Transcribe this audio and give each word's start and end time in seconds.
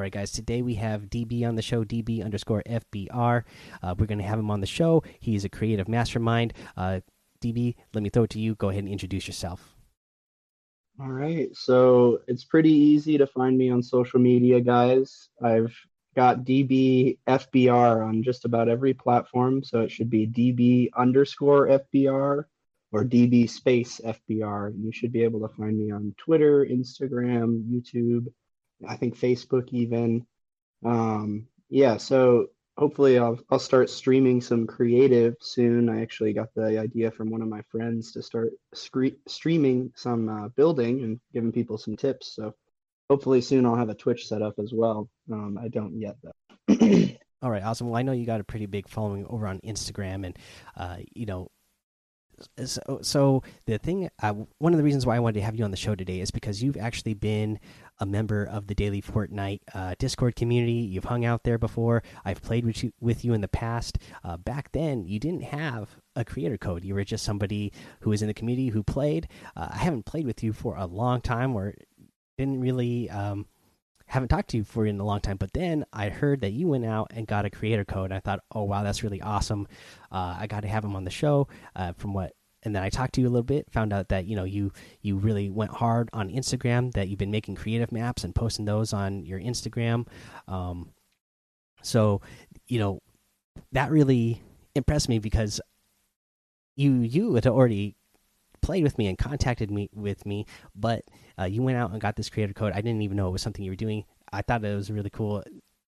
All 0.00 0.04
right, 0.04 0.10
guys. 0.10 0.32
Today 0.32 0.62
we 0.62 0.76
have 0.76 1.10
DB 1.10 1.46
on 1.46 1.56
the 1.56 1.60
show, 1.60 1.84
DB 1.84 2.24
underscore 2.24 2.62
FBR. 2.64 3.42
Uh, 3.82 3.94
we're 3.98 4.06
going 4.06 4.16
to 4.16 4.24
have 4.24 4.38
him 4.38 4.50
on 4.50 4.62
the 4.62 4.66
show. 4.66 5.02
He's 5.18 5.44
a 5.44 5.50
creative 5.50 5.88
mastermind. 5.88 6.54
Uh, 6.74 7.00
DB, 7.44 7.74
let 7.92 8.02
me 8.02 8.08
throw 8.08 8.22
it 8.22 8.30
to 8.30 8.40
you. 8.40 8.54
Go 8.54 8.70
ahead 8.70 8.84
and 8.84 8.90
introduce 8.90 9.26
yourself. 9.26 9.76
All 10.98 11.10
right. 11.10 11.54
So 11.54 12.20
it's 12.28 12.44
pretty 12.44 12.72
easy 12.72 13.18
to 13.18 13.26
find 13.26 13.58
me 13.58 13.68
on 13.68 13.82
social 13.82 14.18
media, 14.18 14.62
guys. 14.62 15.28
I've 15.44 15.76
got 16.16 16.46
DB 16.46 17.18
FBR 17.28 18.08
on 18.08 18.22
just 18.22 18.46
about 18.46 18.70
every 18.70 18.94
platform. 18.94 19.62
So 19.62 19.82
it 19.82 19.90
should 19.90 20.08
be 20.08 20.26
DB 20.26 20.88
underscore 20.96 21.66
FBR 21.66 22.44
or 22.90 23.04
DB 23.04 23.50
space 23.50 24.00
FBR. 24.02 24.72
You 24.82 24.92
should 24.92 25.12
be 25.12 25.24
able 25.24 25.46
to 25.46 25.54
find 25.54 25.78
me 25.78 25.90
on 25.90 26.14
Twitter, 26.16 26.64
Instagram, 26.64 27.62
YouTube 27.70 28.28
I 28.86 28.96
think 28.96 29.18
Facebook 29.18 29.68
even. 29.72 30.26
Um, 30.84 31.46
yeah, 31.68 31.96
so 31.96 32.48
hopefully 32.76 33.18
I'll 33.18 33.38
I'll 33.50 33.58
start 33.58 33.90
streaming 33.90 34.40
some 34.40 34.66
creative 34.66 35.36
soon. 35.40 35.88
I 35.88 36.02
actually 36.02 36.32
got 36.32 36.48
the 36.54 36.78
idea 36.78 37.10
from 37.10 37.30
one 37.30 37.42
of 37.42 37.48
my 37.48 37.62
friends 37.70 38.12
to 38.12 38.22
start 38.22 38.52
scre- 38.74 39.18
streaming 39.28 39.92
some 39.94 40.28
uh, 40.28 40.48
building 40.48 41.02
and 41.02 41.20
giving 41.32 41.52
people 41.52 41.78
some 41.78 41.96
tips. 41.96 42.34
So 42.34 42.54
hopefully 43.08 43.40
soon 43.40 43.66
I'll 43.66 43.76
have 43.76 43.90
a 43.90 43.94
Twitch 43.94 44.26
set 44.26 44.42
up 44.42 44.54
as 44.58 44.72
well. 44.72 45.08
Um, 45.30 45.58
I 45.62 45.68
don't 45.68 46.00
yet 46.00 46.16
though. 46.22 46.68
All 47.42 47.50
right, 47.50 47.62
awesome. 47.62 47.88
Well, 47.88 47.98
I 47.98 48.02
know 48.02 48.12
you 48.12 48.26
got 48.26 48.40
a 48.40 48.44
pretty 48.44 48.66
big 48.66 48.88
following 48.88 49.26
over 49.26 49.46
on 49.46 49.60
Instagram, 49.60 50.26
and 50.26 50.38
uh, 50.76 50.98
you 51.14 51.26
know 51.26 51.48
so, 52.64 53.00
so 53.02 53.42
the 53.66 53.78
thing 53.78 54.08
uh, 54.22 54.34
one 54.58 54.72
of 54.72 54.78
the 54.78 54.84
reasons 54.84 55.06
why 55.06 55.16
i 55.16 55.18
wanted 55.18 55.38
to 55.38 55.44
have 55.44 55.56
you 55.56 55.64
on 55.64 55.70
the 55.70 55.76
show 55.76 55.94
today 55.94 56.20
is 56.20 56.30
because 56.30 56.62
you've 56.62 56.76
actually 56.76 57.14
been 57.14 57.58
a 58.00 58.06
member 58.06 58.44
of 58.44 58.66
the 58.66 58.74
daily 58.74 59.02
fortnite 59.02 59.60
uh, 59.74 59.94
discord 59.98 60.34
community. 60.34 60.72
You've 60.72 61.04
hung 61.04 61.24
out 61.24 61.44
there 61.44 61.58
before. 61.58 62.02
I've 62.24 62.42
played 62.42 62.64
with 62.64 62.82
you, 62.82 62.92
with 63.00 63.24
you 63.24 63.34
in 63.34 63.42
the 63.42 63.48
past. 63.48 63.98
Uh, 64.24 64.38
back 64.38 64.72
then 64.72 65.04
you 65.04 65.20
didn't 65.20 65.44
have 65.44 65.96
a 66.16 66.24
creator 66.24 66.58
code. 66.58 66.84
You 66.84 66.94
were 66.94 67.04
just 67.04 67.24
somebody 67.24 67.72
who 68.00 68.10
was 68.10 68.22
in 68.22 68.28
the 68.28 68.34
community 68.34 68.68
who 68.68 68.82
played. 68.82 69.28
Uh, 69.56 69.68
i 69.70 69.76
haven't 69.76 70.06
played 70.06 70.26
with 70.26 70.42
you 70.42 70.52
for 70.52 70.76
a 70.76 70.86
long 70.86 71.20
time 71.20 71.54
or 71.54 71.74
didn't 72.38 72.60
really 72.60 73.10
um, 73.10 73.46
haven't 74.06 74.28
talked 74.28 74.50
to 74.50 74.56
you 74.56 74.64
for 74.64 74.86
in 74.86 74.98
a 74.98 75.04
long 75.04 75.20
time. 75.20 75.36
But 75.36 75.52
then 75.52 75.84
i 75.92 76.08
heard 76.08 76.40
that 76.40 76.52
you 76.52 76.68
went 76.68 76.86
out 76.86 77.12
and 77.14 77.26
got 77.26 77.44
a 77.44 77.50
creator 77.50 77.84
code. 77.84 78.12
I 78.12 78.20
thought 78.20 78.40
oh 78.54 78.64
wow 78.64 78.82
that's 78.82 79.02
really 79.02 79.20
awesome. 79.20 79.68
Uh, 80.10 80.36
i 80.40 80.46
got 80.46 80.60
to 80.60 80.68
have 80.68 80.84
him 80.84 80.96
on 80.96 81.04
the 81.04 81.10
show 81.10 81.48
uh, 81.76 81.92
from 81.92 82.14
what 82.14 82.32
and 82.62 82.74
then 82.74 82.82
i 82.82 82.88
talked 82.88 83.14
to 83.14 83.20
you 83.20 83.26
a 83.26 83.30
little 83.30 83.42
bit 83.42 83.70
found 83.70 83.92
out 83.92 84.08
that 84.08 84.26
you 84.26 84.36
know 84.36 84.44
you 84.44 84.72
you 85.02 85.16
really 85.16 85.50
went 85.50 85.70
hard 85.70 86.08
on 86.12 86.30
instagram 86.30 86.92
that 86.92 87.08
you've 87.08 87.18
been 87.18 87.30
making 87.30 87.54
creative 87.54 87.92
maps 87.92 88.24
and 88.24 88.34
posting 88.34 88.64
those 88.64 88.92
on 88.92 89.24
your 89.24 89.40
instagram 89.40 90.06
um, 90.48 90.90
so 91.82 92.20
you 92.66 92.78
know 92.78 93.00
that 93.72 93.90
really 93.90 94.42
impressed 94.74 95.08
me 95.08 95.18
because 95.18 95.60
you 96.76 97.00
you 97.00 97.34
had 97.34 97.46
already 97.46 97.96
played 98.60 98.84
with 98.84 98.98
me 98.98 99.06
and 99.06 99.18
contacted 99.18 99.70
me 99.70 99.88
with 99.94 100.26
me, 100.26 100.46
but 100.74 101.04
uh, 101.38 101.44
you 101.44 101.62
went 101.62 101.78
out 101.78 101.90
and 101.90 102.00
got 102.00 102.16
this 102.16 102.28
creator 102.30 102.52
code. 102.52 102.72
I 102.72 102.80
didn't 102.80 103.02
even 103.02 103.16
know 103.16 103.28
it 103.28 103.32
was 103.32 103.42
something 103.42 103.64
you 103.64 103.72
were 103.72 103.76
doing. 103.76 104.04
I 104.32 104.42
thought 104.42 104.64
it 104.64 104.74
was 104.74 104.90
really 104.90 105.10
cool. 105.10 105.42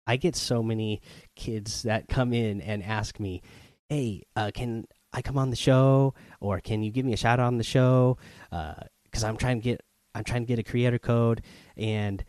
I 0.06 0.16
get 0.16 0.36
so 0.36 0.62
many 0.62 1.00
kids 1.34 1.82
that 1.82 2.08
come 2.08 2.32
in 2.32 2.60
and 2.60 2.82
ask 2.82 3.18
me, 3.20 3.42
"Hey, 3.88 4.22
uh, 4.36 4.50
can 4.54 4.86
I 5.12 5.22
come 5.22 5.38
on 5.38 5.50
the 5.50 5.56
show, 5.56 6.14
or 6.40 6.60
can 6.60 6.82
you 6.82 6.90
give 6.90 7.06
me 7.06 7.12
a 7.12 7.16
shout 7.16 7.40
out 7.40 7.46
on 7.46 7.58
the 7.58 7.64
show?" 7.64 8.18
Because 8.50 9.24
uh, 9.24 9.28
I'm 9.28 9.36
trying 9.36 9.60
to 9.60 9.64
get 9.64 9.82
I'm 10.14 10.24
trying 10.24 10.42
to 10.42 10.46
get 10.46 10.58
a 10.58 10.62
creator 10.62 10.98
code, 10.98 11.42
and 11.76 12.24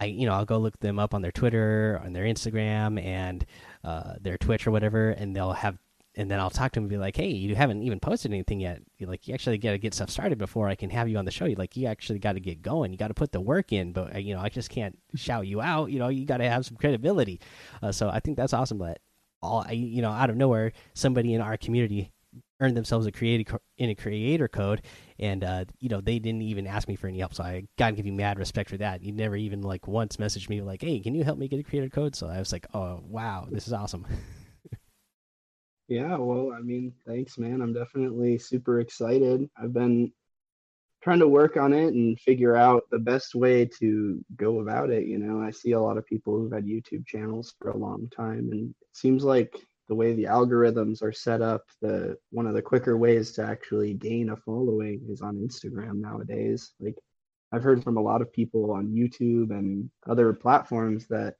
I 0.00 0.06
you 0.06 0.26
know 0.26 0.34
I'll 0.34 0.44
go 0.44 0.58
look 0.58 0.78
them 0.80 0.98
up 0.98 1.14
on 1.14 1.22
their 1.22 1.32
Twitter, 1.32 2.00
on 2.04 2.12
their 2.12 2.24
Instagram, 2.24 3.02
and 3.02 3.44
uh, 3.84 4.14
their 4.20 4.38
Twitch 4.38 4.66
or 4.66 4.70
whatever, 4.70 5.10
and 5.10 5.34
they'll 5.34 5.52
have 5.52 5.78
and 6.18 6.28
then 6.28 6.40
I'll 6.40 6.50
talk 6.50 6.72
to 6.72 6.80
him 6.80 6.84
and 6.84 6.90
be 6.90 6.98
like, 6.98 7.16
"Hey, 7.16 7.28
you 7.28 7.54
haven't 7.54 7.82
even 7.84 8.00
posted 8.00 8.32
anything 8.32 8.58
yet. 8.58 8.82
You're 8.98 9.08
like, 9.08 9.28
you 9.28 9.34
actually 9.34 9.56
got 9.56 9.70
to 9.70 9.78
get 9.78 9.94
stuff 9.94 10.10
started 10.10 10.36
before 10.36 10.68
I 10.68 10.74
can 10.74 10.90
have 10.90 11.08
you 11.08 11.16
on 11.16 11.24
the 11.24 11.30
show. 11.30 11.44
You 11.44 11.54
like, 11.54 11.76
you 11.76 11.86
actually 11.86 12.18
got 12.18 12.32
to 12.32 12.40
get 12.40 12.60
going. 12.60 12.90
You 12.90 12.98
got 12.98 13.08
to 13.08 13.14
put 13.14 13.30
the 13.30 13.40
work 13.40 13.72
in. 13.72 13.92
But 13.92 14.16
uh, 14.16 14.18
you 14.18 14.34
know, 14.34 14.40
I 14.40 14.48
just 14.48 14.68
can't 14.68 14.98
shout 15.14 15.46
you 15.46 15.60
out. 15.60 15.92
You 15.92 16.00
know, 16.00 16.08
you 16.08 16.26
got 16.26 16.38
to 16.38 16.48
have 16.48 16.66
some 16.66 16.76
credibility. 16.76 17.40
Uh, 17.80 17.92
so 17.92 18.08
I 18.08 18.18
think 18.18 18.36
that's 18.36 18.52
awesome. 18.52 18.78
That 18.78 18.98
all 19.42 19.66
you 19.70 20.02
know, 20.02 20.10
out 20.10 20.30
of 20.30 20.36
nowhere, 20.36 20.72
somebody 20.94 21.34
in 21.34 21.40
our 21.40 21.56
community 21.56 22.12
earned 22.60 22.76
themselves 22.76 23.06
a 23.06 23.12
creator 23.12 23.58
in 23.78 23.90
a 23.90 23.94
creator 23.94 24.48
code, 24.48 24.82
and 25.18 25.44
uh, 25.44 25.64
you 25.80 25.88
know, 25.88 26.00
they 26.00 26.18
didn't 26.18 26.42
even 26.42 26.66
ask 26.66 26.88
me 26.88 26.96
for 26.96 27.08
any 27.08 27.18
help. 27.18 27.34
So 27.34 27.44
I 27.44 27.64
gotta 27.78 27.94
give 27.96 28.06
you 28.06 28.12
mad 28.12 28.38
respect 28.38 28.70
for 28.70 28.76
that. 28.78 29.02
You 29.02 29.12
never 29.12 29.36
even 29.36 29.62
like 29.62 29.86
once 29.86 30.16
messaged 30.16 30.48
me 30.48 30.60
like, 30.62 30.82
"Hey, 30.82 31.00
can 31.00 31.14
you 31.14 31.24
help 31.24 31.38
me 31.38 31.48
get 31.48 31.60
a 31.60 31.64
creator 31.64 31.88
code?" 31.88 32.16
So 32.16 32.28
I 32.28 32.38
was 32.38 32.52
like, 32.52 32.66
"Oh, 32.74 33.00
wow, 33.06 33.46
this 33.50 33.66
is 33.66 33.72
awesome." 33.72 34.06
Yeah, 35.88 36.16
well, 36.18 36.52
I 36.52 36.60
mean, 36.60 36.92
thanks, 37.06 37.38
man. 37.38 37.62
I'm 37.62 37.72
definitely 37.72 38.38
super 38.38 38.80
excited. 38.80 39.48
I've 39.56 39.72
been 39.72 40.12
trying 41.08 41.18
to 41.18 41.26
work 41.26 41.56
on 41.56 41.72
it 41.72 41.94
and 41.94 42.20
figure 42.20 42.54
out 42.54 42.84
the 42.90 42.98
best 42.98 43.34
way 43.34 43.64
to 43.64 44.22
go 44.36 44.60
about 44.60 44.90
it. 44.90 45.06
You 45.06 45.18
know, 45.18 45.40
I 45.40 45.50
see 45.50 45.72
a 45.72 45.80
lot 45.80 45.96
of 45.96 46.04
people 46.04 46.36
who've 46.36 46.52
had 46.52 46.66
YouTube 46.66 47.06
channels 47.06 47.54
for 47.58 47.70
a 47.70 47.76
long 47.78 48.10
time, 48.14 48.50
and 48.52 48.68
it 48.68 48.76
seems 48.92 49.24
like 49.24 49.56
the 49.88 49.94
way 49.94 50.12
the 50.12 50.24
algorithms 50.24 51.02
are 51.02 51.10
set 51.10 51.40
up, 51.40 51.62
the 51.80 52.18
one 52.30 52.46
of 52.46 52.52
the 52.52 52.60
quicker 52.60 52.98
ways 52.98 53.32
to 53.32 53.42
actually 53.42 53.94
gain 53.94 54.28
a 54.28 54.36
following 54.36 55.00
is 55.08 55.22
on 55.22 55.36
Instagram 55.36 55.94
nowadays. 55.94 56.74
Like 56.78 56.96
I've 57.52 57.62
heard 57.62 57.82
from 57.82 57.96
a 57.96 58.02
lot 58.02 58.20
of 58.20 58.30
people 58.30 58.70
on 58.70 58.88
YouTube 58.88 59.48
and 59.50 59.88
other 60.06 60.34
platforms 60.34 61.06
that 61.06 61.36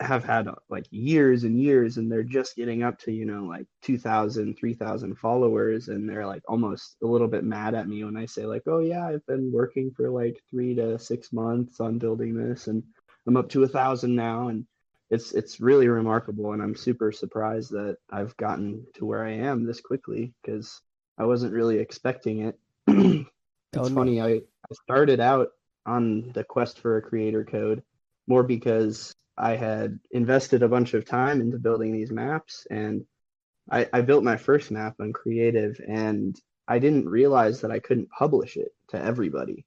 have 0.00 0.24
had 0.24 0.48
uh, 0.48 0.54
like 0.68 0.86
years 0.90 1.44
and 1.44 1.60
years 1.60 1.96
and 1.96 2.10
they're 2.10 2.22
just 2.22 2.56
getting 2.56 2.82
up 2.82 2.98
to 2.98 3.12
you 3.12 3.26
know 3.26 3.44
like 3.44 3.66
2000 3.82 4.56
3000 4.56 5.14
followers 5.16 5.88
and 5.88 6.08
they're 6.08 6.26
like 6.26 6.42
almost 6.48 6.96
a 7.02 7.06
little 7.06 7.28
bit 7.28 7.44
mad 7.44 7.74
at 7.74 7.88
me 7.88 8.02
when 8.04 8.16
i 8.16 8.24
say 8.24 8.46
like 8.46 8.62
oh 8.66 8.80
yeah 8.80 9.06
i've 9.06 9.26
been 9.26 9.52
working 9.52 9.90
for 9.90 10.08
like 10.08 10.42
three 10.50 10.74
to 10.74 10.98
six 10.98 11.32
months 11.32 11.80
on 11.80 11.98
building 11.98 12.34
this 12.34 12.66
and 12.66 12.82
i'm 13.26 13.36
up 13.36 13.48
to 13.48 13.62
a 13.62 13.68
thousand 13.68 14.14
now 14.14 14.48
and 14.48 14.66
it's 15.10 15.32
it's 15.32 15.60
really 15.60 15.88
remarkable 15.88 16.52
and 16.52 16.62
i'm 16.62 16.74
super 16.74 17.12
surprised 17.12 17.70
that 17.70 17.96
i've 18.10 18.36
gotten 18.36 18.86
to 18.94 19.04
where 19.04 19.24
i 19.24 19.32
am 19.32 19.64
this 19.64 19.80
quickly 19.80 20.32
because 20.42 20.80
i 21.18 21.24
wasn't 21.24 21.52
really 21.52 21.78
expecting 21.78 22.40
it 22.40 22.58
it's 23.72 23.88
oh, 23.88 23.94
funny. 23.94 24.20
I, 24.20 24.28
I 24.28 24.74
started 24.84 25.20
out 25.20 25.50
on 25.86 26.32
the 26.32 26.44
quest 26.44 26.80
for 26.80 26.96
a 26.96 27.02
creator 27.02 27.44
code 27.44 27.82
more 28.26 28.42
because 28.42 29.14
I 29.36 29.56
had 29.56 29.98
invested 30.10 30.62
a 30.62 30.68
bunch 30.68 30.94
of 30.94 31.04
time 31.04 31.40
into 31.40 31.58
building 31.58 31.92
these 31.92 32.10
maps 32.10 32.66
and 32.70 33.04
I, 33.70 33.88
I 33.92 34.00
built 34.00 34.24
my 34.24 34.36
first 34.36 34.70
map 34.70 34.96
on 35.00 35.12
creative 35.12 35.80
and 35.86 36.36
I 36.66 36.78
didn't 36.78 37.08
realize 37.08 37.60
that 37.60 37.70
I 37.70 37.78
couldn't 37.78 38.10
publish 38.10 38.56
it 38.56 38.72
to 38.88 39.02
everybody. 39.02 39.64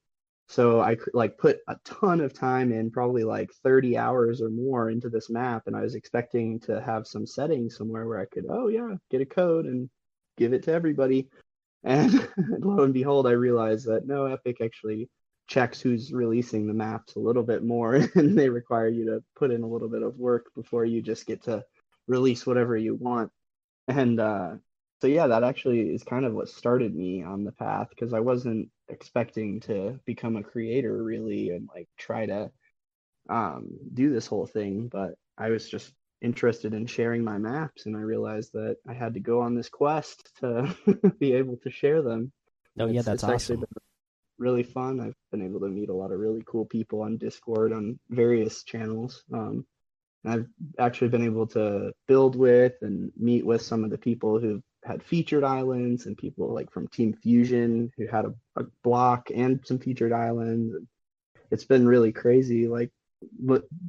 So 0.47 0.81
I 0.81 0.97
like 1.13 1.37
put 1.37 1.59
a 1.67 1.77
ton 1.83 2.21
of 2.21 2.33
time 2.33 2.71
in, 2.71 2.91
probably 2.91 3.23
like 3.23 3.51
30 3.63 3.97
hours 3.97 4.41
or 4.41 4.49
more 4.49 4.89
into 4.89 5.09
this 5.09 5.29
map, 5.29 5.63
and 5.67 5.75
I 5.75 5.81
was 5.81 5.95
expecting 5.95 6.59
to 6.61 6.81
have 6.81 7.07
some 7.07 7.25
settings 7.25 7.77
somewhere 7.77 8.07
where 8.07 8.19
I 8.19 8.25
could, 8.25 8.45
oh 8.49 8.67
yeah, 8.67 8.95
get 9.09 9.21
a 9.21 9.25
code 9.25 9.65
and 9.65 9.89
give 10.37 10.53
it 10.53 10.63
to 10.63 10.73
everybody. 10.73 11.29
And 11.85 12.13
lo 12.59 12.83
and 12.83 12.93
behold, 12.93 13.27
I 13.27 13.31
realized 13.31 13.87
that 13.87 14.07
no, 14.07 14.25
Epic 14.27 14.61
actually 14.61 15.09
checks 15.47 15.81
who's 15.81 16.13
releasing 16.13 16.67
the 16.67 16.73
maps 16.73 17.15
a 17.15 17.19
little 17.19 17.43
bit 17.43 17.63
more 17.63 17.95
and 18.15 18.37
they 18.37 18.49
require 18.49 18.87
you 18.87 19.05
to 19.05 19.23
put 19.35 19.51
in 19.51 19.63
a 19.63 19.67
little 19.67 19.89
bit 19.89 20.03
of 20.03 20.17
work 20.17 20.47
before 20.55 20.85
you 20.85 21.01
just 21.01 21.25
get 21.25 21.43
to 21.43 21.63
release 22.07 22.45
whatever 22.45 22.77
you 22.77 22.95
want. 22.95 23.31
And 23.87 24.19
uh, 24.19 24.53
so 25.03 25.07
yeah 25.07 25.27
that 25.27 25.43
actually 25.43 25.81
is 25.81 26.01
kind 26.01 26.23
of 26.23 26.33
what 26.33 26.47
started 26.47 26.95
me 26.95 27.23
on 27.23 27.43
the 27.43 27.51
path 27.51 27.89
because 27.89 28.13
i 28.13 28.21
wasn't 28.21 28.69
expecting 28.87 29.59
to 29.59 29.99
become 30.05 30.37
a 30.37 30.43
creator 30.43 31.03
really 31.03 31.49
and 31.49 31.67
like 31.75 31.89
try 31.97 32.25
to 32.25 32.49
um, 33.29 33.67
do 33.93 34.13
this 34.13 34.27
whole 34.27 34.45
thing 34.45 34.87
but 34.87 35.15
i 35.37 35.49
was 35.49 35.67
just 35.67 35.91
interested 36.21 36.73
in 36.73 36.85
sharing 36.85 37.21
my 37.21 37.37
maps 37.37 37.85
and 37.85 37.97
i 37.97 37.99
realized 37.99 38.53
that 38.53 38.77
i 38.87 38.93
had 38.93 39.13
to 39.13 39.19
go 39.19 39.41
on 39.41 39.55
this 39.55 39.67
quest 39.67 40.31
to 40.39 40.73
be 41.19 41.33
able 41.33 41.57
to 41.57 41.69
share 41.69 42.01
them. 42.01 42.31
Oh 42.79 42.87
yeah 42.87 43.01
that's 43.01 43.25
awesome 43.25 43.65
really 44.37 44.63
fun. 44.63 44.99
I've 44.99 45.15
been 45.31 45.43
able 45.43 45.59
to 45.61 45.67
meet 45.67 45.89
a 45.89 45.93
lot 45.93 46.11
of 46.11 46.19
really 46.19 46.43
cool 46.45 46.65
people 46.65 47.01
on 47.01 47.17
Discord 47.17 47.73
on 47.73 47.99
various 48.09 48.63
channels. 48.63 49.23
Um, 49.31 49.65
I've 50.25 50.47
actually 50.79 51.09
been 51.09 51.25
able 51.25 51.47
to 51.47 51.91
build 52.07 52.35
with 52.35 52.73
and 52.81 53.11
meet 53.17 53.45
with 53.45 53.61
some 53.61 53.83
of 53.83 53.89
the 53.89 53.97
people 53.97 54.39
who've 54.39 54.63
had 54.83 55.03
featured 55.03 55.43
islands 55.43 56.05
and 56.05 56.17
people 56.17 56.53
like 56.53 56.71
from 56.71 56.87
Team 56.87 57.13
Fusion 57.13 57.91
who 57.97 58.07
had 58.07 58.25
a, 58.25 58.33
a 58.55 58.63
block 58.83 59.29
and 59.33 59.59
some 59.65 59.79
featured 59.79 60.13
islands. 60.13 60.75
It's 61.51 61.65
been 61.65 61.87
really 61.87 62.11
crazy, 62.11 62.67
like 62.67 62.89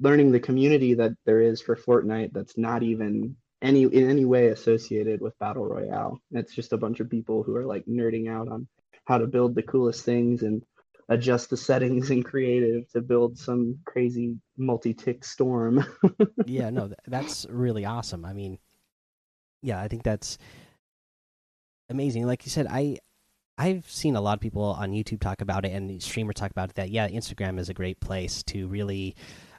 learning 0.01 0.33
the 0.33 0.41
community 0.41 0.95
that 0.95 1.13
there 1.25 1.41
is 1.41 1.61
for 1.61 1.77
Fortnite 1.77 2.33
that's 2.33 2.59
not 2.59 2.83
even 2.83 3.37
any 3.63 3.83
in 3.83 4.11
any 4.11 4.25
way 4.25 4.49
associated 4.49 5.21
with 5.21 5.39
Battle 5.39 5.65
Royale. 5.65 6.19
It's 6.33 6.55
just 6.55 6.73
a 6.73 6.79
bunch 6.79 7.01
of 7.01 7.11
people 7.11 7.43
who 7.43 7.57
are 7.57 7.65
like 7.65 7.87
nerding 7.87 8.29
out 8.29 8.49
on 8.49 8.69
how 9.05 9.19
to 9.19 9.27
build 9.27 9.55
the 9.55 9.63
coolest 9.63 10.05
things 10.05 10.43
and 10.43 10.63
adjust 11.09 11.51
the 11.51 11.57
settings 11.57 12.11
in 12.11 12.23
creative 12.23 12.89
to 12.91 13.01
build 13.01 13.39
some 13.39 13.79
crazy 13.85 14.37
multi-tick 14.57 15.25
storm. 15.25 15.85
yeah, 16.47 16.71
no, 16.71 16.91
that's 17.07 17.47
really 17.51 17.85
awesome. 17.85 18.25
I 18.25 18.33
mean, 18.33 18.59
yeah, 19.63 19.81
I 19.81 19.89
think 19.89 20.03
that's 20.03 20.39
amazing. 21.89 22.27
Like 22.27 22.45
you 22.45 22.51
said, 22.51 22.67
I 22.69 22.99
I've 23.57 23.89
seen 23.89 24.17
a 24.17 24.21
lot 24.21 24.35
of 24.35 24.41
people 24.41 24.63
on 24.63 24.91
YouTube 24.93 25.21
talk 25.21 25.41
about 25.41 25.65
it 25.65 25.73
and 25.73 26.03
streamers 26.03 26.35
talk 26.35 26.51
about 26.51 26.71
it. 26.71 26.77
That 26.77 26.91
yeah, 26.91 27.09
Instagram 27.09 27.59
is 27.59 27.69
a 27.69 27.75
great 27.75 28.01
place 28.01 28.43
to 28.45 28.67
really 28.67 29.15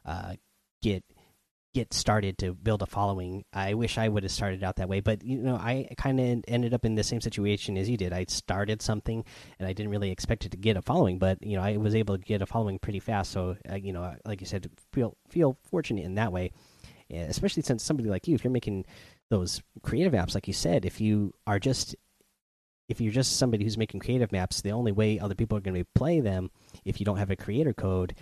uh, 0.06 0.36
get 0.82 1.04
get 1.76 1.94
started 1.94 2.38
to 2.38 2.54
build 2.54 2.82
a 2.82 2.86
following. 2.86 3.44
I 3.52 3.74
wish 3.74 3.98
I 3.98 4.08
would 4.08 4.24
have 4.24 4.32
started 4.32 4.64
out 4.64 4.78
that 4.78 4.88
way, 4.88 5.02
but 5.02 5.26
you 5.26 5.38
know, 5.38 5.56
I 5.56 5.90
kind 5.98 6.22
of 6.22 6.46
ended 6.48 6.74
up 6.74 6.86
in 6.86 6.96
the 6.96 7.04
same 7.04 7.20
situation 7.20 7.78
as 7.78 7.90
you 7.90 7.98
did. 7.98 8.14
I 8.14 8.26
started 8.30 8.82
something 8.82 9.26
and 9.60 9.68
I 9.68 9.74
didn't 9.74 9.92
really 9.92 10.10
expect 10.10 10.46
it 10.46 10.52
to 10.52 10.58
get 10.58 10.78
a 10.78 10.82
following, 10.82 11.20
but 11.20 11.38
you 11.46 11.58
know, 11.58 11.62
I 11.62 11.76
was 11.76 11.94
able 11.94 12.18
to 12.18 12.24
get 12.24 12.42
a 12.42 12.46
following 12.46 12.80
pretty 12.80 13.02
fast. 13.02 13.32
So, 13.32 13.58
uh, 13.70 13.76
you 13.76 13.92
know, 13.92 14.16
like 14.26 14.40
you 14.40 14.48
said, 14.48 14.70
feel 14.94 15.18
feel 15.28 15.58
fortunate 15.70 16.06
in 16.06 16.16
that 16.16 16.32
way, 16.32 16.54
especially 17.12 17.64
since 17.64 17.84
somebody 17.84 18.10
like 18.10 18.26
you, 18.26 18.36
if 18.36 18.46
you're 18.46 18.52
making 18.52 18.86
those 19.30 19.62
creative 19.84 20.14
apps, 20.14 20.34
like 20.34 20.48
you 20.48 20.54
said, 20.54 20.86
if 20.86 21.02
you 21.02 21.34
are 21.46 21.60
just 21.60 21.94
if 22.88 23.02
you're 23.02 23.12
just 23.12 23.36
somebody 23.36 23.66
who's 23.66 23.78
making 23.78 24.00
creative 24.00 24.32
maps, 24.32 24.62
the 24.62 24.72
only 24.72 24.94
way 24.94 25.20
other 25.20 25.36
people 25.36 25.58
are 25.58 25.62
going 25.62 25.76
to 25.76 25.86
play 25.94 26.22
them 26.22 26.52
if 26.86 27.02
you 27.02 27.06
don't 27.06 27.18
have 27.18 27.32
a 27.32 27.36
creator 27.36 27.74
code, 27.74 28.16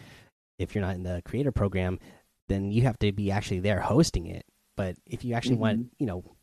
if 0.58 0.74
you're 0.74 0.84
not 0.84 0.96
in 0.96 1.04
the 1.04 1.22
creator 1.24 1.52
program, 1.52 2.00
then 2.48 2.72
you 2.72 2.84
have 2.84 3.00
to 3.00 3.12
be 3.12 3.32
actually 3.32 3.60
there 3.60 3.80
hosting 3.80 4.28
it. 4.28 4.46
But 4.76 4.98
if 5.06 5.24
you 5.24 5.36
actually 5.36 5.56
mm 5.56 5.58
-hmm. 5.58 5.62
want, 5.62 5.80
mm-hmm. 5.80 5.96
you 6.00 6.08
know, 6.08 6.36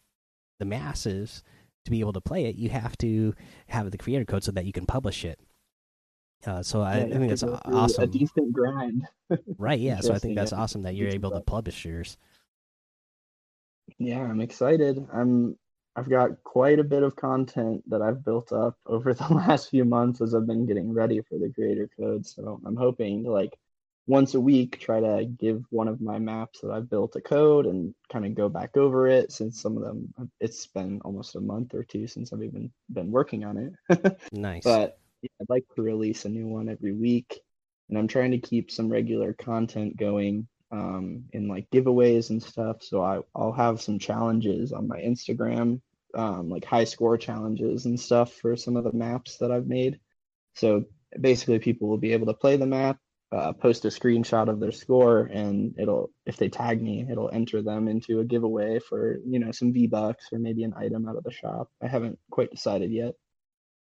the 0.58 0.64
masses 0.64 1.43
to 1.85 1.91
be 1.91 2.00
able 2.00 2.12
to 2.12 2.20
play 2.20 2.44
it, 2.47 2.56
you 2.56 2.70
have 2.70 2.97
to 2.99 3.35
have 3.69 3.91
the 3.91 3.99
creator 3.99 4.25
code 4.25 4.44
so 4.44 4.52
that 4.52 4.64
you 4.64 4.73
can 4.73 4.87
publish 4.87 5.25
it. 5.25 5.38
Uh, 6.47 6.62
so 6.62 6.81
yeah, 6.81 6.88
I, 6.88 7.00
I, 7.02 7.11
think 7.11 7.29
that's 7.29 7.43
awesome. 7.43 8.05
A 8.05 8.06
decent 8.06 8.52
grind, 8.52 9.06
right? 9.58 9.79
Yeah. 9.79 10.00
so 10.00 10.14
I 10.14 10.19
think 10.19 10.37
that's 10.37 10.52
awesome 10.52 10.82
that 10.82 10.94
you're 10.94 11.08
able 11.08 11.31
to 11.32 11.41
publish 11.41 11.85
yours. 11.85 12.17
Yeah, 13.99 14.23
I'm 14.23 14.41
excited. 14.41 15.06
I'm 15.12 15.58
I've 15.96 16.08
got 16.08 16.43
quite 16.44 16.79
a 16.79 16.85
bit 16.85 17.03
of 17.03 17.17
content 17.17 17.82
that 17.91 18.00
I've 18.00 18.25
built 18.25 18.53
up 18.53 18.79
over 18.87 19.12
the 19.20 19.35
last 19.35 19.69
few 19.70 19.85
months 19.85 20.20
as 20.20 20.35
I've 20.35 20.46
been 20.46 20.67
getting 20.67 20.93
ready 20.93 21.20
for 21.20 21.38
the 21.38 21.53
creator 21.53 21.88
code. 21.99 22.25
So 22.26 22.61
I'm 22.64 22.76
hoping 22.76 23.25
to 23.25 23.31
like 23.31 23.58
once 24.06 24.35
a 24.35 24.41
week 24.41 24.81
try 24.81 25.00
to 25.00 25.25
give 25.25 25.64
one 25.70 25.88
of 25.88 26.00
my 26.00 26.19
maps 26.19 26.61
that 26.61 26.70
I've 26.70 26.91
built 26.91 27.17
a 27.17 27.20
code 27.20 27.67
and 27.67 27.94
kind 28.11 28.26
of 28.26 28.35
go 28.35 28.49
back 28.49 28.76
over 28.76 29.06
it 29.06 29.31
since 29.31 29.61
some 29.61 29.76
of 29.76 29.82
them 29.82 30.12
it's 30.41 30.67
been 30.67 31.00
almost 31.05 31.37
a 31.37 31.41
month 31.41 31.75
or 31.75 31.85
two 31.85 32.06
since 32.06 32.32
I've 32.32 32.43
even 32.43 32.73
been 32.93 33.11
working 33.11 33.44
on 33.44 33.73
it. 33.88 34.19
nice. 34.32 34.64
But 34.64 34.99
yeah, 35.23 35.29
I'd 35.41 35.50
like 35.50 35.64
to 35.76 35.82
release 35.82 36.25
a 36.25 36.29
new 36.29 36.47
one 36.47 36.69
every 36.69 36.93
week 36.93 37.41
and 37.88 37.99
I'm 37.99 38.08
trying 38.08 38.31
to 38.31 38.38
keep 38.38 38.70
some 38.70 38.88
regular 38.88 39.32
content 39.32 39.97
going 39.97 40.49
um, 40.73 41.25
in 41.32 41.49
like 41.49 41.70
giveaways 41.70 42.31
and 42.31 42.43
stuff. 42.43 42.82
So 42.82 43.03
I, 43.03 43.20
I'll 43.35 43.53
have 43.53 43.82
some 43.82 43.99
challenges 43.99 44.73
on 44.73 44.88
my 44.88 45.00
Instagram, 45.00 45.81
um, 46.14 46.49
like 46.49 46.64
high 46.64 46.85
score 46.85 47.19
challenges 47.19 47.87
and 47.87 47.99
stuff 47.99 48.32
for 48.35 48.56
some 48.56 48.76
of 48.76 48.85
the 48.85 48.93
maps 48.93 49.38
that 49.38 49.50
I've 49.50 49.67
made. 49.67 49.99
So 50.55 50.85
basically 51.20 51.58
people 51.58 51.88
will 51.88 51.99
be 51.99 52.12
able 52.12 52.26
to 52.26 52.35
play 52.35 52.56
the 52.56 52.67
map 52.67 52.99
uh, 53.32 53.53
post 53.53 53.85
a 53.85 53.88
screenshot 53.88 54.49
of 54.49 54.59
their 54.59 54.73
score 54.73 55.31
and 55.32 55.75
it'll 55.79 56.11
if 56.27 56.37
they 56.37 56.49
tag 56.49 56.82
me 56.82 57.06
it'll 57.11 57.31
enter 57.32 57.62
them 57.62 57.87
into 57.87 58.21
a 58.21 58.25
giveaway 58.25 58.79
for 58.81 59.19
you 59.25 59.38
know 59.38 59.53
some 59.53 59.73
v 59.73 59.87
bucks 59.87 60.27
or 60.32 60.38
maybe 60.38 60.65
an 60.65 60.75
item 60.77 61.09
out 61.09 61.17
of 61.17 61.23
the 61.23 61.31
shop 61.31 61.71
i 61.82 61.87
haven't 61.87 62.19
quite 62.31 62.50
decided 62.50 62.91
yet 62.91 63.15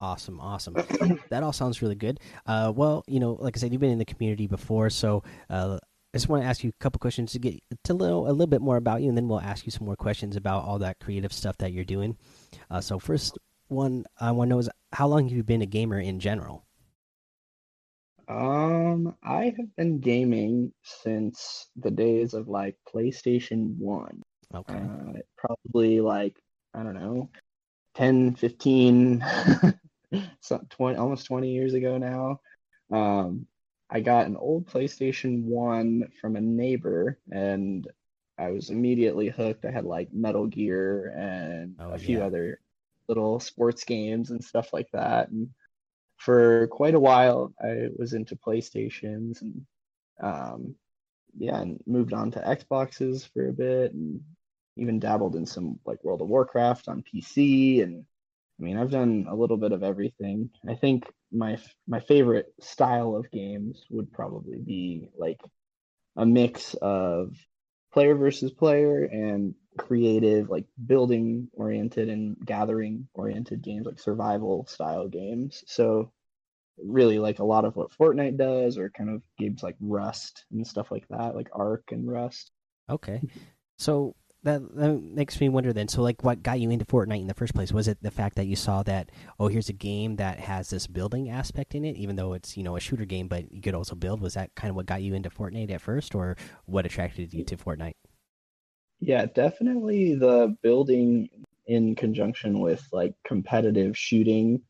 awesome 0.00 0.40
awesome 0.40 0.75
that 1.31 1.43
all 1.43 1.52
sounds 1.52 1.82
really 1.82 1.94
good 1.94 2.19
uh, 2.46 2.73
well 2.75 3.05
you 3.06 3.20
know 3.20 3.32
like 3.32 3.56
i 3.56 3.61
said 3.61 3.73
you've 3.73 3.81
been 3.81 3.90
in 3.90 3.99
the 3.99 4.05
community 4.05 4.46
before 4.46 4.90
so 4.90 5.23
uh, 5.50 5.79
I 6.14 6.17
just 6.17 6.31
want 6.31 6.43
to 6.43 6.49
ask 6.49 6.64
you 6.64 6.70
a 6.70 6.82
couple 6.82 6.99
questions 7.00 7.32
to 7.32 7.38
get 7.38 7.62
to 7.85 7.93
know 7.93 8.26
a 8.26 8.32
little 8.32 8.46
bit 8.46 8.62
more 8.62 8.79
about 8.79 9.02
you, 9.02 9.11
and 9.11 9.17
then 9.17 9.29
we'll 9.29 9.43
ask 9.43 9.67
you 9.67 9.70
some 9.70 9.85
more 9.85 9.94
questions 9.94 10.37
about 10.37 10.64
all 10.64 10.79
that 10.79 11.00
creative 11.00 11.35
stuff 11.35 11.58
that 11.58 11.73
you're 11.73 11.85
doing. 11.85 12.17
Uh, 12.70 12.81
so, 12.81 12.99
first 12.99 13.38
one 13.69 14.06
I 14.19 14.32
want 14.32 14.49
to 14.49 14.55
know 14.55 14.58
is 14.58 14.70
how 14.94 15.06
long 15.06 15.29
have 15.29 15.37
you 15.37 15.44
been 15.44 15.61
a 15.61 15.67
gamer 15.67 16.00
in 16.00 16.19
general? 16.19 16.64
Um, 18.28 19.14
I 19.22 19.54
have 19.56 19.76
been 19.76 20.00
gaming 20.00 20.72
since 20.82 21.69
the 21.76 21.90
days 21.90 22.34
of 22.34 22.46
like 22.46 22.76
PlayStation 22.86 23.76
1. 23.78 24.22
Okay. 24.54 24.75
Uh, 24.75 25.20
probably 25.36 26.00
like, 26.00 26.36
I 26.75 26.82
don't 26.82 26.94
know, 26.94 27.30
10, 27.94 28.34
15, 28.34 29.25
so 30.40 30.60
20, 30.70 30.98
almost 30.98 31.26
20 31.26 31.50
years 31.50 31.72
ago 31.72 31.96
now. 31.96 32.40
Um, 32.90 33.46
I 33.90 34.00
got 34.00 34.26
an 34.26 34.36
old 34.36 34.66
PlayStation 34.69 35.44
1 35.44 36.10
from 36.20 36.36
a 36.36 36.40
neighbor 36.40 37.19
and 37.30 37.88
I 38.38 38.50
was 38.50 38.70
immediately 38.70 39.28
hooked. 39.28 39.64
I 39.64 39.70
had 39.70 39.84
like 39.84 40.12
Metal 40.12 40.46
Gear 40.46 41.14
and 41.16 41.76
oh, 41.80 41.90
a 41.90 41.98
few 41.98 42.19
yeah. 42.19 42.26
other 42.26 42.60
little 43.08 43.40
sports 43.40 43.84
games 43.84 44.30
and 44.30 44.44
stuff 44.44 44.72
like 44.72 44.88
that. 44.92 45.30
And 45.30 45.48
for 46.19 46.67
quite 46.69 46.94
a 46.94 47.00
while 47.00 47.53
I 47.62 47.88
was 47.97 48.12
into 48.12 48.37
PlayStations 48.37 49.41
and 49.41 49.67
um, 50.20 50.75
yeah, 51.37 51.61
and 51.61 51.81
moved 51.87 52.12
on 52.12 52.31
to 52.32 52.41
Xboxes 52.41 53.29
for 53.32 53.49
a 53.49 53.53
bit 53.53 53.93
and 53.93 54.20
even 54.76 54.99
dabbled 54.99 55.37
in 55.37 55.47
some 55.47 55.79
like 55.87 56.03
World 56.05 56.23
of 56.23 56.29
Warcraft 56.29 56.88
on 56.88 57.03
PC 57.03 57.82
and 57.82 58.05
I 58.61 58.62
mean 58.62 58.76
I've 58.76 58.91
done 58.91 59.26
a 59.29 59.35
little 59.35 59.56
bit 59.56 59.73
of 59.73 59.82
everything. 59.82 60.50
I 60.69 60.75
think 60.75 61.05
my 61.32 61.59
my 61.87 62.00
favorite 62.00 62.53
style 62.61 63.14
of 63.14 63.31
games 63.31 63.85
would 63.91 64.12
probably 64.12 64.59
be 64.59 65.09
like 65.17 65.41
a 66.17 66.26
mix 66.26 66.75
of 66.75 67.35
player 67.99 68.15
versus 68.15 68.53
player 68.53 69.06
and 69.06 69.56
creative 69.77 70.49
like 70.49 70.65
building 70.87 71.49
oriented 71.55 72.09
and 72.09 72.37
gathering 72.45 73.09
oriented 73.12 73.61
games 73.61 73.87
like 73.87 73.99
survival 73.99 74.65
style 74.67 75.09
games. 75.09 75.65
So 75.67 76.12
really 76.77 77.19
like 77.19 77.41
a 77.41 77.45
lot 77.45 77.65
of 77.65 77.75
what 77.75 77.91
fortnite 77.91 78.37
does 78.37 78.79
or 78.79 78.89
kind 78.91 79.11
of 79.11 79.21
games 79.37 79.65
like 79.65 79.75
rust 79.81 80.45
and 80.53 80.65
stuff 80.65 80.93
like 80.93 81.09
that 81.09 81.35
like 81.35 81.49
ark 81.53 81.89
and 81.91 82.09
rust. 82.09 82.53
Okay. 82.89 83.21
So 83.79 84.15
that, 84.44 84.76
that 84.76 85.02
makes 85.02 85.40
me 85.40 85.49
wonder 85.49 85.73
then 85.73 85.88
so 85.88 86.02
like 86.02 86.23
what 86.23 86.43
got 86.43 86.61
you 86.61 86.70
into 86.70 86.85
fortnite 86.85 87.20
in 87.20 87.26
the 87.26 87.35
first 87.35 87.55
place? 87.55 87.73
Was 87.73 87.88
it 87.88 87.99
the 88.02 88.11
fact 88.11 88.37
that 88.37 88.46
you 88.46 88.56
saw 88.56 88.82
that 88.85 89.11
oh 89.38 89.49
here's 89.49 89.69
a 89.69 89.75
game 89.75 90.17
that 90.17 90.38
has 90.38 90.70
this 90.70 90.87
building 90.87 91.29
aspect 91.29 91.75
in 91.75 91.85
it 91.85 91.96
even 91.96 92.17
though 92.17 92.32
it's 92.32 92.56
you 92.56 92.62
know 92.62 92.76
a 92.76 92.81
shooter 92.81 93.05
game 93.05 93.29
but 93.29 93.50
you 93.52 93.61
could 93.61 93.75
also 93.75 93.94
build? 93.94 94.20
Was 94.20 94.35
that 94.35 94.55
kind 94.55 94.70
of 94.70 94.76
what 94.76 94.87
got 94.87 95.02
you 95.02 95.14
into 95.14 95.31
fortnite 95.31 95.70
at 95.70 95.81
first 95.81 96.14
or 96.14 96.37
what 96.67 96.87
attracted 96.87 97.35
you 97.35 97.44
to 97.44 97.56
fortnite? 97.56 97.95
Yeah, 99.00 99.26
definitely 99.26 100.14
the 100.14 100.57
building 100.62 101.28
in 101.66 101.95
conjunction 101.95 102.61
with 102.61 102.87
like 102.92 103.14
competitive 103.25 103.97
shooting. 103.97 104.62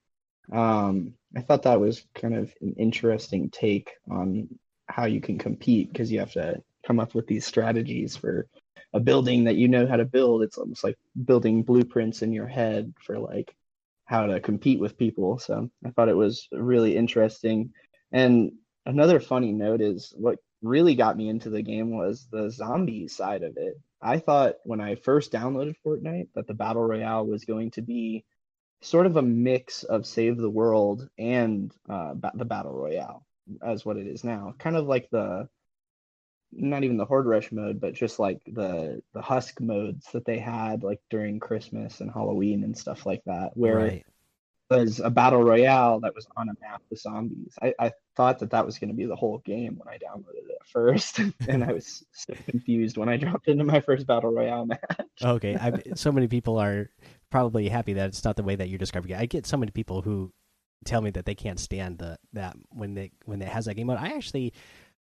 Um, 0.53 1.15
I 1.37 1.43
thought 1.43 1.63
that 1.63 1.81
was 1.81 2.05
kind 2.15 2.35
of 2.35 2.53
an 2.61 2.75
interesting 2.79 3.51
take 3.51 3.91
on 4.11 4.49
how 4.87 5.05
you 5.05 5.21
can 5.21 5.39
compete 5.39 5.93
because 5.93 6.11
you 6.11 6.19
have 6.19 6.33
to 6.33 6.63
come 6.87 6.99
up 7.01 7.15
with 7.15 7.27
these 7.27 7.47
strategies 7.47 8.17
for 8.17 8.47
a 8.93 9.01
building 9.01 9.45
that 9.45 9.57
you 9.57 9.69
know 9.69 9.87
how 9.87 9.97
to 9.97 10.05
build. 10.05 10.43
It's 10.43 10.59
almost 10.59 10.85
like 10.85 10.97
building 11.25 11.63
blueprints 11.63 12.23
in 12.23 12.33
your 12.33 12.47
head 12.47 12.95
for 13.05 13.19
like 13.19 13.55
how 14.05 14.27
to 14.27 14.41
compete 14.41 14.81
with 14.81 14.99
people. 14.99 15.39
So 15.39 15.71
I 15.85 15.91
thought 15.91 16.09
it 16.09 16.17
was 16.17 16.49
really 16.53 16.97
interesting. 16.97 17.73
And 18.11 18.53
another 18.87 19.21
funny 19.21 19.53
note 19.53 19.83
is 19.83 20.13
what 20.17 20.39
really 20.63 20.95
got 20.95 21.17
me 21.17 21.29
into 21.29 21.51
the 21.51 21.63
game 21.63 21.97
was 21.97 22.27
the 22.31 22.51
zombie 22.51 23.09
side 23.09 23.43
of 23.43 23.57
it. 23.57 23.75
I 24.01 24.19
thought 24.19 24.55
when 24.65 24.81
I 24.81 24.95
first 24.95 25.33
downloaded 25.33 25.75
Fortnite 25.85 26.29
that 26.35 26.47
the 26.47 26.55
battle 26.55 26.83
royale 26.83 27.27
was 27.27 27.45
going 27.45 27.73
to 27.73 27.83
be 27.83 28.25
sort 28.81 29.07
of 29.07 29.17
a 29.17 29.23
mix 29.23 29.83
of 29.83 30.07
save 30.07 30.37
the 30.37 30.51
world 30.51 31.09
and 31.19 31.73
uh, 31.89 32.15
the 32.35 32.45
battle 32.45 32.73
royale 32.73 33.27
as 33.63 33.85
what 33.85 33.97
it 33.97 34.07
is 34.07 34.25
now. 34.25 34.55
Kind 34.59 34.77
of 34.77 34.87
like 34.87 35.11
the 35.11 35.49
not 36.53 36.85
even 36.85 36.97
the 36.97 37.05
horde 37.05 37.27
rush 37.27 37.53
mode, 37.53 37.81
but 37.81 37.95
just 37.95 38.19
like 38.19 38.41
the 38.47 39.03
the 39.15 39.23
husk 39.23 39.61
modes 39.61 40.07
that 40.13 40.25
they 40.25 40.39
had 40.39 40.83
like 40.83 41.01
during 41.11 41.41
Christmas 41.41 42.01
and 42.01 42.11
Halloween 42.11 42.65
and 42.65 42.77
stuff 42.77 43.07
like 43.07 43.23
that, 43.27 43.51
where 43.55 43.77
right 43.77 44.05
was 44.71 45.01
a 45.01 45.11
battle 45.11 45.43
royale 45.43 46.01
that 46.01 46.15
was 46.15 46.27
on 46.37 46.49
a 46.49 46.53
map 46.61 46.83
with 46.91 47.01
zombies. 47.01 47.55
I, 47.63 47.75
I 47.79 47.93
thought 48.17 48.39
that 48.41 48.51
that 48.51 48.67
was 48.67 48.79
going 48.79 48.91
to 48.91 48.95
be 48.95 49.07
the 49.07 49.17
whole 49.17 49.39
game 49.39 49.79
when 49.79 49.89
I 49.89 49.99
downloaded 49.99 50.49
it 50.49 50.59
first, 50.67 51.21
and 51.49 51.65
I 51.65 51.73
was 51.73 52.05
so 52.13 52.35
confused 52.47 52.97
when 52.97 53.09
I 53.09 53.17
dropped 53.17 53.49
into 53.49 53.65
my 53.65 53.81
first 53.81 54.07
battle 54.07 54.33
royale 54.33 54.67
match. 54.67 54.81
okay, 55.23 55.57
I, 55.57 55.95
so 55.95 56.13
many 56.13 56.29
people 56.29 56.59
are 56.59 56.91
probably 57.31 57.69
happy 57.69 57.95
that 57.95 58.09
it's 58.09 58.25
not 58.25 58.37
the 58.37 58.43
way 58.43 58.57
that 58.57 58.69
you're 58.69 58.79
describing 58.79 59.11
it. 59.11 59.19
I 59.19 59.27
get 59.27 59.47
so 59.47 59.57
many 59.57 59.71
people 59.71 60.03
who 60.03 60.33
tell 60.85 61.01
me 61.01 61.11
that 61.11 61.25
they 61.25 61.35
can't 61.35 61.59
stand 61.59 61.99
the 61.99 62.19
that 62.33 62.57
when 62.71 62.95
they 62.95 63.11
when 63.25 63.43
it 63.43 63.49
has 63.49 63.65
that 63.65 63.75
game 63.75 63.87
mode. 63.87 63.99
I 63.99 64.09
actually, 64.15 64.53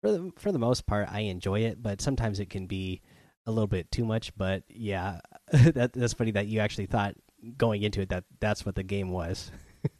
for 0.01 0.12
the 0.12 0.31
for 0.38 0.51
the 0.51 0.60
most 0.60 0.86
part, 0.86 1.08
I 1.12 1.22
enjoy 1.22 1.62
it, 1.62 1.81
but 1.81 2.01
sometimes 2.01 2.39
it 2.39 2.50
can 2.50 2.67
be 2.67 3.01
a 3.46 3.51
little 3.51 3.67
bit 3.67 3.91
too 3.91 4.05
much. 4.05 4.36
But 4.36 4.63
yeah, 4.67 5.20
that 5.51 5.93
that's 5.93 6.13
funny 6.13 6.31
that 6.31 6.48
you 6.48 6.60
actually 6.60 6.88
thought 6.88 7.15
going 7.58 7.81
into 7.84 8.01
it 8.01 8.10
that 8.10 8.25
that's 8.39 8.65
what 8.65 8.75
the 8.75 8.84
game 8.84 9.12
was. 9.12 9.51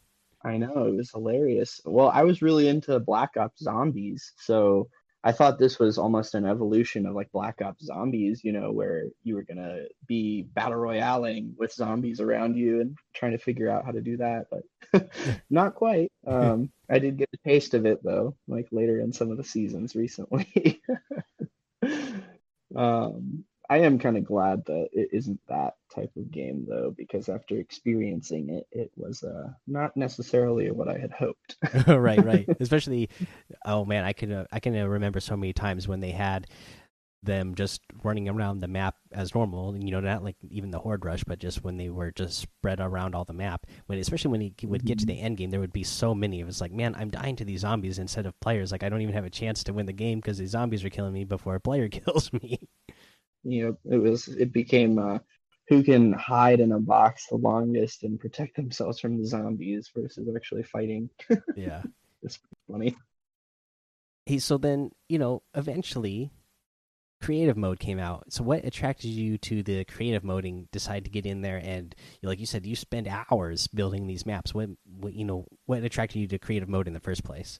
I 0.44 0.58
know 0.58 0.86
it 0.86 0.96
was 0.96 1.12
hilarious. 1.12 1.80
Well, 1.86 2.10
I 2.10 2.24
was 2.24 2.42
really 2.42 2.68
into 2.68 3.00
Black 3.00 3.38
Ops 3.38 3.62
Zombies, 3.62 4.34
so 4.38 4.90
I 5.24 5.32
thought 5.34 5.60
this 5.60 5.78
was 5.78 5.98
almost 6.00 6.34
an 6.34 6.46
evolution 6.46 7.06
of 7.06 7.14
like 7.14 7.32
Black 7.32 7.62
Ops 7.62 7.86
Zombies, 7.86 8.44
you 8.44 8.52
know, 8.52 8.72
where 8.72 9.06
you 9.24 9.36
were 9.36 9.44
gonna 9.44 9.84
be 10.08 10.42
battle 10.42 10.78
royaling 10.78 11.54
with 11.58 11.74
zombies 11.74 12.20
around 12.20 12.58
you 12.58 12.82
and 12.82 12.98
trying 13.14 13.34
to 13.34 13.38
figure 13.38 13.70
out 13.70 13.86
how 13.86 13.92
to 13.92 14.02
do 14.02 14.18
that, 14.18 14.48
but 14.50 15.10
not 15.50 15.76
quite. 15.76 16.10
Um, 16.24 16.72
I 16.88 17.00
did 17.00 17.18
get 17.18 17.30
a 17.34 17.50
taste 17.50 17.74
of 17.74 17.88
it 17.88 18.04
though, 18.04 18.36
like 18.48 18.68
later 18.72 19.00
in 19.00 19.12
some 19.12 19.32
of 19.32 19.38
the 19.38 19.44
seasons 19.44 19.96
recently. 19.96 20.80
um, 22.76 23.44
I 23.72 23.78
am 23.78 24.00
kind 24.00 24.18
of 24.18 24.26
glad 24.26 24.66
that 24.66 24.90
it 24.92 25.08
isn't 25.14 25.40
that 25.48 25.76
type 25.96 26.12
of 26.18 26.30
game 26.30 26.66
though, 26.68 26.94
because 26.98 27.30
after 27.30 27.58
experiencing 27.58 28.50
it, 28.50 28.68
it 28.70 28.92
was 28.98 29.24
uh, 29.24 29.48
not 29.66 29.96
necessarily 29.96 30.70
what 30.72 30.90
I 30.90 30.98
had 30.98 31.14
hoped. 31.14 31.56
right, 31.88 32.22
right. 32.22 32.46
Especially, 32.60 33.08
oh 33.66 33.86
man, 33.86 34.04
I 34.04 34.12
can 34.12 34.30
uh, 34.30 34.46
I 34.52 34.60
can 34.60 34.78
uh, 34.78 34.86
remember 34.88 35.22
so 35.22 35.38
many 35.38 35.54
times 35.54 35.88
when 35.88 36.02
they 36.02 36.12
had 36.12 36.48
them 37.24 37.56
just 37.56 37.80
running 38.04 38.28
around 38.28 38.60
the 38.60 38.68
map 38.68 38.96
as 39.14 39.34
normal. 39.34 39.78
You 39.78 39.92
know, 39.92 40.02
not 40.02 40.22
like 40.22 40.36
even 40.50 40.72
the 40.72 40.80
horde 40.80 41.06
rush, 41.06 41.24
but 41.24 41.40
just 41.40 41.64
when 41.64 41.78
they 41.78 41.90
were 41.90 42.12
just 42.12 42.40
spread 42.40 42.82
around 42.82 43.16
all 43.16 43.24
the 43.24 43.32
map. 43.32 43.68
When 43.86 44.00
especially 44.00 44.32
when 44.32 44.42
he 44.42 44.54
would 44.66 44.84
get 44.84 45.00
to 45.00 45.06
the 45.06 45.14
mm-hmm. 45.14 45.26
end 45.26 45.38
game, 45.38 45.50
there 45.50 45.62
would 45.62 45.72
be 45.72 45.84
so 45.86 46.14
many. 46.14 46.42
It 46.42 46.46
was 46.46 46.60
like, 46.60 46.74
man, 46.74 46.94
I'm 46.94 47.10
dying 47.10 47.38
to 47.38 47.46
these 47.46 47.62
zombies 47.62 48.00
instead 48.00 48.26
of 48.26 48.38
players. 48.42 48.74
Like 48.74 48.84
I 48.84 48.90
don't 48.90 49.02
even 49.02 49.16
have 49.16 49.24
a 49.24 49.30
chance 49.30 49.64
to 49.64 49.72
win 49.72 49.86
the 49.86 49.94
game 49.94 50.20
because 50.20 50.40
these 50.40 50.50
zombies 50.50 50.84
are 50.84 50.90
killing 50.90 51.14
me 51.14 51.24
before 51.24 51.56
a 51.56 51.62
player 51.62 51.88
kills 51.88 52.34
me 52.34 52.60
you 53.44 53.78
know 53.86 53.96
it 53.96 53.98
was 53.98 54.28
it 54.28 54.52
became 54.52 55.00
uh, 55.00 55.20
who 55.68 55.84
can 55.84 56.14
hide 56.14 56.60
in 56.60 56.72
a 56.72 56.80
box 56.80 57.28
the 57.28 57.38
longest 57.38 58.04
and 58.04 58.20
protect 58.20 58.56
themselves 58.56 59.00
from 59.00 59.18
the 59.18 59.26
zombies 59.26 59.90
versus 59.96 60.28
actually 60.36 60.64
fighting. 60.64 61.10
yeah, 61.56 61.82
it's 62.24 62.40
funny. 62.70 62.96
Hey, 64.26 64.40
so 64.40 64.58
then 64.58 64.92
you 65.10 65.18
know 65.18 65.44
eventually 65.56 66.32
creative 67.22 67.56
mode 67.56 67.80
came 67.80 68.00
out. 68.00 68.26
So 68.34 68.44
what 68.44 68.66
attracted 68.66 69.10
you 69.10 69.38
to 69.38 69.64
the 69.64 69.86
creative 69.86 70.24
mode 70.24 70.44
and 70.44 70.70
decide 70.72 71.06
to 71.06 71.12
get 71.12 71.26
in 71.26 71.42
there 71.42 71.62
and 71.64 71.96
like 72.24 72.40
you 72.40 72.46
said 72.46 72.66
you 72.66 72.76
spend 72.76 73.08
hours 73.08 73.68
building 73.68 74.08
these 74.08 74.26
maps. 74.26 74.54
What, 74.54 74.70
what 74.86 75.14
you 75.14 75.24
know 75.24 75.46
what 75.66 75.84
attracted 75.84 76.20
you 76.20 76.28
to 76.28 76.40
creative 76.40 76.68
mode 76.68 76.88
in 76.88 76.94
the 76.94 77.00
first 77.00 77.24
place? 77.24 77.60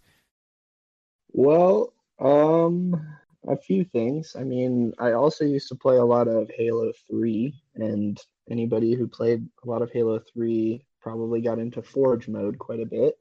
Well, 1.32 1.94
um 2.20 3.18
a 3.48 3.58
few 3.58 3.84
things. 3.84 4.36
I 4.38 4.44
mean, 4.44 4.94
I 5.00 5.14
also 5.14 5.46
used 5.46 5.68
to 5.70 5.76
play 5.76 5.98
a 5.98 6.06
lot 6.06 6.28
of 6.28 6.50
Halo 6.56 6.92
3, 7.10 7.54
and 7.76 8.20
anybody 8.50 8.94
who 8.94 9.08
played 9.08 9.48
a 9.64 9.70
lot 9.70 9.82
of 9.82 9.92
Halo 9.92 10.20
3 10.34 10.86
probably 11.02 11.42
got 11.42 11.60
into 11.60 11.82
Forge 11.82 12.28
mode 12.28 12.60
quite 12.60 12.80
a 12.80 12.86
bit. 12.86 13.18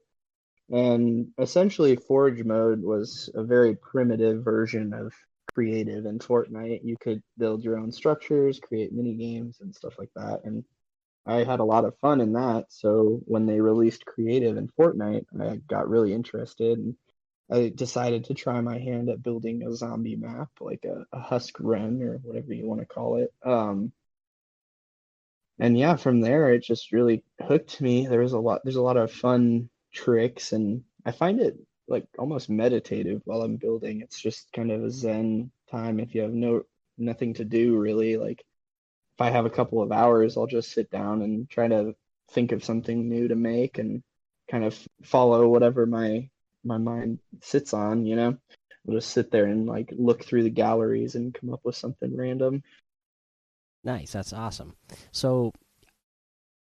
And 0.69 1.27
essentially, 1.37 1.95
Forge 1.95 2.43
mode 2.43 2.81
was 2.81 3.29
a 3.33 3.43
very 3.43 3.75
primitive 3.75 4.43
version 4.43 4.93
of 4.93 5.13
creative 5.53 6.05
in 6.05 6.19
Fortnite. 6.19 6.81
You 6.83 6.95
could 6.97 7.21
build 7.37 7.63
your 7.63 7.77
own 7.77 7.91
structures, 7.91 8.59
create 8.59 8.93
mini 8.93 9.15
games, 9.15 9.57
and 9.61 9.75
stuff 9.75 9.97
like 9.97 10.11
that. 10.15 10.41
And 10.45 10.63
I 11.25 11.43
had 11.43 11.59
a 11.59 11.65
lot 11.65 11.85
of 11.85 11.97
fun 11.99 12.21
in 12.21 12.33
that. 12.33 12.65
So 12.69 13.21
when 13.25 13.45
they 13.45 13.59
released 13.59 14.05
creative 14.05 14.57
in 14.57 14.69
Fortnite, 14.69 15.25
I 15.39 15.57
got 15.67 15.89
really 15.89 16.13
interested. 16.13 16.77
And 16.77 16.95
I 17.51 17.69
decided 17.69 18.25
to 18.25 18.33
try 18.33 18.61
my 18.61 18.79
hand 18.79 19.09
at 19.09 19.23
building 19.23 19.63
a 19.63 19.75
zombie 19.75 20.15
map, 20.15 20.49
like 20.61 20.85
a, 20.85 21.05
a 21.11 21.19
husk 21.19 21.55
run 21.59 22.01
or 22.01 22.17
whatever 22.23 22.53
you 22.53 22.65
want 22.65 22.79
to 22.79 22.85
call 22.85 23.17
it. 23.17 23.33
Um, 23.43 23.91
and 25.59 25.77
yeah, 25.77 25.95
from 25.97 26.21
there 26.21 26.53
it 26.53 26.63
just 26.63 26.91
really 26.91 27.23
hooked 27.39 27.81
me. 27.81 28.07
There 28.07 28.21
was 28.21 28.33
a 28.33 28.39
lot. 28.39 28.61
There's 28.63 28.77
a 28.77 28.81
lot 28.81 28.97
of 28.97 29.11
fun 29.11 29.69
tricks, 29.93 30.53
and 30.53 30.83
I 31.05 31.11
find 31.11 31.39
it 31.39 31.55
like 31.87 32.07
almost 32.17 32.49
meditative 32.49 33.21
while 33.25 33.41
I'm 33.41 33.57
building. 33.57 34.01
It's 34.01 34.19
just 34.19 34.51
kind 34.53 34.71
of 34.71 34.83
a 34.83 34.89
zen 34.91 35.51
time 35.69 35.99
if 35.99 36.15
you 36.15 36.21
have 36.21 36.33
no 36.33 36.63
nothing 36.97 37.35
to 37.35 37.45
do 37.45 37.77
really. 37.77 38.17
Like 38.17 38.43
if 39.13 39.21
I 39.21 39.29
have 39.29 39.45
a 39.45 39.51
couple 39.51 39.83
of 39.83 39.91
hours, 39.91 40.35
I'll 40.35 40.47
just 40.47 40.71
sit 40.71 40.89
down 40.89 41.21
and 41.21 41.49
try 41.49 41.67
to 41.67 41.95
think 42.31 42.53
of 42.53 42.63
something 42.63 43.07
new 43.09 43.27
to 43.27 43.35
make 43.35 43.77
and 43.77 44.01
kind 44.49 44.63
of 44.63 44.75
follow 45.03 45.47
whatever 45.47 45.85
my 45.85 46.29
my 46.63 46.77
mind 46.77 47.19
sits 47.41 47.73
on, 47.73 48.05
you 48.05 48.15
know. 48.15 48.37
I'll 48.87 48.95
just 48.95 49.11
sit 49.11 49.31
there 49.31 49.45
and 49.45 49.67
like 49.67 49.93
look 49.95 50.23
through 50.23 50.43
the 50.43 50.49
galleries 50.49 51.15
and 51.15 51.33
come 51.33 51.53
up 51.53 51.61
with 51.63 51.75
something 51.75 52.15
random. 52.15 52.63
Nice, 53.83 54.11
that's 54.11 54.33
awesome. 54.33 54.75
So, 55.11 55.51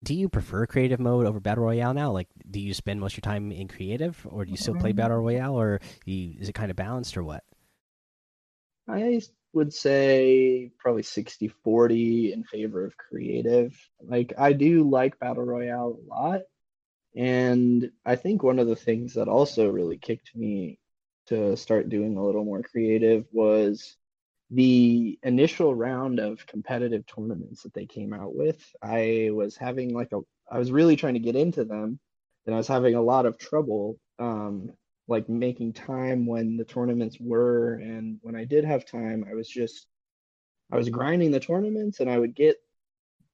do 0.03 0.15
you 0.15 0.29
prefer 0.29 0.67
creative 0.67 1.01
mode 1.01 1.27
over 1.27 1.41
battle 1.41 1.65
royale 1.65 1.93
now? 1.93 2.11
Like, 2.11 2.29
do 2.51 2.61
you 2.61 2.73
spend 2.73 3.01
most 3.01 3.13
of 3.15 3.19
your 3.19 3.33
time 3.33 3.53
in 3.53 3.69
creative, 3.69 4.27
or 4.29 4.45
do 4.45 4.51
you 4.51 4.57
still 4.57 4.75
play 4.75 4.93
battle 4.93 5.19
um. 5.19 5.25
royale, 5.25 5.61
or 5.61 5.81
you, 6.05 6.35
is 6.39 6.49
it 6.49 6.55
kind 6.55 6.71
of 6.71 6.77
balanced, 6.77 7.17
or 7.17 7.25
what? 7.25 7.45
I 8.89 9.21
would 9.53 9.73
say 9.73 10.71
probably 10.79 11.03
60 11.03 11.49
40 11.63 12.33
in 12.33 12.45
favor 12.45 12.85
of 12.85 12.97
creative. 12.97 13.77
Like, 14.01 14.33
I 14.39 14.53
do 14.53 14.89
like 14.89 15.19
battle 15.19 15.45
royale 15.45 15.99
a 15.99 16.09
lot, 16.09 16.41
and 17.17 17.91
I 18.05 18.17
think 18.17 18.43
one 18.43 18.59
of 18.59 18.69
the 18.69 18.77
things 18.77 19.15
that 19.15 19.29
also 19.29 19.69
really 19.69 19.99
kicked 19.99 20.35
me 20.35 20.79
to 21.27 21.57
start 21.57 21.89
doing 21.89 22.17
a 22.17 22.25
little 22.25 22.45
more 22.45 22.63
creative 22.63 23.27
was 23.33 23.97
the 24.51 25.19
initial 25.23 25.75
round 25.75 26.19
of 26.19 26.47
competitive 26.47 27.07
tournaments 27.07 27.63
that 27.63 27.73
they 27.73 27.87
came 27.87 28.13
out 28.13 28.35
with. 28.35 28.61
I 28.83 29.31
was 29.33 29.57
having 29.57 29.95
like 29.95 30.13
a, 30.13 30.21
I 30.51 30.59
was 30.59 30.73
really 30.73 30.97
trying 30.97 31.15
to 31.15 31.21
get 31.21 31.37
into 31.37 31.65
them, 31.65 32.01
and 32.47 32.55
I 32.55 32.59
was 32.59 32.67
having 32.67 32.95
a 32.95 33.03
lot 33.03 33.27
of 33.27 33.39
trouble, 33.39 33.99
um, 34.19 34.73
like 35.07 35.29
making 35.29 35.73
time 35.73 36.27
when 36.27 36.57
the 36.57 36.65
tournaments 36.65 37.17
were, 37.21 37.75
and 37.75 38.19
when 38.23 38.35
I 38.35 38.45
did 38.45 38.65
have 38.65 38.85
time, 38.85 39.25
I 39.29 39.35
was 39.35 39.49
just, 39.49 39.87
I 40.73 40.77
was 40.77 40.89
grinding 40.89 41.31
the 41.31 41.41
tournaments, 41.41 42.01
and 42.01 42.11
I 42.11 42.19
would 42.19 42.35
get 42.35 42.57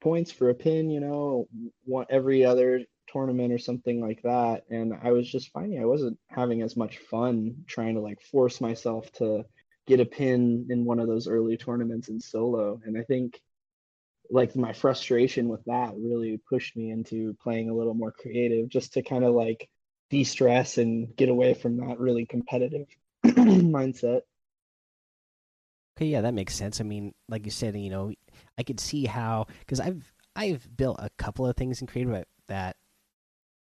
points 0.01 0.31
for 0.31 0.51
a 0.51 0.55
pin, 0.55 0.91
you 0.91 1.01
know, 1.01 1.49
one 1.85 2.07
every 2.11 2.45
other 2.45 2.83
tournament 3.07 3.53
or 3.53 3.59
something 3.59 4.01
like 4.01 4.23
that. 4.23 4.65
And 4.71 4.95
i 5.03 5.13
was 5.13 5.31
just 5.31 5.53
finding 5.53 5.81
i 5.81 5.85
wasn't 5.85 6.19
having 6.29 6.63
as 6.63 6.77
much 6.77 6.99
fun 6.99 7.65
trying 7.67 7.95
to 7.95 8.01
like 8.01 8.21
force 8.21 8.61
myself 8.61 9.11
to 9.15 9.45
get 9.87 10.01
a 10.01 10.05
pin 10.05 10.67
in 10.71 10.85
one 10.85 10.99
of 10.99 11.07
those 11.07 11.29
early 11.29 11.57
tournaments 11.57 12.09
in 12.09 12.21
solo. 12.21 12.81
And 12.85 12.99
i 12.99 13.03
think 13.03 13.41
like 14.31 14.57
my 14.57 14.73
frustration 14.73 15.49
with 15.49 15.65
that 15.67 15.95
really 15.97 16.41
pushed 16.49 16.77
me 16.77 16.91
into 16.91 17.37
playing 17.43 17.71
a 17.71 17.75
little 17.75 17.95
more 17.95 18.13
creative 18.13 18.69
just 18.69 18.95
to 18.95 19.03
kind 19.03 19.25
of 19.25 19.35
like 19.35 19.69
de-stress 20.11 20.79
and 20.79 21.15
get 21.17 21.29
away 21.29 21.55
from 21.55 21.77
that 21.77 21.99
really 21.99 22.27
competitive 22.27 22.87
mindset. 23.25 24.23
Okay 25.97 26.07
yeah 26.07 26.21
that 26.21 26.35
makes 26.35 26.55
sense. 26.55 26.81
I 26.81 26.85
mean 26.85 27.15
like 27.29 27.45
you 27.45 27.51
said 27.51 27.77
you 27.77 27.91
know 27.91 28.13
i 28.59 28.63
could 28.63 28.81
see 28.81 29.07
how 29.07 29.47
because 29.61 29.81
i've 29.81 30.13
i've 30.35 30.69
built 30.77 30.97
a 30.99 31.11
couple 31.19 31.47
of 31.47 31.57
things 31.57 31.81
in 31.81 31.87
creative 31.87 32.25
that 32.49 32.77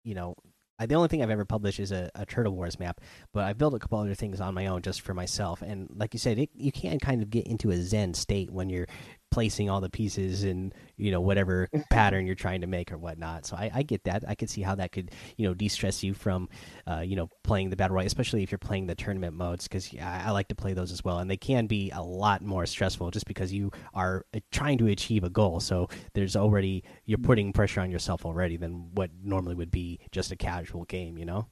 you 0.05 0.15
know, 0.15 0.35
I, 0.77 0.85
the 0.85 0.95
only 0.95 1.07
thing 1.07 1.24
I've 1.24 1.29
ever 1.29 1.45
published 1.45 1.79
is 1.79 1.91
a, 1.91 2.09
a, 2.15 2.25
Turtle 2.25 2.53
Wars 2.53 2.79
map, 2.79 3.00
but 3.33 3.45
I've 3.45 3.57
built 3.57 3.74
a 3.74 3.79
couple 3.79 4.00
other 4.00 4.13
things 4.13 4.41
on 4.41 4.53
my 4.53 4.67
own 4.67 4.81
just 4.81 5.01
for 5.01 5.13
myself. 5.13 5.62
And 5.62 5.89
like 5.95 6.13
you 6.13 6.19
said, 6.19 6.38
it, 6.38 6.50
you 6.53 6.71
can 6.71 7.00
kind 7.00 7.21
of 7.21 7.29
get 7.29 7.47
into 7.47 7.71
a 7.71 7.77
zen 7.77 8.13
state 8.13 8.51
when 8.51 8.69
you're 8.69 8.88
placing 9.35 9.69
all 9.69 9.81
the 9.81 9.89
pieces 9.89 10.45
in 10.45 10.71
you 10.95 11.11
know 11.11 11.19
whatever 11.19 11.67
pattern 11.91 12.25
you're 12.25 12.35
trying 12.35 12.61
to 12.61 12.67
make 12.67 12.89
or 12.89 12.97
whatnot. 12.97 13.45
So 13.45 13.57
I, 13.57 13.69
I 13.75 13.83
get 13.83 14.05
that. 14.05 14.23
I 14.25 14.33
could 14.33 14.49
see 14.49 14.61
how 14.61 14.75
that 14.75 14.93
could 14.93 15.11
you 15.35 15.45
know 15.45 15.53
de-stress 15.53 16.01
you 16.03 16.13
from 16.13 16.47
uh, 16.87 17.01
you 17.01 17.17
know 17.17 17.27
playing 17.43 17.69
the 17.69 17.75
battle 17.75 17.95
royale, 17.95 18.07
especially 18.07 18.43
if 18.43 18.49
you're 18.49 18.57
playing 18.57 18.87
the 18.87 18.95
tournament 18.95 19.35
modes 19.35 19.67
because 19.67 19.93
I, 20.01 20.27
I, 20.27 20.31
like 20.31 20.47
to 20.47 20.55
play 20.55 20.71
those 20.71 20.93
as 20.93 21.03
well, 21.03 21.19
and 21.19 21.29
they 21.29 21.35
can 21.35 21.67
be 21.67 21.91
a 21.91 22.01
lot 22.01 22.43
more 22.43 22.65
stressful 22.65 23.11
just 23.11 23.25
because 23.25 23.51
you 23.51 23.71
are 23.93 24.25
uh, 24.33 24.39
trying 24.53 24.77
to 24.77 24.87
achieve 24.87 25.25
a 25.25 25.29
goal. 25.29 25.59
So 25.59 25.89
there's 26.13 26.37
already 26.37 26.85
you're 27.03 27.17
putting 27.17 27.51
pressure 27.51 27.81
on 27.81 27.91
yourself 27.91 28.25
already 28.25 28.55
than 28.55 28.95
what 28.95 29.09
normally 29.21 29.55
would 29.55 29.71
be 29.71 29.99
just 30.11 30.31
a 30.31 30.37
casual 30.37 30.85
game. 30.85 31.17
You 31.17 31.25
know. 31.25 31.47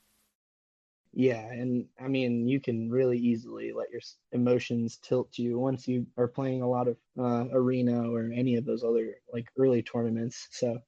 Yeah, 1.15 1.45
and 1.51 1.85
I 1.99 2.07
mean, 2.07 2.47
you 2.47 2.59
can 2.59 2.89
really 2.89 3.19
easily 3.19 3.71
let 3.71 3.91
your 3.91 4.01
emotions 4.31 4.97
tilt 4.97 5.37
you 5.37 5.59
once 5.59 5.87
you 5.87 6.07
are 6.17 6.27
playing 6.27 6.61
a 6.63 6.69
lot 6.69 6.87
of 6.87 6.97
uh, 7.19 7.45
arena 7.51 8.11
or 8.11 8.31
any 8.33 8.55
of 8.55 8.65
those 8.65 8.83
other 8.83 9.15
like 9.31 9.45
early 9.57 9.83
tournaments. 9.83 10.47
So 10.51 10.79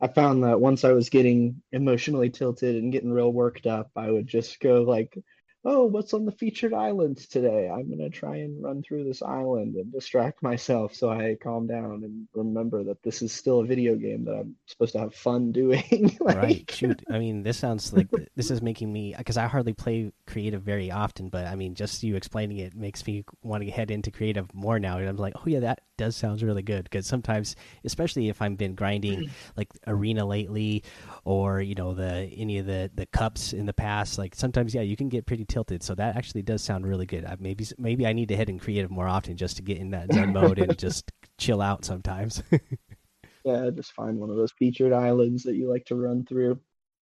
I 0.00 0.08
found 0.08 0.44
that 0.44 0.60
once 0.60 0.84
I 0.84 0.92
was 0.92 1.10
getting 1.10 1.62
emotionally 1.72 2.30
tilted 2.30 2.76
and 2.76 2.92
getting 2.92 3.12
real 3.12 3.32
worked 3.32 3.66
up, 3.66 3.90
I 3.96 4.10
would 4.10 4.26
just 4.28 4.60
go 4.60 4.82
like, 4.82 5.18
oh, 5.66 5.84
what's 5.84 6.14
on 6.14 6.24
the 6.24 6.32
featured 6.32 6.72
islands 6.72 7.26
today? 7.26 7.68
I'm 7.68 7.90
gonna 7.90 8.08
try 8.08 8.36
and 8.36 8.62
run 8.62 8.84
through 8.84 9.02
this 9.02 9.20
island 9.20 9.74
and 9.74 9.92
distract 9.92 10.40
myself 10.40 10.94
so 10.94 11.10
I 11.10 11.36
calm 11.42 11.66
down 11.66 12.04
and 12.04 12.28
remember 12.34 12.84
that 12.84 13.02
this 13.02 13.20
is 13.20 13.32
still 13.32 13.60
a 13.60 13.66
video 13.66 13.96
game 13.96 14.24
that 14.26 14.34
I'm 14.34 14.54
supposed 14.66 14.92
to 14.92 15.00
have 15.00 15.14
fun 15.14 15.50
doing. 15.56 16.16
like... 16.20 16.36
Right. 16.36 16.70
Shoot. 16.70 17.02
I 17.10 17.18
mean, 17.18 17.42
this 17.42 17.58
sounds 17.58 17.92
like 17.92 18.08
this 18.36 18.52
is 18.52 18.62
making 18.62 18.92
me 18.92 19.14
because 19.18 19.36
I 19.36 19.46
hardly 19.46 19.72
play 19.72 20.12
creative 20.26 20.62
very 20.62 20.92
often, 20.92 21.28
but 21.30 21.46
I 21.46 21.56
mean, 21.56 21.74
just 21.74 22.02
you 22.04 22.14
explaining 22.14 22.58
it 22.58 22.76
makes 22.76 23.04
me 23.04 23.24
want 23.42 23.64
to 23.64 23.70
head 23.70 23.90
into 23.90 24.12
creative 24.12 24.54
more 24.54 24.78
now. 24.78 24.98
And 24.98 25.08
I'm 25.08 25.16
like, 25.16 25.34
oh 25.36 25.44
yeah, 25.46 25.60
that 25.60 25.80
does 25.96 26.16
sounds 26.16 26.44
really 26.44 26.62
good 26.62 26.84
because 26.84 27.06
sometimes, 27.06 27.56
especially 27.84 28.28
if 28.28 28.40
I've 28.40 28.56
been 28.56 28.74
grinding 28.74 29.30
like 29.56 29.68
arena 29.86 30.24
lately, 30.24 30.84
or 31.24 31.60
you 31.60 31.74
know 31.74 31.94
the 31.94 32.30
any 32.36 32.58
of 32.58 32.66
the 32.66 32.90
the 32.94 33.06
cups 33.06 33.52
in 33.52 33.66
the 33.66 33.72
past, 33.72 34.18
like 34.18 34.34
sometimes 34.34 34.74
yeah, 34.74 34.82
you 34.82 34.96
can 34.96 35.08
get 35.08 35.26
pretty 35.26 35.44
tilted. 35.56 35.82
So 35.82 35.94
that 35.94 36.16
actually 36.16 36.42
does 36.42 36.62
sound 36.62 36.86
really 36.86 37.06
good. 37.06 37.24
I, 37.24 37.36
maybe 37.40 37.66
maybe 37.78 38.06
I 38.06 38.12
need 38.12 38.28
to 38.28 38.36
head 38.36 38.50
in 38.50 38.58
creative 38.58 38.90
more 38.90 39.08
often 39.08 39.38
just 39.38 39.56
to 39.56 39.62
get 39.62 39.78
in 39.78 39.90
that 39.90 40.12
zen 40.12 40.34
mode 40.34 40.58
and 40.58 40.76
just 40.76 41.10
chill 41.38 41.62
out 41.62 41.82
sometimes. 41.84 42.42
yeah, 43.44 43.70
just 43.74 43.92
find 43.92 44.18
one 44.18 44.28
of 44.28 44.36
those 44.36 44.52
featured 44.52 44.92
islands 44.92 45.44
that 45.44 45.56
you 45.56 45.70
like 45.70 45.86
to 45.86 45.94
run 45.94 46.26
through. 46.26 46.60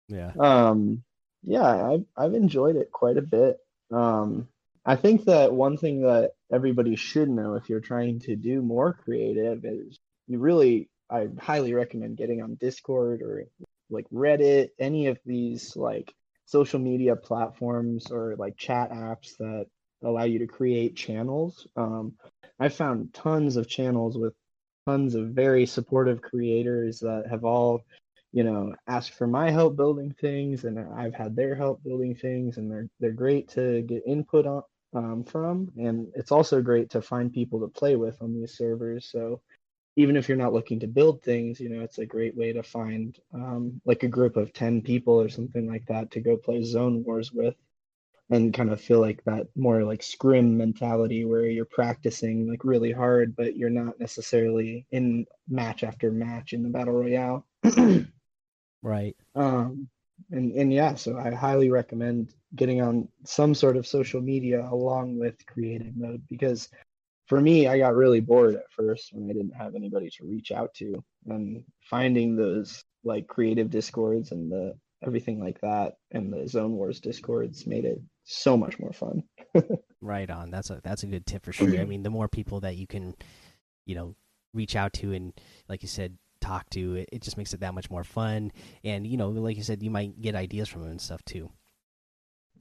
Yeah. 0.10 0.34
Um. 0.38 1.04
Yeah, 1.44 1.92
I've 1.92 2.06
I've 2.18 2.34
enjoyed 2.34 2.76
it 2.76 2.92
quite 2.92 3.18
a 3.18 3.22
bit. 3.22 3.60
Um. 3.92 4.50
I 4.86 4.98
think 4.98 5.24
that 5.26 5.54
one 5.54 5.78
thing 5.78 6.02
that 6.02 6.32
everybody 6.52 6.98
should 6.98 7.30
know 7.30 7.56
if 7.56 7.70
you're 7.70 7.80
trying 7.80 8.20
to 8.22 8.36
do 8.36 8.62
more 8.62 8.92
creative 8.92 9.64
is 9.64 9.98
you 10.28 10.40
really 10.40 10.90
I 11.10 11.30
highly 11.40 11.74
recommend 11.74 12.18
getting 12.18 12.42
on 12.42 12.56
Discord 12.56 13.22
or 13.22 13.46
like 13.90 14.06
Reddit, 14.14 14.72
any 14.80 15.08
of 15.08 15.18
these 15.26 15.78
like 15.78 16.14
social 16.54 16.80
media 16.80 17.16
platforms 17.16 18.12
or 18.12 18.36
like 18.38 18.56
chat 18.56 18.92
apps 18.92 19.36
that 19.40 19.66
allow 20.04 20.24
you 20.24 20.38
to 20.38 20.46
create 20.46 20.96
channels. 20.96 21.68
Um, 21.76 22.14
I 22.60 22.70
found 22.70 23.12
tons 23.12 23.58
of 23.58 23.68
channels 23.68 24.20
with 24.20 24.34
tons 24.86 25.16
of 25.16 25.30
very 25.30 25.66
supportive 25.66 26.22
creators 26.22 27.00
that 27.00 27.24
have 27.28 27.44
all, 27.44 27.82
you 28.32 28.44
know, 28.44 28.76
asked 28.86 29.16
for 29.16 29.26
my 29.26 29.50
help 29.50 29.76
building 29.76 30.14
things, 30.22 30.64
and 30.64 30.78
I've 30.80 31.16
had 31.16 31.36
their 31.36 31.56
help 31.56 31.84
building 31.84 32.14
things, 32.14 32.58
and 32.58 32.70
they're 32.70 32.88
they're 33.00 33.24
great 33.26 33.48
to 33.58 33.82
get 33.82 34.04
input 34.06 34.46
on 34.46 34.64
um, 34.94 35.24
from, 35.24 35.72
and 35.76 36.12
it's 36.14 36.32
also 36.32 36.62
great 36.62 36.92
to 36.92 37.02
find 37.02 37.34
people 37.34 37.60
to 37.62 37.80
play 37.80 37.96
with 37.96 38.22
on 38.22 38.32
these 38.36 38.54
servers. 38.56 39.10
So 39.12 39.42
even 39.96 40.16
if 40.18 40.28
you're 40.28 40.38
not 40.38 40.54
looking 40.54 40.80
to 40.80 40.88
build 40.88 41.22
things, 41.22 41.60
you 41.60 41.70
know, 41.70 41.82
it's 41.82 42.00
a 42.00 42.06
great 42.06 42.36
way 42.36 42.54
to 42.54 42.64
find 42.64 43.18
um, 43.34 43.80
like 43.86 44.04
a 44.04 44.08
group 44.08 44.38
of 44.38 44.54
10 44.54 44.82
people 44.82 45.20
or 45.20 45.30
something 45.30 45.68
like 45.68 45.86
that 45.88 46.12
to 46.12 46.20
go 46.20 46.36
play 46.36 46.64
zone 46.64 47.04
wars 47.04 47.32
with 47.32 47.56
and 48.30 48.54
kind 48.54 48.72
of 48.72 48.82
feel 48.82 49.00
like 49.00 49.24
that 49.26 49.48
more 49.56 49.84
like 49.84 50.02
scrim 50.02 50.58
mentality 50.58 51.26
where 51.26 51.46
you're 51.46 51.66
practicing 51.66 52.50
like 52.50 52.64
really 52.64 52.92
hard, 52.92 53.36
but 53.36 53.56
you're 53.56 53.70
not 53.70 54.00
necessarily 54.00 54.86
in 54.92 55.26
match 55.48 55.84
after 55.84 56.12
match 56.12 56.54
in 56.54 56.64
the 56.64 56.70
battle 56.70 56.94
royale. 56.94 57.46
right. 58.82 59.16
Um, 59.36 59.88
and, 60.32 60.52
and 60.54 60.74
yeah, 60.74 60.96
so 60.96 61.18
I 61.18 61.32
highly 61.32 61.70
recommend 61.70 62.34
getting 62.56 62.82
on 62.82 63.08
some 63.26 63.54
sort 63.54 63.78
of 63.78 63.86
social 63.86 64.22
media 64.22 64.68
along 64.72 65.20
with 65.20 65.46
creative 65.46 65.96
mode 65.96 66.24
because 66.30 66.70
for 67.28 67.40
me, 67.40 67.68
I 67.68 67.78
got 67.78 67.96
really 67.96 68.20
bored 68.20 68.56
at 68.56 68.72
first 68.72 69.14
when 69.14 69.30
I 69.30 69.34
didn't 69.34 69.56
have 69.56 69.76
anybody 69.76 70.10
to 70.18 70.26
reach 70.26 70.52
out 70.52 70.74
to, 70.76 71.04
and 71.28 71.64
finding 71.82 72.36
those 72.36 72.84
like 73.04 73.28
creative 73.28 73.70
discords 73.70 74.32
and 74.32 74.52
the 74.52 74.76
everything 75.06 75.40
like 75.40 75.60
that 75.62 75.96
and 76.12 76.32
the 76.32 76.48
Zone 76.48 76.74
Wars 76.74 77.00
discords 77.00 77.68
made 77.68 77.86
it 77.86 78.02
so 78.24 78.58
much 78.58 78.80
more 78.80 78.94
fun. 78.94 79.24
right 80.02 80.30
on. 80.30 80.50
That's 80.52 80.70
a 80.70 80.82
that's 80.84 81.04
a 81.04 81.08
good 81.08 81.26
tip 81.26 81.46
for 81.46 81.54
sure. 81.54 81.80
I 81.80 81.86
mean, 81.86 82.04
the 82.04 82.10
more 82.10 82.28
people 82.28 82.62
that 82.62 82.76
you 82.76 82.88
can, 82.88 83.16
you 83.86 83.96
know, 83.96 84.16
reach 84.54 84.76
out 84.76 84.94
to 84.94 85.14
and 85.14 85.34
like 85.68 85.82
you 85.82 85.90
said, 85.90 86.18
talk 86.42 86.70
to, 86.72 86.96
it, 86.96 87.10
it 87.12 87.22
just 87.22 87.38
makes 87.38 87.54
it 87.54 87.62
that 87.62 87.74
much 87.74 87.90
more 87.90 88.04
fun. 88.04 88.52
And 88.84 89.08
you 89.08 89.18
know, 89.18 89.30
like 89.30 89.58
you 89.58 89.64
said, 89.64 89.84
you 89.84 89.90
might 89.90 90.22
get 90.22 90.36
ideas 90.36 90.70
from 90.70 90.82
them 90.82 90.92
and 90.92 91.02
stuff 91.02 91.24
too. 91.26 91.50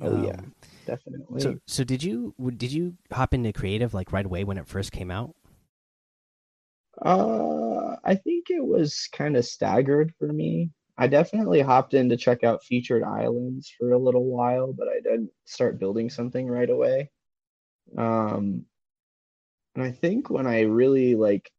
Oh 0.02 0.14
um, 0.14 0.24
yeah, 0.24 0.40
definitely. 0.86 1.42
So, 1.42 1.58
so 1.66 1.84
did 1.84 2.02
you 2.02 2.34
did 2.56 2.72
you 2.72 2.96
hop 3.10 3.34
into 3.34 3.52
creative 3.52 3.94
like 3.94 4.12
right 4.12 4.26
away 4.26 4.44
when 4.44 4.58
it 4.58 4.66
first 4.66 4.92
came 4.92 5.10
out? 5.10 5.34
Uh, 7.00 7.96
I 8.04 8.14
think 8.14 8.50
it 8.50 8.64
was 8.64 9.08
kind 9.12 9.36
of 9.36 9.44
staggered 9.44 10.12
for 10.18 10.32
me. 10.32 10.70
I 10.98 11.06
definitely 11.06 11.60
hopped 11.60 11.94
in 11.94 12.08
to 12.10 12.16
check 12.16 12.44
out 12.44 12.64
featured 12.64 13.02
islands 13.02 13.72
for 13.78 13.92
a 13.92 13.98
little 13.98 14.24
while, 14.24 14.72
but 14.72 14.88
I 14.88 15.00
didn't 15.00 15.30
start 15.44 15.78
building 15.78 16.10
something 16.10 16.46
right 16.46 16.68
away. 16.68 17.10
Um, 17.96 18.66
and 19.74 19.84
I 19.84 19.90
think 19.90 20.28
when 20.30 20.46
I 20.46 20.62
really 20.62 21.14
like 21.14 21.50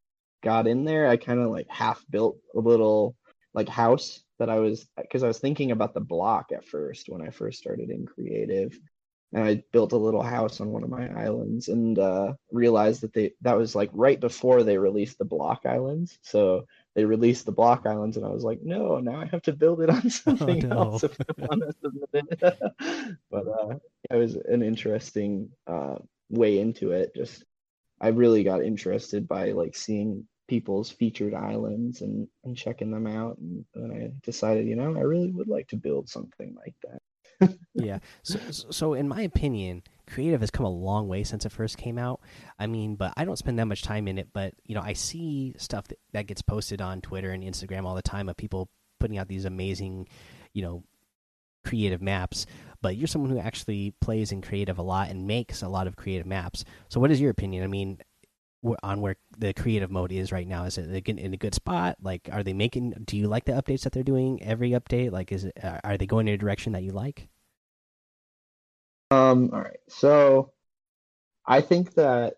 got 0.44 0.68
in 0.68 0.86
there, 0.86 1.08
I 1.08 1.18
kind 1.18 1.40
of 1.40 1.50
like 1.50 1.68
half 1.70 2.03
built 2.10 2.38
a 2.56 2.60
little 2.60 3.16
like 3.53 3.70
house 3.70 4.24
that 4.39 4.50
I 4.50 4.59
was 4.59 4.87
because 4.98 5.24
I 5.24 5.27
was 5.27 5.39
thinking 5.39 5.72
about 5.72 5.94
the 5.94 6.01
block 6.01 6.51
at 6.51 6.66
first 6.66 7.09
when 7.09 7.22
I 7.22 7.29
first 7.29 7.59
started 7.59 7.89
in 7.89 8.05
creative. 8.05 8.77
And 9.31 9.44
I 9.44 9.63
built 9.72 9.94
a 9.94 9.98
little 9.98 10.22
house 10.22 10.61
on 10.61 10.70
one 10.70 10.83
of 10.83 10.92
my 10.92 11.07
islands 11.20 11.68
and 11.68 11.98
uh, 11.98 12.33
realized 12.51 13.01
that 13.01 13.13
they 13.13 13.33
that 13.42 13.57
was 13.57 13.74
like 13.74 13.89
right 13.92 14.20
before 14.20 14.61
they 14.61 14.77
released 14.77 15.18
the 15.18 15.25
block 15.25 15.61
islands. 15.66 16.20
So 16.22 16.68
they 16.94 17.05
released 17.05 17.48
the 17.48 17.51
block 17.51 17.87
islands, 17.87 18.18
and 18.18 18.25
I 18.27 18.29
was 18.29 18.44
like, 18.44 18.61
no, 18.61 19.00
now 19.00 19.20
I 19.20 19.25
have 19.25 19.42
to 19.44 19.53
build 19.53 19.81
it 19.81 19.89
on 19.89 20.01
oh, 20.05 20.09
something 20.09 20.66
oh, 20.66 20.68
no. 20.68 20.77
else 20.77 21.03
if 21.03 21.18
I 21.20 21.46
want 21.46 21.63
to 21.63 21.74
submit 21.81 22.27
it. 22.29 23.18
but 23.31 23.48
uh, 23.48 23.79
it 24.11 24.16
was 24.16 24.35
an 24.35 24.61
interesting 24.61 25.50
uh, 25.66 25.96
way 26.29 26.59
into 26.59 26.92
it. 26.92 27.16
Just 27.16 27.44
I 28.00 28.09
really 28.09 28.44
got 28.44 28.63
interested 28.63 29.27
by 29.27 29.53
like 29.53 29.75
seeing 29.75 30.27
people's 30.48 30.90
featured 30.90 31.34
islands 31.34 32.01
and, 32.01 32.27
and 32.44 32.58
checking 32.58 32.92
them 32.92 33.08
out. 33.08 33.38
And 33.38 33.66
then 33.74 33.92
I 33.92 34.12
decided, 34.25 34.68
you 34.68 34.75
know, 34.75 34.96
I 34.96 35.01
really 35.01 35.32
would 35.32 35.48
like 35.48 35.68
to 35.70 35.75
build 35.75 36.10
something 36.10 36.56
like 36.56 36.75
that. 36.84 37.58
yeah. 37.74 38.00
So, 38.24 38.40
so, 38.50 38.94
in 38.94 39.08
my 39.08 39.22
opinion, 39.22 39.84
creative 40.08 40.42
has 40.42 40.51
come 40.51 40.66
a 40.66 40.70
long 40.70 41.08
way 41.08 41.24
since 41.24 41.46
it 41.46 41.51
first 41.51 41.77
came 41.77 41.98
out. 41.98 42.22
I 42.60 42.68
mean, 42.68 42.96
but 42.96 43.14
I 43.18 43.25
don't 43.25 43.38
spend 43.38 43.60
that 43.60 43.66
much 43.66 43.82
time 43.82 44.08
in 44.08 44.18
it. 44.18 44.29
But, 44.34 44.53
you 44.66 44.75
know, 44.75 44.82
I 44.82 44.94
see 44.94 45.56
stuff 45.58 45.88
that, 45.88 46.00
that 46.12 46.27
gets 46.27 46.42
posted 46.42 46.82
on 46.82 47.01
Twitter 47.01 47.32
and 47.32 47.44
Instagram 47.44 47.86
all 47.86 47.96
the 47.96 48.01
time 48.01 48.29
of 48.29 48.38
people 48.38 48.70
putting 49.00 49.18
out 49.18 49.27
these 49.27 49.46
amazing, 49.46 50.08
you 50.53 50.62
know, 50.62 50.84
creative 51.66 52.01
maps 52.01 52.46
but 52.82 52.98
you're 52.98 53.08
someone 53.08 53.32
who 53.32 53.40
actually 53.40 53.94
plays 54.01 54.34
in 54.34 54.42
creative 54.42 54.77
a 54.77 54.82
lot 54.82 55.10
and 55.10 55.25
makes 55.25 55.62
a 55.62 55.68
lot 55.70 55.88
of 55.88 55.96
creative 55.96 56.27
maps 56.27 56.66
so 56.90 57.00
what 57.00 57.10
is 57.10 57.22
your 57.22 57.32
opinion 57.32 57.64
i 57.64 57.68
mean 57.68 57.98
on 58.82 59.02
where 59.02 59.18
the 59.38 59.54
creative 59.54 59.92
mode 59.92 60.12
is 60.12 60.32
right 60.32 60.48
now? 60.48 60.64
Is 60.64 60.78
it 60.78 61.08
in 61.08 61.34
a 61.34 61.38
good 61.38 61.54
spot? 61.54 61.98
Like, 62.02 62.30
are 62.32 62.44
they 62.44 62.54
making? 62.54 62.94
Do 63.06 63.18
you 63.18 63.28
like 63.28 63.46
the 63.46 63.52
updates 63.54 63.82
that 63.82 63.94
they're 63.94 64.04
doing 64.04 64.42
every 64.44 64.72
update? 64.72 65.12
Like, 65.12 65.32
is 65.32 65.46
it 65.46 65.58
are 65.84 65.98
they 65.98 66.06
going 66.06 66.28
in 66.28 66.34
a 66.34 66.38
direction 66.38 66.74
that 66.74 66.84
you 66.84 66.92
like? 66.92 67.28
Um. 69.12 69.50
All 69.54 69.62
right. 69.62 69.80
So, 69.90 70.54
I 71.46 71.62
think 71.62 71.94
that 71.96 72.36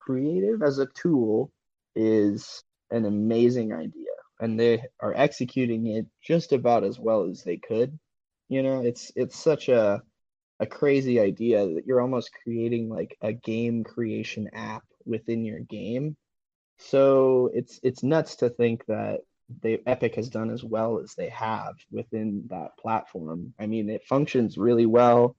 creative 0.00 0.62
as 0.62 0.78
a 0.78 0.86
tool 0.86 1.52
is 1.94 2.64
an 2.90 3.04
amazing 3.04 3.72
idea, 3.72 4.10
and 4.40 4.58
they 4.58 4.82
are 5.00 5.14
executing 5.14 5.86
it 5.88 6.06
just 6.22 6.52
about 6.52 6.84
as 6.84 6.98
well 6.98 7.28
as 7.28 7.42
they 7.42 7.56
could. 7.56 7.98
You 8.48 8.62
know, 8.62 8.82
it's 8.82 9.12
it's 9.16 9.36
such 9.36 9.68
a 9.68 10.02
a 10.58 10.66
crazy 10.66 11.20
idea 11.20 11.66
that 11.66 11.86
you're 11.86 12.00
almost 12.00 12.30
creating 12.42 12.88
like 12.88 13.16
a 13.20 13.32
game 13.32 13.84
creation 13.84 14.48
app 14.54 14.84
within 15.06 15.44
your 15.44 15.60
game. 15.60 16.16
So 16.78 17.50
it's 17.54 17.80
it's 17.82 18.02
nuts 18.02 18.36
to 18.36 18.50
think 18.50 18.84
that 18.86 19.20
they 19.62 19.80
Epic 19.86 20.14
has 20.16 20.28
done 20.28 20.50
as 20.50 20.64
well 20.64 20.98
as 20.98 21.14
they 21.14 21.28
have 21.30 21.74
within 21.90 22.44
that 22.50 22.76
platform. 22.78 23.54
I 23.58 23.66
mean, 23.66 23.88
it 23.88 24.04
functions 24.04 24.58
really 24.58 24.86
well. 24.86 25.36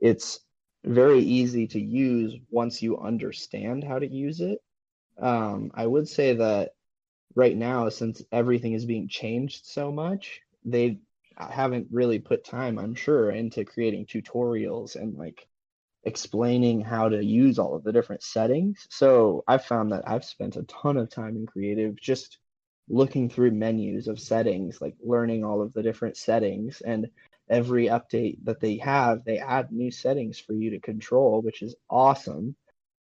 It's 0.00 0.40
very 0.84 1.20
easy 1.20 1.66
to 1.68 1.80
use 1.80 2.34
once 2.50 2.80
you 2.82 2.98
understand 2.98 3.84
how 3.84 3.98
to 3.98 4.06
use 4.06 4.40
it. 4.40 4.60
Um, 5.18 5.72
I 5.74 5.86
would 5.86 6.08
say 6.08 6.34
that 6.34 6.70
right 7.34 7.56
now, 7.56 7.88
since 7.88 8.22
everything 8.30 8.72
is 8.72 8.84
being 8.84 9.08
changed 9.08 9.66
so 9.66 9.90
much, 9.90 10.40
they 10.64 10.98
haven't 11.36 11.88
really 11.90 12.18
put 12.18 12.44
time, 12.44 12.78
I'm 12.78 12.94
sure, 12.94 13.30
into 13.30 13.64
creating 13.64 14.06
tutorials 14.06 14.96
and 14.96 15.16
like 15.16 15.46
explaining 16.04 16.80
how 16.80 17.08
to 17.08 17.24
use 17.24 17.58
all 17.58 17.74
of 17.74 17.84
the 17.84 17.92
different 17.92 18.22
settings. 18.22 18.86
So 18.90 19.44
I've 19.46 19.64
found 19.64 19.92
that 19.92 20.08
I've 20.08 20.24
spent 20.24 20.56
a 20.56 20.62
ton 20.62 20.96
of 20.96 21.10
time 21.10 21.36
in 21.36 21.46
creative 21.46 21.96
just 22.00 22.38
looking 22.88 23.28
through 23.28 23.50
menus 23.50 24.08
of 24.08 24.20
settings, 24.20 24.80
like 24.80 24.94
learning 25.02 25.44
all 25.44 25.60
of 25.60 25.72
the 25.72 25.82
different 25.82 26.16
settings. 26.16 26.80
And 26.80 27.10
every 27.48 27.86
update 27.86 28.38
that 28.44 28.60
they 28.60 28.78
have, 28.78 29.24
they 29.24 29.38
add 29.38 29.72
new 29.72 29.90
settings 29.90 30.38
for 30.38 30.54
you 30.54 30.70
to 30.70 30.80
control, 30.80 31.42
which 31.42 31.62
is 31.62 31.74
awesome. 31.90 32.56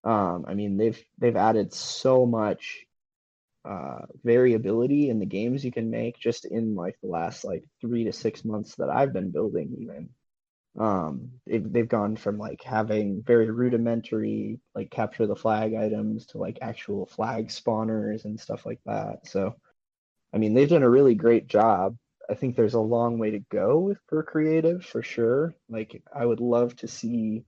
Um, 0.03 0.45
I 0.47 0.53
mean, 0.53 0.77
they've 0.77 1.01
they've 1.17 1.35
added 1.35 1.73
so 1.73 2.25
much 2.25 2.85
uh, 3.65 4.05
variability 4.23 5.09
in 5.09 5.19
the 5.19 5.25
games 5.25 5.63
you 5.63 5.71
can 5.71 5.89
make 5.89 6.19
just 6.19 6.45
in 6.45 6.75
like 6.75 6.97
the 7.01 7.07
last 7.07 7.45
like 7.45 7.63
three 7.79 8.03
to 8.03 8.11
six 8.11 8.43
months 8.43 8.75
that 8.75 8.89
I've 8.89 9.13
been 9.13 9.31
building 9.31 9.77
even 9.79 10.09
Um, 10.79 11.29
they've, 11.45 11.71
they've 11.71 11.87
gone 11.87 12.15
from 12.15 12.37
like 12.37 12.63
having 12.63 13.21
very 13.21 13.51
rudimentary 13.51 14.59
like 14.73 14.89
capture 14.89 15.27
the 15.27 15.35
flag 15.35 15.75
items 15.75 16.25
to 16.27 16.39
like 16.39 16.57
actual 16.61 17.05
flag 17.05 17.49
spawners 17.49 18.25
and 18.25 18.39
stuff 18.39 18.65
like 18.65 18.79
that. 18.85 19.27
So, 19.27 19.55
I 20.33 20.37
mean, 20.39 20.53
they've 20.53 20.69
done 20.69 20.83
a 20.83 20.89
really 20.89 21.15
great 21.15 21.47
job. 21.47 21.95
I 22.29 22.33
think 22.33 22.55
there's 22.55 22.73
a 22.73 22.79
long 22.79 23.19
way 23.19 23.31
to 23.31 23.45
go 23.51 23.79
with 23.79 23.99
for 24.07 24.23
creative 24.23 24.85
for 24.85 25.03
sure. 25.03 25.53
Like, 25.69 26.01
I 26.15 26.25
would 26.25 26.39
love 26.39 26.75
to 26.77 26.87
see 26.87 27.43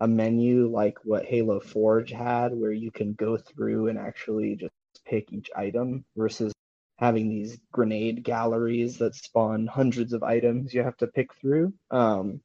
a 0.00 0.06
menu 0.06 0.68
like 0.68 0.98
what 1.04 1.24
Halo 1.24 1.60
Forge 1.60 2.10
had, 2.10 2.52
where 2.54 2.72
you 2.72 2.90
can 2.90 3.14
go 3.14 3.36
through 3.36 3.88
and 3.88 3.98
actually 3.98 4.56
just 4.56 4.72
pick 5.06 5.32
each 5.32 5.50
item 5.56 6.04
versus 6.16 6.52
having 6.98 7.28
these 7.28 7.58
grenade 7.72 8.24
galleries 8.24 8.98
that 8.98 9.14
spawn 9.14 9.66
hundreds 9.66 10.12
of 10.12 10.22
items 10.22 10.74
you 10.74 10.82
have 10.82 10.96
to 10.98 11.06
pick 11.06 11.32
through. 11.34 11.72
Um, 11.90 12.40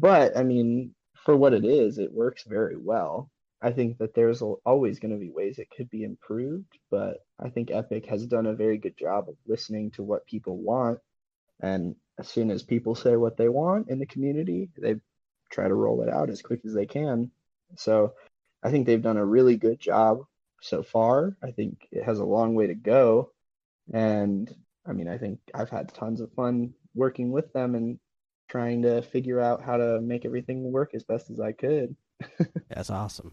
but 0.00 0.36
I 0.36 0.42
mean, 0.42 0.94
for 1.24 1.36
what 1.36 1.54
it 1.54 1.64
is, 1.64 1.98
it 1.98 2.12
works 2.12 2.44
very 2.44 2.76
well. 2.76 3.30
I 3.60 3.72
think 3.72 3.98
that 3.98 4.14
there's 4.14 4.40
always 4.40 5.00
going 5.00 5.10
to 5.12 5.18
be 5.18 5.30
ways 5.30 5.58
it 5.58 5.70
could 5.76 5.90
be 5.90 6.04
improved, 6.04 6.78
but 6.90 7.24
I 7.40 7.48
think 7.48 7.70
Epic 7.70 8.06
has 8.06 8.24
done 8.26 8.46
a 8.46 8.54
very 8.54 8.78
good 8.78 8.96
job 8.96 9.28
of 9.28 9.34
listening 9.46 9.90
to 9.92 10.04
what 10.04 10.26
people 10.26 10.56
want. 10.56 11.00
And 11.60 11.96
as 12.18 12.28
soon 12.28 12.52
as 12.52 12.62
people 12.62 12.94
say 12.94 13.16
what 13.16 13.36
they 13.36 13.48
want 13.48 13.88
in 13.90 13.98
the 13.98 14.06
community, 14.06 14.70
they 14.78 14.96
try 15.50 15.66
to 15.66 15.74
roll 15.74 16.02
it 16.02 16.08
out 16.08 16.30
as 16.30 16.40
quick 16.40 16.60
as 16.64 16.72
they 16.72 16.86
can. 16.86 17.32
So 17.74 18.14
I 18.62 18.70
think 18.70 18.86
they've 18.86 19.02
done 19.02 19.16
a 19.16 19.24
really 19.24 19.56
good 19.56 19.80
job 19.80 20.20
so 20.60 20.84
far. 20.84 21.36
I 21.42 21.50
think 21.50 21.88
it 21.90 22.04
has 22.04 22.20
a 22.20 22.24
long 22.24 22.54
way 22.54 22.68
to 22.68 22.74
go. 22.74 23.32
And 23.92 24.54
I 24.86 24.92
mean, 24.92 25.08
I 25.08 25.18
think 25.18 25.40
I've 25.52 25.70
had 25.70 25.92
tons 25.92 26.20
of 26.20 26.32
fun 26.32 26.74
working 26.94 27.32
with 27.32 27.52
them 27.52 27.74
and 27.74 27.98
trying 28.48 28.82
to 28.82 29.02
figure 29.02 29.40
out 29.40 29.62
how 29.62 29.76
to 29.76 30.00
make 30.00 30.24
everything 30.24 30.72
work 30.72 30.94
as 30.94 31.04
best 31.04 31.30
as 31.30 31.40
I 31.40 31.52
could. 31.52 31.94
That's 32.68 32.90
awesome. 32.90 33.32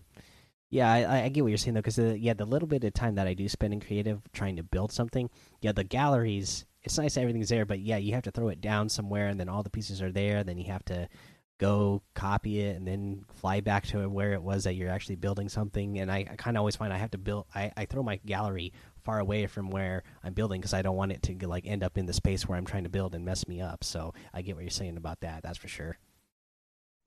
Yeah, 0.69 0.91
I, 0.91 1.23
I, 1.25 1.29
get 1.29 1.43
what 1.43 1.49
you're 1.49 1.57
saying 1.57 1.75
though, 1.75 1.81
because 1.81 1.97
yeah, 1.97 2.33
the 2.33 2.45
little 2.45 2.67
bit 2.67 2.83
of 2.83 2.93
time 2.93 3.15
that 3.15 3.27
I 3.27 3.33
do 3.33 3.47
spend 3.47 3.73
in 3.73 3.79
creative 3.79 4.21
trying 4.33 4.57
to 4.57 4.63
build 4.63 4.91
something, 4.91 5.29
yeah, 5.61 5.71
the 5.71 5.83
galleries, 5.83 6.65
it's 6.83 6.97
nice 6.97 7.17
everything's 7.17 7.49
there, 7.49 7.65
but 7.65 7.79
yeah, 7.79 7.97
you 7.97 8.13
have 8.13 8.23
to 8.23 8.31
throw 8.31 8.49
it 8.49 8.61
down 8.61 8.89
somewhere, 8.89 9.27
and 9.27 9.39
then 9.39 9.47
all 9.47 9.63
the 9.63 9.69
pieces 9.69 10.01
are 10.01 10.11
there. 10.11 10.43
Then 10.43 10.57
you 10.57 10.65
have 10.65 10.83
to 10.85 11.07
go 11.57 12.01
copy 12.13 12.59
it 12.59 12.75
and 12.75 12.87
then 12.87 13.23
fly 13.33 13.61
back 13.61 13.85
to 13.87 14.09
where 14.09 14.33
it 14.33 14.41
was 14.41 14.65
that 14.65 14.75
you're 14.75 14.89
actually 14.89 15.15
building 15.15 15.47
something. 15.47 15.99
And 15.99 16.11
I, 16.11 16.25
I 16.29 16.35
kind 16.35 16.57
of 16.57 16.61
always 16.61 16.75
find 16.75 16.91
I 16.91 16.97
have 16.97 17.11
to 17.11 17.17
build. 17.17 17.45
I, 17.55 17.71
I 17.77 17.85
throw 17.85 18.03
my 18.03 18.17
gallery 18.25 18.73
far 19.05 19.19
away 19.19 19.47
from 19.47 19.69
where 19.69 20.03
I'm 20.23 20.33
building 20.33 20.59
because 20.59 20.73
I 20.73 20.81
don't 20.81 20.97
want 20.97 21.13
it 21.13 21.21
to 21.23 21.47
like 21.47 21.65
end 21.65 21.83
up 21.83 21.97
in 21.97 22.07
the 22.07 22.13
space 22.13 22.47
where 22.47 22.57
I'm 22.57 22.65
trying 22.65 22.83
to 22.83 22.89
build 22.89 23.15
and 23.15 23.23
mess 23.23 23.47
me 23.47 23.61
up. 23.61 23.83
So 23.83 24.13
I 24.33 24.41
get 24.41 24.55
what 24.55 24.63
you're 24.63 24.71
saying 24.71 24.97
about 24.97 25.21
that. 25.21 25.43
That's 25.43 25.57
for 25.57 25.67
sure. 25.67 25.97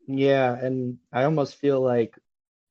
Yeah, 0.06 0.54
and 0.54 0.98
I 1.12 1.24
almost 1.24 1.56
feel 1.56 1.80
like 1.82 2.14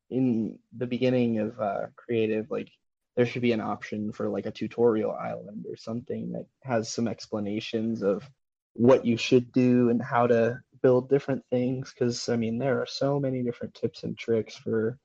in 0.10 0.58
the 0.76 0.88
beginning 0.88 1.38
of 1.40 1.60
uh, 1.60 1.88
creative, 1.96 2.50
like 2.50 2.72
there 3.16 3.26
should 3.26 3.42
be 3.42 3.52
an 3.52 3.62
option 3.62 4.14
for 4.14 4.30
like 4.30 4.46
a 4.46 4.52
tutorial 4.52 5.12
island 5.12 5.66
or 5.70 5.76
something 5.76 6.32
that 6.32 6.46
has 6.64 6.90
some 6.90 7.08
explanations 7.08 8.02
of 8.02 8.28
what 8.74 9.06
you 9.06 9.18
should 9.18 9.52
do 9.52 9.90
and 9.90 10.02
how 10.02 10.28
to 10.28 10.60
build 10.84 11.10
different 11.10 11.44
things 11.50 11.92
because 11.92 12.30
i 12.30 12.36
mean 12.36 12.60
there 12.60 12.80
are 12.80 12.86
so 12.86 13.20
many 13.20 13.42
different 13.42 13.74
tips 13.74 14.04
and 14.04 14.16
tricks 14.16 14.56
for 14.56 15.00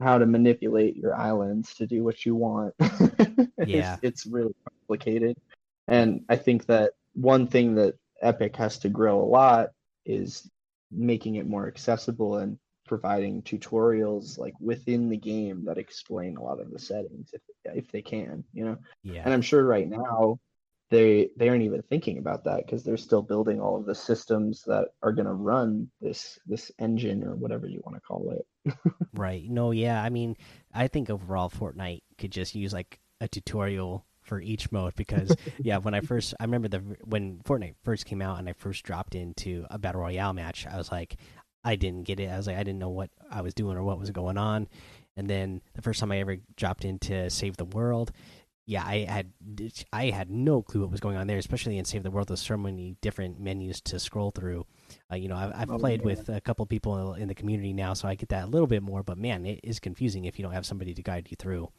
how 0.00 0.18
to 0.18 0.26
manipulate 0.26 0.96
your 0.96 1.14
islands 1.14 1.74
to 1.74 1.86
do 1.86 2.04
what 2.04 2.26
you 2.26 2.34
want. 2.34 2.74
yeah. 3.66 3.94
It's, 3.94 4.00
it's, 4.02 4.26
really 4.26 4.54
complicated. 4.68 5.36
And 5.88 6.24
I 6.28 6.36
think 6.36 6.66
that 6.66 6.92
one 7.14 7.46
thing 7.46 7.76
that 7.76 7.94
Epic 8.20 8.56
has 8.56 8.78
to 8.80 8.88
grow 8.88 9.20
a 9.20 9.24
lot 9.24 9.70
is 10.04 10.48
making 10.90 11.36
it 11.36 11.48
more 11.48 11.66
accessible 11.66 12.36
and 12.36 12.58
providing 12.86 13.42
tutorials 13.42 14.38
like 14.38 14.54
within 14.60 15.08
the 15.08 15.16
game 15.16 15.64
that 15.64 15.78
explain 15.78 16.36
a 16.36 16.42
lot 16.42 16.60
of 16.60 16.70
the 16.70 16.78
settings 16.78 17.30
if 17.32 17.40
if 17.64 17.90
they 17.90 18.02
can, 18.02 18.44
you 18.52 18.64
know. 18.64 18.76
Yeah. 19.02 19.22
And 19.24 19.34
I'm 19.34 19.42
sure 19.42 19.64
right 19.64 19.88
now 19.88 20.38
they 20.90 21.28
they 21.36 21.48
aren't 21.48 21.64
even 21.64 21.82
thinking 21.82 22.18
about 22.18 22.44
that 22.44 22.64
because 22.64 22.84
they're 22.84 22.96
still 22.96 23.22
building 23.22 23.60
all 23.60 23.76
of 23.76 23.86
the 23.86 23.94
systems 23.94 24.62
that 24.66 24.88
are 25.02 25.12
going 25.12 25.26
to 25.26 25.32
run 25.32 25.90
this 26.00 26.38
this 26.46 26.70
engine 26.78 27.24
or 27.24 27.34
whatever 27.34 27.66
you 27.66 27.82
want 27.84 27.96
to 27.96 28.00
call 28.00 28.30
it. 28.32 28.46
Right. 29.14 29.48
No 29.48 29.70
yeah 29.70 30.02
i 30.02 30.10
mean 30.10 30.36
i 30.74 30.88
think 30.88 31.08
overall 31.08 31.48
fortnite 31.50 32.02
could 32.18 32.30
just 32.30 32.54
use 32.54 32.72
like 32.72 33.00
a 33.20 33.28
tutorial 33.28 34.04
for 34.20 34.40
each 34.40 34.70
mode 34.70 34.94
because 34.96 35.34
yeah 35.58 35.78
when 35.78 35.94
i 35.94 36.00
first 36.00 36.34
i 36.38 36.44
remember 36.44 36.68
the 36.68 36.78
when 37.04 37.38
fortnite 37.44 37.76
first 37.82 38.04
came 38.04 38.20
out 38.20 38.38
and 38.38 38.48
i 38.48 38.52
first 38.52 38.84
dropped 38.84 39.14
into 39.14 39.64
a 39.70 39.78
battle 39.78 40.02
royale 40.02 40.34
match 40.34 40.66
i 40.66 40.76
was 40.76 40.92
like 40.92 41.16
i 41.64 41.76
didn't 41.76 42.02
get 42.02 42.20
it. 42.20 42.28
I 42.28 42.36
was 42.36 42.46
like 42.46 42.56
i 42.56 42.62
didn't 42.62 42.78
know 42.78 42.90
what 42.90 43.10
i 43.30 43.40
was 43.40 43.54
doing 43.54 43.76
or 43.76 43.82
what 43.82 43.98
was 43.98 44.10
going 44.10 44.36
on. 44.38 44.68
And 45.16 45.30
then 45.30 45.62
the 45.74 45.82
first 45.82 46.00
time 46.00 46.12
i 46.12 46.18
ever 46.18 46.36
dropped 46.56 46.84
into 46.84 47.30
save 47.30 47.56
the 47.56 47.64
world 47.64 48.12
yeah, 48.66 48.84
I 48.84 49.06
had 49.08 49.32
I 49.92 50.06
had 50.06 50.28
no 50.28 50.60
clue 50.60 50.80
what 50.80 50.90
was 50.90 50.98
going 50.98 51.16
on 51.16 51.28
there, 51.28 51.38
especially 51.38 51.78
in 51.78 51.84
Save 51.84 52.02
the 52.02 52.10
World. 52.10 52.28
There's 52.28 52.40
so 52.40 52.56
many 52.56 52.96
different 53.00 53.38
menus 53.38 53.80
to 53.82 54.00
scroll 54.00 54.32
through. 54.32 54.66
Uh, 55.10 55.14
you 55.14 55.28
know, 55.28 55.36
I've, 55.36 55.52
I've 55.54 55.70
oh, 55.70 55.78
played 55.78 56.00
yeah. 56.00 56.06
with 56.06 56.28
a 56.28 56.40
couple 56.40 56.66
people 56.66 57.14
in 57.14 57.28
the 57.28 57.34
community 57.34 57.72
now, 57.72 57.94
so 57.94 58.08
I 58.08 58.16
get 58.16 58.30
that 58.30 58.44
a 58.44 58.46
little 58.48 58.66
bit 58.66 58.82
more. 58.82 59.04
But 59.04 59.18
man, 59.18 59.46
it 59.46 59.60
is 59.62 59.78
confusing 59.78 60.24
if 60.24 60.36
you 60.36 60.42
don't 60.42 60.52
have 60.52 60.66
somebody 60.66 60.94
to 60.94 61.02
guide 61.02 61.28
you 61.30 61.36
through. 61.38 61.70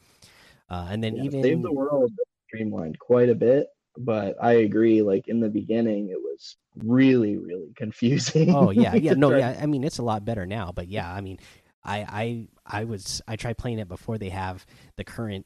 Uh, 0.69 0.87
and 0.89 1.03
then 1.03 1.17
yeah, 1.17 1.23
even 1.23 1.43
Save 1.43 1.61
the 1.61 1.73
World 1.73 2.11
streamlined 2.47 2.97
quite 2.99 3.27
a 3.27 3.35
bit, 3.35 3.67
but 3.97 4.37
I 4.41 4.53
agree. 4.53 5.01
Like 5.01 5.27
in 5.27 5.41
the 5.41 5.49
beginning, 5.49 6.07
it 6.09 6.21
was 6.21 6.55
really 6.77 7.35
really 7.35 7.73
confusing. 7.75 8.55
Oh 8.55 8.69
yeah, 8.69 8.95
yeah, 8.95 9.13
no, 9.13 9.35
yeah. 9.35 9.59
I 9.61 9.65
mean, 9.65 9.83
it's 9.83 9.97
a 9.97 10.03
lot 10.03 10.23
better 10.23 10.45
now, 10.45 10.71
but 10.73 10.87
yeah, 10.87 11.11
I 11.11 11.19
mean, 11.19 11.37
I 11.83 12.47
I 12.65 12.79
I 12.79 12.83
was 12.85 13.21
I 13.27 13.35
tried 13.35 13.57
playing 13.57 13.79
it 13.79 13.89
before 13.89 14.17
they 14.17 14.29
have 14.29 14.65
the 14.95 15.03
current 15.03 15.45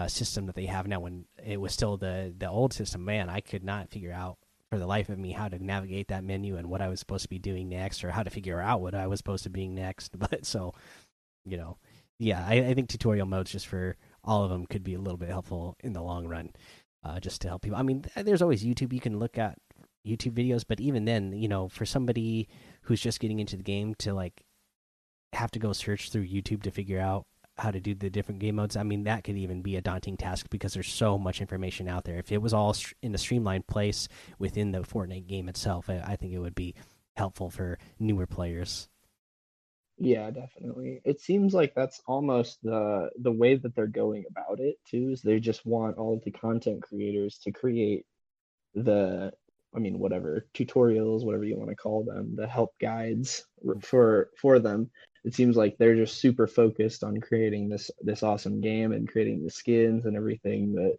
uh, 0.00 0.08
system 0.08 0.46
that 0.46 0.54
they 0.54 0.66
have 0.66 0.86
now. 0.86 1.00
When 1.00 1.26
it 1.44 1.60
was 1.60 1.72
still 1.72 1.96
the 1.96 2.34
the 2.36 2.48
old 2.48 2.72
system, 2.72 3.04
man, 3.04 3.28
I 3.28 3.40
could 3.40 3.62
not 3.62 3.90
figure 3.90 4.12
out 4.12 4.38
for 4.70 4.78
the 4.78 4.86
life 4.86 5.08
of 5.08 5.18
me 5.18 5.32
how 5.32 5.48
to 5.48 5.62
navigate 5.62 6.08
that 6.08 6.24
menu 6.24 6.56
and 6.56 6.70
what 6.70 6.80
I 6.80 6.88
was 6.88 7.00
supposed 7.00 7.24
to 7.24 7.28
be 7.28 7.38
doing 7.38 7.68
next, 7.68 8.02
or 8.02 8.10
how 8.10 8.22
to 8.22 8.30
figure 8.30 8.60
out 8.60 8.80
what 8.80 8.94
I 8.94 9.06
was 9.06 9.18
supposed 9.18 9.44
to 9.44 9.50
be 9.50 9.68
next. 9.68 10.16
But 10.18 10.46
so, 10.46 10.74
you 11.44 11.56
know, 11.56 11.76
yeah, 12.18 12.44
I, 12.46 12.54
I 12.54 12.74
think 12.74 12.88
tutorial 12.88 13.26
modes 13.26 13.52
just 13.52 13.66
for 13.66 13.96
all 14.24 14.44
of 14.44 14.50
them 14.50 14.66
could 14.66 14.84
be 14.84 14.94
a 14.94 15.00
little 15.00 15.18
bit 15.18 15.28
helpful 15.28 15.76
in 15.80 15.92
the 15.92 16.02
long 16.02 16.26
run, 16.28 16.50
uh, 17.04 17.20
just 17.20 17.42
to 17.42 17.48
help 17.48 17.62
people. 17.62 17.78
I 17.78 17.82
mean, 17.82 18.04
there's 18.16 18.42
always 18.42 18.64
YouTube 18.64 18.92
you 18.92 19.00
can 19.00 19.18
look 19.18 19.38
at 19.38 19.58
YouTube 20.06 20.32
videos, 20.32 20.64
but 20.66 20.80
even 20.80 21.04
then, 21.04 21.32
you 21.32 21.48
know, 21.48 21.68
for 21.68 21.84
somebody 21.84 22.48
who's 22.82 23.00
just 23.00 23.20
getting 23.20 23.38
into 23.38 23.56
the 23.56 23.62
game 23.62 23.94
to 23.96 24.14
like 24.14 24.44
have 25.34 25.50
to 25.50 25.58
go 25.58 25.72
search 25.72 26.10
through 26.10 26.26
YouTube 26.26 26.62
to 26.62 26.70
figure 26.70 27.00
out 27.00 27.26
how 27.60 27.70
to 27.70 27.80
do 27.80 27.94
the 27.94 28.10
different 28.10 28.40
game 28.40 28.56
modes, 28.56 28.76
I 28.76 28.82
mean 28.82 29.04
that 29.04 29.24
could 29.24 29.36
even 29.36 29.62
be 29.62 29.76
a 29.76 29.80
daunting 29.80 30.16
task 30.16 30.48
because 30.50 30.74
there's 30.74 30.92
so 30.92 31.18
much 31.18 31.40
information 31.40 31.88
out 31.88 32.04
there. 32.04 32.18
If 32.18 32.32
it 32.32 32.42
was 32.42 32.54
all 32.54 32.74
in 33.02 33.14
a 33.14 33.18
streamlined 33.18 33.66
place 33.66 34.08
within 34.38 34.72
the 34.72 34.80
Fortnite 34.80 35.26
game 35.26 35.48
itself, 35.48 35.88
I, 35.88 36.16
think 36.16 36.32
it 36.32 36.38
would 36.38 36.54
be 36.54 36.74
helpful 37.16 37.50
for 37.50 37.78
newer 37.98 38.26
players. 38.26 38.88
Yeah, 39.98 40.30
definitely. 40.30 41.02
It 41.04 41.20
seems 41.20 41.52
like 41.52 41.74
that's 41.74 42.00
almost 42.06 42.62
the 42.62 43.10
the 43.20 43.32
way 43.32 43.56
that 43.56 43.74
they're 43.74 43.86
going 43.86 44.24
about 44.30 44.58
it 44.58 44.76
too. 44.88 45.10
Is 45.12 45.20
they 45.20 45.40
just 45.40 45.66
want 45.66 45.98
all 45.98 46.14
of 46.14 46.24
the 46.24 46.30
content 46.30 46.82
creators 46.82 47.38
to 47.44 47.52
create 47.52 48.06
the 48.74 49.32
I 49.76 49.78
mean 49.78 49.98
whatever 49.98 50.46
tutorials, 50.54 51.24
whatever 51.24 51.44
you 51.44 51.58
want 51.58 51.68
to 51.68 51.76
call 51.76 52.04
them, 52.04 52.34
the 52.34 52.46
help 52.46 52.70
guides 52.80 53.44
for 53.82 54.30
for 54.40 54.58
them 54.58 54.90
it 55.24 55.34
seems 55.34 55.56
like 55.56 55.76
they're 55.76 55.96
just 55.96 56.20
super 56.20 56.46
focused 56.46 57.04
on 57.04 57.20
creating 57.20 57.68
this 57.68 57.90
this 58.00 58.22
awesome 58.22 58.60
game 58.60 58.92
and 58.92 59.10
creating 59.10 59.44
the 59.44 59.50
skins 59.50 60.06
and 60.06 60.16
everything 60.16 60.74
that 60.74 60.96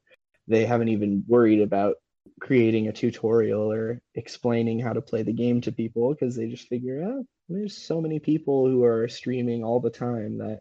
they 0.47 0.65
haven't 0.65 0.89
even 0.89 1.23
worried 1.27 1.61
about 1.61 1.95
creating 2.39 2.87
a 2.87 2.93
tutorial 2.93 3.71
or 3.71 3.99
explaining 4.15 4.79
how 4.79 4.93
to 4.93 5.01
play 5.01 5.23
the 5.23 5.33
game 5.33 5.61
to 5.61 5.71
people 5.71 6.11
because 6.11 6.35
they 6.35 6.47
just 6.47 6.67
figure 6.67 7.03
out 7.03 7.09
oh, 7.19 7.25
there's 7.49 7.75
so 7.75 7.99
many 7.99 8.19
people 8.19 8.67
who 8.67 8.83
are 8.83 9.07
streaming 9.07 9.63
all 9.63 9.79
the 9.79 9.89
time 9.89 10.37
that 10.37 10.59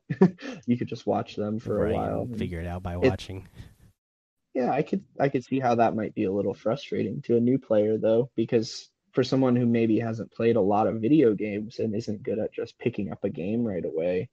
you 0.66 0.76
could 0.76 0.88
just 0.88 1.06
watch 1.06 1.36
them 1.36 1.58
for 1.58 1.76
right, 1.76 1.92
a 1.92 1.94
while 1.94 2.28
figure 2.36 2.60
it 2.60 2.66
out 2.66 2.82
by 2.82 2.96
watching. 2.96 3.46
Yeah 4.54 4.72
i 4.72 4.82
could 4.82 5.04
i 5.18 5.28
could 5.28 5.44
see 5.44 5.60
how 5.60 5.76
that 5.76 5.94
might 5.94 6.14
be 6.14 6.24
a 6.24 6.32
little 6.32 6.54
frustrating 6.54 7.22
to 7.22 7.36
a 7.36 7.40
new 7.40 7.58
player 7.58 7.98
though 7.98 8.30
because 8.36 8.90
for 9.12 9.24
someone 9.24 9.56
who 9.56 9.66
maybe 9.66 9.98
hasn't 9.98 10.32
played 10.32 10.56
a 10.56 10.60
lot 10.60 10.86
of 10.86 11.00
video 11.00 11.34
games 11.34 11.78
and 11.78 11.94
isn't 11.94 12.22
good 12.22 12.38
at 12.38 12.52
just 12.52 12.78
picking 12.78 13.10
up 13.10 13.24
a 13.24 13.30
game 13.30 13.64
right 13.64 13.84
away 13.84 14.28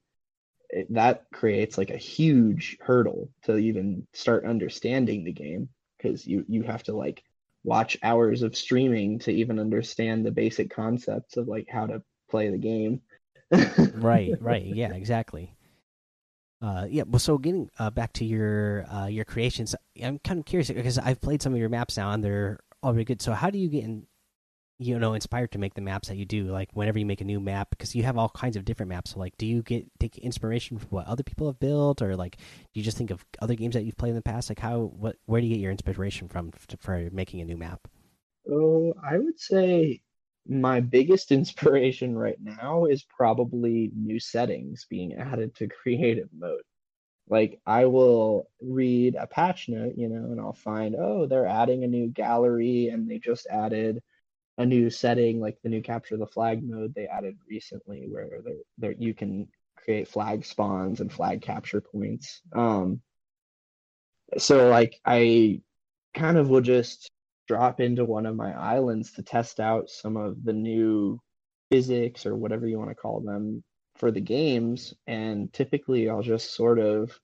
it, 0.69 0.93
that 0.93 1.25
creates 1.33 1.77
like 1.77 1.89
a 1.89 1.97
huge 1.97 2.77
hurdle 2.81 3.29
to 3.43 3.57
even 3.57 4.05
start 4.13 4.45
understanding 4.45 5.23
the 5.23 5.31
game 5.31 5.69
because 5.97 6.27
you 6.27 6.45
you 6.47 6.63
have 6.63 6.83
to 6.83 6.95
like 6.95 7.23
watch 7.63 7.97
hours 8.03 8.43
of 8.43 8.55
streaming 8.55 9.19
to 9.19 9.31
even 9.31 9.59
understand 9.59 10.25
the 10.25 10.31
basic 10.31 10.69
concepts 10.69 11.37
of 11.37 11.47
like 11.47 11.67
how 11.69 11.85
to 11.85 12.01
play 12.29 12.49
the 12.49 12.57
game. 12.57 13.01
Right 13.93 14.35
right. 14.41 14.65
Yeah 14.65 14.93
exactly. 14.93 15.53
Uh 16.61 16.85
yeah 16.89 17.03
well 17.07 17.19
so 17.19 17.37
getting 17.37 17.69
uh, 17.79 17.89
back 17.89 18.13
to 18.13 18.25
your 18.25 18.85
uh 18.91 19.05
your 19.05 19.25
creations 19.25 19.75
i'm 20.03 20.17
kind 20.19 20.39
of 20.39 20.45
curious 20.45 20.71
because 20.71 20.97
i've 20.97 21.21
played 21.21 21.39
some 21.39 21.53
of 21.53 21.59
your 21.59 21.69
maps 21.69 21.97
now 21.97 22.09
and 22.09 22.23
they're 22.23 22.59
all 22.81 22.93
really 22.93 23.05
good. 23.05 23.21
So 23.21 23.33
how 23.33 23.49
do 23.49 23.59
you 23.59 23.69
get 23.69 23.83
in 23.83 24.07
you 24.79 24.97
know 24.99 25.13
inspired 25.13 25.51
to 25.51 25.57
make 25.57 25.73
the 25.73 25.81
maps 25.81 26.07
that 26.07 26.17
you 26.17 26.25
do 26.25 26.45
like 26.45 26.69
whenever 26.73 26.99
you 26.99 27.05
make 27.05 27.21
a 27.21 27.25
new 27.25 27.39
map 27.39 27.69
because 27.71 27.95
you 27.95 28.03
have 28.03 28.17
all 28.17 28.29
kinds 28.29 28.55
of 28.55 28.65
different 28.65 28.89
maps. 28.89 29.11
So 29.11 29.19
like 29.19 29.37
do 29.37 29.45
you 29.45 29.63
get 29.63 29.85
take 29.99 30.17
inspiration 30.19 30.77
from 30.77 30.89
what 30.89 31.07
other 31.07 31.23
people 31.23 31.47
have 31.47 31.59
built? 31.59 32.01
Or 32.01 32.15
like 32.15 32.37
do 32.37 32.79
you 32.79 32.83
just 32.83 32.97
think 32.97 33.11
of 33.11 33.25
other 33.41 33.55
games 33.55 33.73
that 33.75 33.83
you've 33.83 33.97
played 33.97 34.11
in 34.11 34.15
the 34.15 34.21
past? 34.21 34.49
Like 34.49 34.59
how 34.59 34.91
what 34.97 35.15
where 35.25 35.41
do 35.41 35.47
you 35.47 35.55
get 35.55 35.61
your 35.61 35.71
inspiration 35.71 36.27
from 36.27 36.51
for 36.79 37.09
making 37.11 37.41
a 37.41 37.45
new 37.45 37.57
map? 37.57 37.87
Oh 38.49 38.93
i 39.03 39.17
would 39.17 39.39
say 39.39 40.01
my 40.47 40.79
biggest 40.79 41.31
inspiration 41.39 42.17
right 42.17 42.37
now 42.39 42.85
is 42.85 43.03
probably 43.03 43.91
new 43.95 44.19
settings 44.19 44.85
being 44.89 45.15
added 45.15 45.55
to 45.55 45.67
creative 45.83 46.29
mode. 46.37 46.61
Like 47.29 47.59
I 47.65 47.85
will 47.85 48.49
read 48.61 49.15
a 49.15 49.27
patch 49.27 49.67
note, 49.67 49.93
you 49.97 50.07
know, 50.07 50.31
and 50.31 50.39
I'll 50.39 50.53
find, 50.53 50.95
oh, 50.97 51.25
they're 51.25 51.45
adding 51.45 51.83
a 51.83 51.87
new 51.87 52.07
gallery 52.07 52.87
and 52.87 53.09
they 53.09 53.19
just 53.19 53.47
added 53.47 54.01
a 54.57 54.65
new 54.65 54.89
setting 54.89 55.39
like 55.39 55.57
the 55.63 55.69
new 55.69 55.81
capture 55.81 56.17
the 56.17 56.25
flag 56.25 56.67
mode 56.67 56.93
they 56.95 57.07
added 57.07 57.37
recently 57.47 58.07
where 58.09 58.41
there 58.43 58.55
there 58.77 58.95
you 58.97 59.13
can 59.13 59.47
create 59.75 60.07
flag 60.07 60.43
spawns 60.43 60.99
and 60.99 61.11
flag 61.11 61.41
capture 61.41 61.81
points. 61.81 62.41
Um 62.53 63.01
so 64.37 64.69
like 64.69 64.99
i 65.05 65.61
kind 66.13 66.37
of 66.37 66.49
will 66.49 66.61
just 66.61 67.09
drop 67.47 67.79
into 67.79 68.03
one 68.03 68.25
of 68.25 68.35
my 68.35 68.51
islands 68.51 69.13
to 69.13 69.23
test 69.23 69.59
out 69.59 69.89
some 69.89 70.17
of 70.17 70.43
the 70.43 70.51
new 70.51 71.19
physics 71.71 72.25
or 72.25 72.35
whatever 72.35 72.67
you 72.67 72.77
want 72.77 72.89
to 72.89 72.95
call 72.95 73.21
them 73.21 73.63
for 73.95 74.11
the 74.11 74.19
games 74.19 74.93
and 75.07 75.51
typically 75.53 76.09
i'll 76.09 76.21
just 76.21 76.53
sort 76.53 76.77
of 76.77 77.17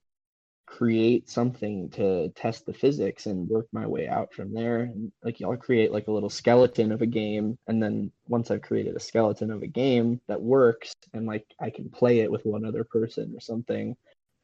create 0.78 1.30
something 1.30 1.88
to 1.92 2.30
test 2.30 2.66
the 2.66 2.74
physics 2.74 3.28
and 3.28 3.48
work 3.48 3.68
my 3.72 3.86
way 3.86 4.08
out 4.08 4.34
from 4.34 4.54
there. 4.54 4.80
And 4.80 5.12
like 5.24 5.40
I'll 5.44 5.56
create 5.56 5.92
like 5.92 6.08
a 6.08 6.12
little 6.12 6.32
skeleton 6.32 6.92
of 6.92 7.02
a 7.04 7.06
game, 7.06 7.58
and 7.68 7.82
then 7.82 8.12
once 8.28 8.50
I've 8.50 8.64
created 8.64 8.96
a 8.96 9.00
skeleton 9.00 9.52
of 9.52 9.62
a 9.62 9.68
game 9.68 10.20
that 10.28 10.42
works, 10.42 10.94
and 11.14 11.28
like 11.28 11.46
I 11.60 11.70
can 11.70 11.90
play 11.90 12.20
it 12.22 12.32
with 12.32 12.46
one 12.46 12.66
other 12.66 12.84
person 12.84 13.34
or 13.36 13.40
something, 13.40 13.96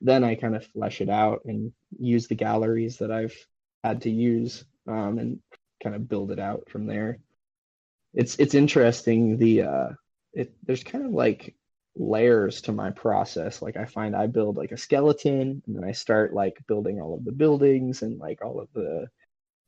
then 0.02 0.24
I 0.24 0.36
kind 0.36 0.56
of 0.56 0.68
flesh 0.68 1.02
it 1.02 1.10
out 1.10 1.42
and 1.46 1.74
use 1.98 2.28
the 2.28 2.36
galleries 2.36 2.98
that 2.98 3.12
I've 3.12 3.36
had 3.84 4.04
to 4.04 4.12
use 4.12 4.64
um, 4.88 5.18
and 5.18 5.40
kind 5.82 5.96
of 5.96 6.08
build 6.08 6.32
it 6.32 6.40
out 6.40 6.70
from 6.70 6.86
there. 6.86 7.18
It's 8.14 8.36
it's 8.36 8.54
interesting 8.54 9.38
the 9.38 9.64
uh, 9.64 9.90
it 10.34 10.54
there's 10.64 10.84
kind 10.84 11.06
of 11.08 11.12
like 11.12 11.56
layers 12.00 12.62
to 12.62 12.72
my 12.72 12.90
process. 12.92 13.62
Like 13.62 13.76
i 13.78 13.86
find 13.86 14.16
i 14.16 14.26
build 14.26 14.56
like 14.56 14.72
a 14.72 14.78
skeleton 14.78 15.62
and 15.68 15.76
then 15.76 15.84
i 15.84 15.92
start 15.92 16.34
like 16.34 16.58
building 16.66 17.00
all 17.02 17.14
of 17.14 17.26
the 17.26 17.34
buildings 17.34 18.02
and 18.02 18.18
like 18.18 18.44
all 18.44 18.60
of 18.60 18.70
the 18.74 19.08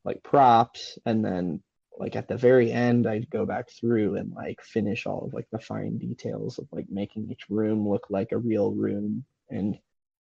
like 0.06 0.24
props. 0.24 0.98
And 1.06 1.24
then 1.24 1.62
like 2.00 2.16
at 2.16 2.30
the 2.30 2.38
very 2.38 2.72
end 2.72 3.06
i 3.06 3.20
go 3.20 3.46
back 3.46 3.70
through 3.70 4.16
and 4.16 4.34
like 4.34 4.62
finish 4.62 5.06
all 5.06 5.26
of 5.26 5.34
like 5.34 5.48
the 5.52 5.60
fine 5.60 5.98
details 5.98 6.58
of 6.58 6.68
like 6.72 6.86
making 6.90 7.30
each 7.30 7.50
room 7.50 7.88
look 7.88 8.08
like 8.10 8.32
a 8.32 8.38
real 8.38 8.72
room. 8.72 9.26
And 9.50 9.78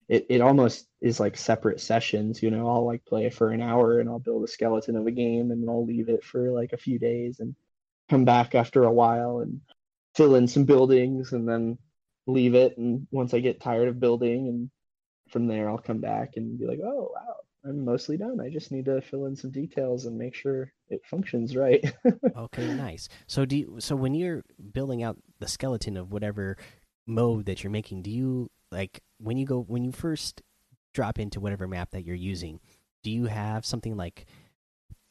it, 0.08 0.26
it 0.30 0.40
almost 0.40 0.88
is 1.02 1.20
like 1.20 1.36
separate 1.36 1.80
sessions 1.80 2.42
you 2.42 2.50
know? 2.50 2.66
I'll 2.68 2.86
like 2.86 3.04
play 3.04 3.28
for 3.28 3.50
an 3.50 3.60
hour 3.60 4.00
and 4.00 4.08
i'll 4.08 4.18
build 4.18 4.42
a 4.42 4.48
skeleton 4.48 4.96
of 4.96 5.06
a 5.06 5.10
game 5.10 5.50
and 5.50 5.68
i'll 5.68 5.84
leave 5.84 6.08
it 6.08 6.24
for 6.24 6.50
like 6.50 6.72
a 6.72 6.78
few 6.78 6.98
days 6.98 7.40
and 7.40 7.54
come 8.08 8.24
back 8.24 8.54
after 8.54 8.84
a 8.84 8.92
while 8.92 9.40
and 9.40 9.60
fill 10.16 10.34
in 10.34 10.48
some 10.48 10.64
buildings 10.64 11.32
and 11.32 11.46
then 11.46 11.78
leave 12.26 12.54
it 12.54 12.76
and 12.78 13.06
once 13.10 13.34
I 13.34 13.40
get 13.40 13.60
tired 13.60 13.88
of 13.88 14.00
building 14.00 14.48
and 14.48 14.70
from 15.30 15.46
there 15.46 15.68
I'll 15.68 15.78
come 15.78 16.00
back 16.00 16.32
and 16.36 16.58
be 16.58 16.66
like, 16.66 16.80
"Oh, 16.84 17.12
wow, 17.14 17.36
I'm 17.64 17.84
mostly 17.84 18.16
done. 18.16 18.40
I 18.40 18.50
just 18.50 18.72
need 18.72 18.86
to 18.86 19.00
fill 19.00 19.26
in 19.26 19.36
some 19.36 19.50
details 19.50 20.06
and 20.06 20.18
make 20.18 20.34
sure 20.34 20.72
it 20.88 21.00
functions 21.04 21.56
right." 21.56 21.84
okay, 22.36 22.74
nice. 22.74 23.08
So 23.26 23.44
do 23.44 23.56
you, 23.56 23.76
so 23.78 23.96
when 23.96 24.14
you're 24.14 24.42
building 24.72 25.02
out 25.02 25.18
the 25.38 25.48
skeleton 25.48 25.96
of 25.96 26.12
whatever 26.12 26.56
mode 27.06 27.46
that 27.46 27.62
you're 27.62 27.70
making, 27.70 28.02
do 28.02 28.10
you 28.10 28.50
like 28.70 29.02
when 29.18 29.36
you 29.36 29.46
go 29.46 29.60
when 29.60 29.84
you 29.84 29.92
first 29.92 30.42
drop 30.92 31.18
into 31.18 31.40
whatever 31.40 31.68
map 31.68 31.90
that 31.92 32.04
you're 32.04 32.16
using, 32.16 32.60
do 33.02 33.10
you 33.10 33.26
have 33.26 33.64
something 33.64 33.96
like 33.96 34.26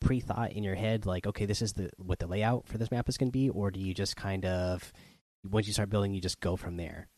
pre-thought 0.02 0.52
in 0.54 0.64
your 0.64 0.76
head 0.76 1.06
like, 1.06 1.28
okay, 1.28 1.46
this 1.46 1.62
is 1.62 1.74
the 1.74 1.90
what 1.98 2.20
the 2.20 2.28
layout 2.28 2.68
for 2.68 2.78
this 2.78 2.92
map 2.92 3.10
is 3.10 3.18
going 3.18 3.30
to 3.30 3.38
be 3.38 3.50
or 3.50 3.72
do 3.72 3.80
you 3.80 3.94
just 3.94 4.16
kind 4.16 4.46
of 4.46 4.92
once 5.44 5.68
you 5.68 5.74
start 5.74 5.90
building, 5.90 6.14
you 6.14 6.22
just 6.22 6.40
go 6.40 6.56
from 6.56 6.78
there? 6.78 7.10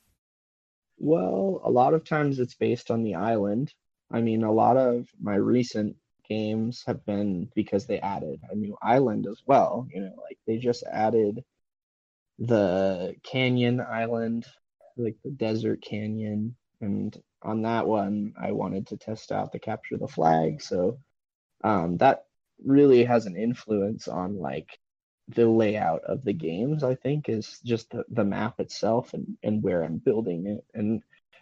Well, 0.98 1.62
a 1.64 1.72
lot 1.72 1.94
of 1.94 2.06
times 2.06 2.40
it's 2.40 2.56
based 2.56 2.92
on 2.92 3.04
the 3.04 3.16
island. 3.16 3.74
I 4.12 4.22
mean, 4.22 4.44
a 4.44 4.52
lot 4.52 4.78
of 4.78 5.08
my 5.20 5.36
recent 5.36 5.96
games 6.28 6.84
have 6.86 7.06
been 7.06 7.50
because 7.56 7.86
they 7.86 8.00
added 8.00 8.40
a 8.50 8.56
new 8.56 8.78
island 8.82 9.28
as 9.28 9.42
well. 9.46 9.88
You 9.94 10.02
know, 10.02 10.14
like 10.22 10.38
they 10.46 10.58
just 10.58 10.84
added 10.84 11.44
the 12.40 13.16
canyon 13.24 13.82
island, 13.82 14.46
like 14.98 15.16
the 15.24 15.32
desert 15.32 15.82
canyon. 15.82 16.56
And 16.82 17.16
on 17.42 17.64
that 17.64 17.88
one, 17.88 18.34
I 18.40 18.52
wanted 18.52 18.88
to 18.88 18.98
test 18.98 19.32
out 19.32 19.52
the 19.52 19.60
capture 19.60 19.98
the 19.98 20.08
flag. 20.08 20.62
So 20.62 21.00
um, 21.64 21.98
that 21.98 22.26
really 22.64 23.04
has 23.04 23.26
an 23.26 23.36
influence 23.36 24.08
on 24.08 24.38
like 24.38 24.78
the 25.36 25.48
layout 25.48 26.02
of 26.04 26.24
the 26.24 26.34
games 26.34 26.84
i 26.84 26.96
think 26.96 27.30
is 27.30 27.60
just 27.64 27.90
the, 27.92 28.04
the 28.10 28.24
map 28.24 28.60
itself 28.60 29.14
and, 29.14 29.38
and 29.44 29.62
where 29.64 29.84
i'm 29.84 29.98
building 29.98 30.48
it. 30.48 30.64
And 30.74 31.02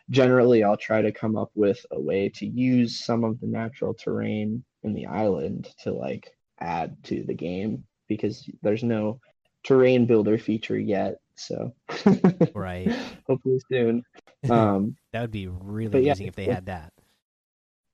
generally 0.09 0.63
i'll 0.63 0.77
try 0.77 1.01
to 1.01 1.11
come 1.11 1.37
up 1.37 1.51
with 1.55 1.85
a 1.91 1.99
way 1.99 2.29
to 2.29 2.45
use 2.45 2.99
some 3.03 3.23
of 3.23 3.39
the 3.39 3.47
natural 3.47 3.93
terrain 3.93 4.63
in 4.83 4.93
the 4.93 5.05
island 5.05 5.69
to 5.83 5.91
like 5.91 6.31
add 6.59 7.01
to 7.03 7.23
the 7.23 7.33
game 7.33 7.83
because 8.07 8.49
there's 8.61 8.83
no 8.83 9.19
terrain 9.63 10.05
builder 10.05 10.37
feature 10.37 10.79
yet 10.79 11.19
so. 11.39 11.73
Right. 12.53 12.93
Hopefully 13.27 13.59
soon. 13.71 14.03
Um 14.49 14.95
that 15.11 15.19
would 15.19 15.31
be 15.31 15.47
really 15.47 15.99
amazing 15.99 16.25
yeah, 16.25 16.29
if 16.29 16.35
they 16.35 16.45
had 16.45 16.67
that 16.67 16.93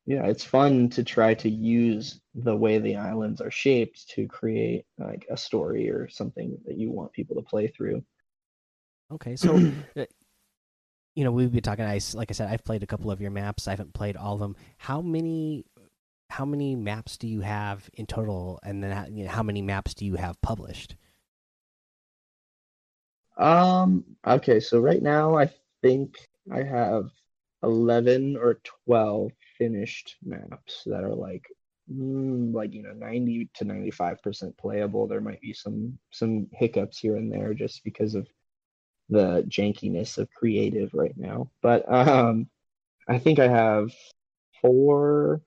yeah, 0.05 0.25
it's 0.27 0.43
fun 0.43 0.89
to 0.89 1.03
try 1.03 1.33
to 1.35 1.49
use 1.49 2.21
the 2.35 2.55
way 2.55 2.77
the 2.77 2.95
islands 2.95 3.41
are 3.41 3.51
shaped 3.51 4.07
to 4.09 4.27
create 4.27 4.85
like 4.99 5.25
a 5.29 5.37
story 5.37 5.89
or 5.89 6.07
something 6.09 6.57
that 6.65 6.77
you 6.77 6.91
want 6.91 7.11
people 7.11 7.35
to 7.37 7.41
play 7.41 7.67
through. 7.67 8.03
Okay, 9.11 9.35
so 9.35 9.55
uh, 9.97 10.05
you 11.15 11.23
know 11.23 11.31
we've 11.31 11.51
been 11.51 11.63
talking. 11.63 11.85
I 11.85 11.99
like 12.13 12.29
I 12.29 12.33
said, 12.33 12.49
I've 12.49 12.63
played 12.63 12.83
a 12.83 12.87
couple 12.87 13.09
of 13.09 13.19
your 13.19 13.31
maps. 13.31 13.67
I 13.67 13.71
haven't 13.71 13.93
played 13.93 14.15
all 14.15 14.35
of 14.35 14.39
them. 14.39 14.55
How 14.77 15.01
many 15.01 15.65
how 16.29 16.45
many 16.45 16.75
maps 16.75 17.17
do 17.17 17.27
you 17.27 17.41
have 17.41 17.89
in 17.93 18.05
total, 18.05 18.59
and 18.63 18.83
then 18.83 19.15
you 19.15 19.25
know, 19.25 19.31
how 19.31 19.43
many 19.43 19.63
maps 19.63 19.95
do 19.95 20.05
you 20.05 20.15
have 20.15 20.39
published? 20.41 20.95
Um. 23.37 24.05
Okay, 24.25 24.59
so 24.59 24.79
right 24.79 25.01
now 25.01 25.35
I 25.35 25.49
think 25.81 26.15
I 26.51 26.61
have 26.61 27.09
eleven 27.63 28.37
or 28.37 28.59
twelve 28.85 29.31
finished 29.57 30.15
maps 30.23 30.83
that 30.85 31.03
are 31.03 31.15
like 31.15 31.45
mm, 31.91 32.53
like 32.53 32.73
you 32.73 32.83
know 32.83 32.93
90 32.93 33.49
to 33.55 33.65
95 33.65 34.21
percent 34.21 34.57
playable. 34.57 35.07
There 35.07 35.21
might 35.21 35.41
be 35.41 35.53
some 35.53 35.97
some 36.11 36.47
hiccups 36.53 36.99
here 36.99 37.15
and 37.17 37.31
there 37.31 37.53
just 37.53 37.83
because 37.83 38.15
of 38.15 38.27
the 39.09 39.43
jankiness 39.47 40.17
of 40.17 40.29
creative 40.31 40.93
right 40.93 41.15
now. 41.17 41.51
But 41.61 41.91
um 41.91 42.47
i 43.07 43.19
think 43.19 43.39
i 43.39 43.47
have 43.47 43.91
four 44.61 45.41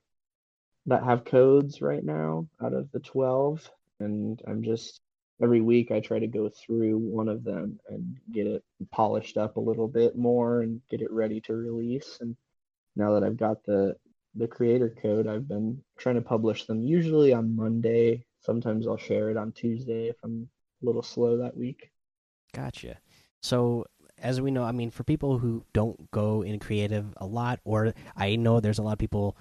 that 0.85 1.03
have 1.03 1.25
codes 1.25 1.81
right 1.81 2.03
now 2.03 2.47
out 2.63 2.73
of 2.73 2.91
the 2.91 2.99
12 2.99 3.69
and 3.99 4.41
i'm 4.47 4.63
just 4.63 5.01
every 5.41 5.61
week 5.61 5.91
i 5.91 5.99
try 5.99 6.19
to 6.19 6.27
go 6.27 6.49
through 6.49 6.97
one 6.97 7.27
of 7.27 7.43
them 7.43 7.79
and 7.89 8.17
get 8.31 8.47
it 8.47 8.63
polished 8.91 9.37
up 9.37 9.57
a 9.57 9.61
little 9.61 9.87
bit 9.87 10.17
more 10.17 10.61
and 10.61 10.81
get 10.89 11.01
it 11.01 11.11
ready 11.11 11.41
to 11.41 11.53
release 11.53 12.17
and 12.21 12.35
now 12.99 13.13
that 13.13 13.23
I've 13.23 13.37
got 13.37 13.63
the 13.65 13.95
the 14.35 14.47
creator 14.47 14.95
code, 15.01 15.27
I've 15.27 15.47
been 15.47 15.81
trying 15.97 16.15
to 16.15 16.21
publish 16.21 16.65
them 16.65 16.83
usually 16.83 17.33
on 17.33 17.55
Monday. 17.55 18.25
Sometimes 18.41 18.85
I'll 18.85 18.97
share 18.97 19.31
it 19.31 19.37
on 19.37 19.51
Tuesday 19.53 20.07
if 20.07 20.17
I'm 20.23 20.47
a 20.83 20.85
little 20.85 21.01
slow 21.01 21.37
that 21.37 21.57
week. 21.57 21.89
Gotcha. 22.53 22.97
So 23.41 23.85
as 24.21 24.39
we 24.39 24.51
know, 24.51 24.63
I 24.63 24.71
mean, 24.71 24.91
for 24.91 25.03
people 25.03 25.39
who 25.39 25.63
don't 25.73 26.11
go 26.11 26.43
in 26.43 26.59
creative 26.59 27.05
a 27.17 27.25
lot, 27.25 27.59
or 27.63 27.93
I 28.15 28.35
know 28.35 28.59
there's 28.59 28.79
a 28.79 28.83
lot 28.83 28.93
of 28.93 28.99
people 28.99 29.35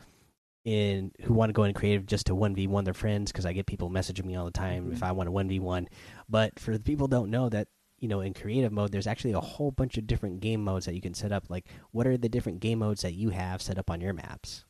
in 0.64 1.12
who 1.22 1.34
want 1.34 1.50
to 1.50 1.54
go 1.54 1.64
in 1.64 1.74
creative 1.74 2.06
just 2.06 2.26
to 2.26 2.34
one 2.34 2.54
v 2.54 2.66
one 2.66 2.84
their 2.84 2.94
friends 2.94 3.32
because 3.32 3.46
I 3.46 3.52
get 3.52 3.66
people 3.66 3.90
messaging 3.90 4.24
me 4.24 4.36
all 4.36 4.44
the 4.44 4.50
time 4.50 4.84
mm 4.84 4.90
-hmm. 4.90 4.94
if 4.94 5.02
I 5.02 5.12
want 5.12 5.28
a 5.28 5.32
one 5.32 5.48
v 5.48 5.60
one. 5.60 5.88
But 6.28 6.58
for 6.58 6.72
the 6.72 6.82
people 6.82 7.08
don't 7.08 7.30
know 7.30 7.48
that 7.48 7.68
you 7.98 8.08
know 8.08 8.20
in 8.20 8.34
creative 8.34 8.72
mode 8.72 8.92
there's 8.92 9.06
actually 9.06 9.32
a 9.32 9.40
whole 9.40 9.70
bunch 9.70 9.98
of 9.98 10.06
different 10.06 10.40
game 10.40 10.62
modes 10.62 10.86
that 10.86 10.94
you 10.94 11.00
can 11.00 11.14
set 11.14 11.32
up. 11.32 11.50
Like 11.50 11.66
what 11.90 12.06
are 12.06 12.16
the 12.16 12.28
different 12.28 12.60
game 12.60 12.80
modes 12.80 13.02
that 13.02 13.14
you 13.14 13.30
have 13.30 13.62
set 13.62 13.78
up 13.78 13.90
on 13.90 14.00
your 14.00 14.12
maps? 14.12 14.64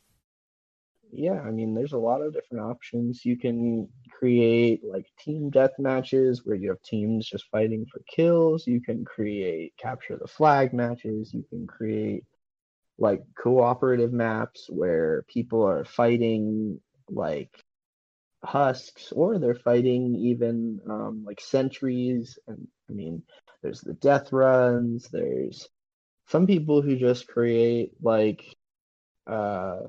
Yeah 1.11 1.41
i 1.41 1.49
mean 1.49 1.73
there's 1.73 1.93
a 1.93 1.97
lot 1.97 2.21
of 2.21 2.33
different 2.33 2.63
options. 2.65 3.25
You 3.25 3.37
can 3.37 3.89
create 4.11 4.81
like 4.83 5.07
team 5.19 5.49
death 5.49 5.71
matches 5.79 6.45
where 6.45 6.55
you 6.55 6.69
have 6.69 6.81
teams 6.83 7.27
just 7.27 7.45
fighting 7.51 7.85
for 7.91 8.01
kills. 8.09 8.67
You 8.67 8.81
can 8.81 9.05
create 9.05 9.73
capture 9.77 10.17
the 10.17 10.27
flag 10.27 10.73
matches. 10.73 11.33
You 11.33 11.43
can 11.49 11.65
create 11.67 12.23
like 12.99 13.23
cooperative 13.41 14.13
maps 14.13 14.67
where 14.69 15.23
people 15.27 15.63
are 15.63 15.85
fighting 15.85 16.79
like 17.09 17.49
husks 18.43 19.11
or 19.11 19.37
they're 19.39 19.55
fighting 19.55 20.15
even 20.15 20.79
um, 20.89 21.23
like 21.25 21.41
sentries 21.41 22.37
and 22.47 22.67
i 22.89 22.93
mean 22.93 23.21
there's 23.61 23.81
the 23.81 23.93
death 23.93 24.31
runs 24.31 25.09
there's 25.09 25.67
some 26.27 26.45
people 26.47 26.81
who 26.81 26.95
just 26.95 27.27
create 27.27 27.91
like 28.01 28.43
uh 29.27 29.79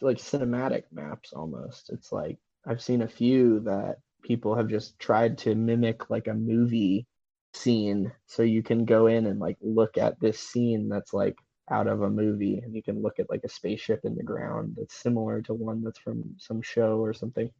like 0.00 0.18
cinematic 0.18 0.84
maps 0.92 1.32
almost. 1.32 1.90
It's 1.90 2.12
like 2.12 2.38
i've 2.66 2.82
seen 2.82 3.02
a 3.02 3.08
few 3.08 3.60
that 3.60 3.98
people 4.22 4.54
have 4.54 4.68
just 4.68 4.98
tried 4.98 5.38
to 5.38 5.54
mimic 5.54 6.10
like 6.10 6.26
a 6.28 6.34
movie 6.34 7.06
scene. 7.54 8.12
So 8.26 8.42
you 8.42 8.62
can 8.62 8.84
go 8.84 9.06
in 9.06 9.26
and 9.26 9.40
like 9.40 9.56
look 9.60 9.98
at 9.98 10.20
this 10.20 10.38
scene 10.40 10.88
that's 10.88 11.12
like 11.12 11.36
out 11.70 11.86
of 11.86 12.02
a 12.02 12.10
movie 12.10 12.58
and 12.58 12.74
you 12.74 12.82
can 12.82 13.02
look 13.02 13.18
at 13.18 13.30
like 13.30 13.42
a 13.44 13.48
spaceship 13.48 14.00
in 14.04 14.14
the 14.16 14.22
ground 14.22 14.74
that's 14.76 14.94
similar 14.94 15.42
to 15.42 15.54
one 15.54 15.82
that's 15.82 15.98
from 15.98 16.34
some 16.38 16.62
show 16.62 16.98
or 16.98 17.12
something. 17.12 17.50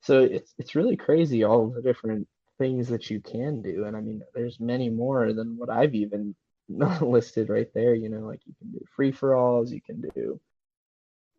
So 0.00 0.20
it's 0.20 0.54
it's 0.58 0.74
really 0.74 0.96
crazy 0.96 1.44
all 1.44 1.68
the 1.70 1.82
different 1.82 2.28
things 2.62 2.86
that 2.88 3.10
you 3.10 3.20
can 3.20 3.60
do 3.60 3.86
and 3.86 3.96
i 3.96 4.00
mean 4.00 4.22
there's 4.34 4.60
many 4.60 4.88
more 4.88 5.32
than 5.32 5.58
what 5.58 5.68
i've 5.68 5.96
even 5.96 6.32
listed 7.00 7.48
right 7.48 7.74
there 7.74 7.92
you 7.92 8.08
know 8.08 8.20
like 8.20 8.38
you 8.46 8.54
can 8.56 8.70
do 8.70 8.78
free 8.94 9.10
for 9.10 9.34
alls 9.34 9.72
you 9.72 9.80
can 9.80 10.00
do 10.14 10.40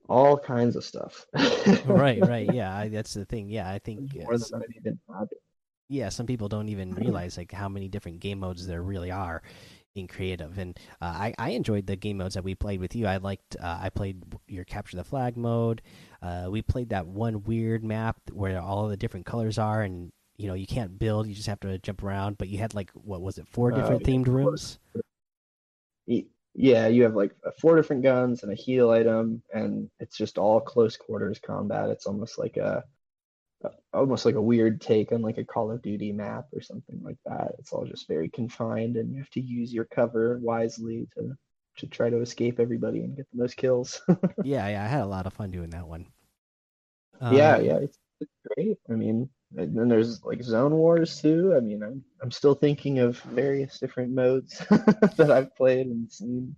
all 0.10 0.38
kinds 0.38 0.76
of 0.76 0.84
stuff. 0.84 1.26
Right 1.86 2.20
right 2.20 2.54
yeah 2.54 2.90
that's 2.90 3.14
the 3.14 3.24
thing 3.24 3.48
yeah 3.48 3.72
i 3.72 3.80
think 3.80 4.14
more 4.16 4.38
than 4.38 4.62
i 4.62 4.66
even 4.76 5.00
yeah 5.88 6.10
some 6.10 6.26
people 6.26 6.50
don't 6.50 6.68
even 6.68 6.94
realize 7.04 7.38
like 7.38 7.54
how 7.54 7.70
many 7.70 7.88
different 7.88 8.20
game 8.20 8.40
modes 8.40 8.68
there 8.68 8.84
really 8.84 9.12
are 9.12 9.42
in 9.96 10.08
creative 10.08 10.58
and 10.58 10.78
uh, 11.02 11.06
I, 11.06 11.34
I 11.38 11.50
enjoyed 11.52 11.88
the 11.88 11.96
game 11.96 12.18
modes 12.18 12.36
that 12.36 12.44
we 12.44 12.54
played 12.54 12.82
with 12.82 12.96
you 12.96 13.08
i 13.08 13.16
liked 13.18 13.56
uh, 13.62 13.80
i 13.82 13.90
played 13.90 14.24
your 14.48 14.66
capture 14.66 14.98
the 14.98 15.06
flag 15.06 15.38
mode 15.38 15.82
uh, 16.22 16.48
we 16.50 16.62
played 16.62 16.90
that 16.90 17.08
one 17.08 17.44
weird 17.44 17.84
map 17.84 18.18
where 18.34 18.60
all 18.60 18.90
the 18.90 18.98
different 18.98 19.26
colors 19.26 19.58
are 19.58 19.84
and 19.84 20.12
you 20.38 20.48
know 20.48 20.54
you 20.54 20.68
can't 20.68 20.98
build 20.98 21.28
you 21.28 21.36
just 21.36 21.48
have 21.48 21.60
to 21.60 21.78
jump 21.80 22.04
around 22.04 22.38
but 22.38 22.48
you 22.48 22.58
had 22.58 22.74
like 22.74 22.92
what 22.92 23.22
was 23.22 23.38
it 23.38 23.48
four 23.48 23.72
different 23.72 24.02
yeah, 24.02 24.08
themed 24.08 24.28
rooms 24.28 24.80
yeah 26.56 26.88
you 26.88 27.04
have 27.04 27.16
like 27.16 27.36
four 27.60 27.76
different 27.76 28.04
guns 28.04 28.44
and 28.44 28.52
a 28.52 28.56
heal 28.56 28.92
item 28.92 29.42
and 29.54 29.90
it's 30.00 30.16
just 30.18 30.38
all 30.38 30.60
close 30.60 30.96
quarters 30.98 31.40
combat 31.40 31.90
it's 31.90 32.06
almost 32.06 32.38
like 32.38 32.58
a 32.58 32.84
almost 33.94 34.26
like 34.26 34.36
a 34.36 34.42
weird 34.42 34.82
take 34.82 35.12
on 35.12 35.22
like 35.22 35.38
a 35.38 35.44
Call 35.44 35.72
of 35.72 35.82
Duty 35.82 36.12
map 36.12 36.46
or 36.54 36.62
something 36.62 37.00
like 37.04 37.18
that. 37.26 37.54
It's 37.60 37.72
all 37.72 37.86
just 37.86 38.08
very 38.08 38.30
confined, 38.30 38.98
and 38.98 39.12
you 39.12 39.20
have 39.20 39.30
to 39.32 39.42
use 39.42 39.74
your 39.74 39.86
cover 39.86 40.40
wisely 40.42 41.08
to 41.16 41.36
to 41.78 41.88
try 41.88 42.10
to 42.10 42.22
escape 42.22 42.60
everybody 42.60 43.00
and 43.00 43.16
get 43.16 43.28
the 43.32 43.42
most 43.42 43.58
kills. 43.58 44.02
yeah, 44.44 44.68
yeah, 44.68 44.84
I 44.84 44.88
had 44.88 45.02
a 45.02 45.08
lot 45.08 45.26
of 45.26 45.34
fun 45.34 45.52
doing 45.52 45.72
that 45.72 45.88
one. 45.88 46.06
Um, 47.20 47.36
yeah, 47.36 47.58
yeah, 47.60 47.78
it's, 47.78 47.98
it's 48.20 48.32
great. 48.56 48.78
I 48.90 48.94
mean, 48.94 49.30
and 49.58 49.78
then 49.78 49.88
there's 49.88 50.24
like 50.24 50.44
zone 50.44 50.74
wars 50.74 51.22
too. 51.22 51.54
I 51.56 51.60
mean, 51.60 51.84
I'm 51.84 52.04
I'm 52.22 52.32
still 52.32 52.56
thinking 52.56 53.00
of 53.00 53.20
various 53.22 53.80
different 53.80 54.12
modes 54.12 54.58
that 55.18 55.32
I've 55.32 55.56
played 55.56 55.88
and 55.88 56.12
seen. 56.12 56.56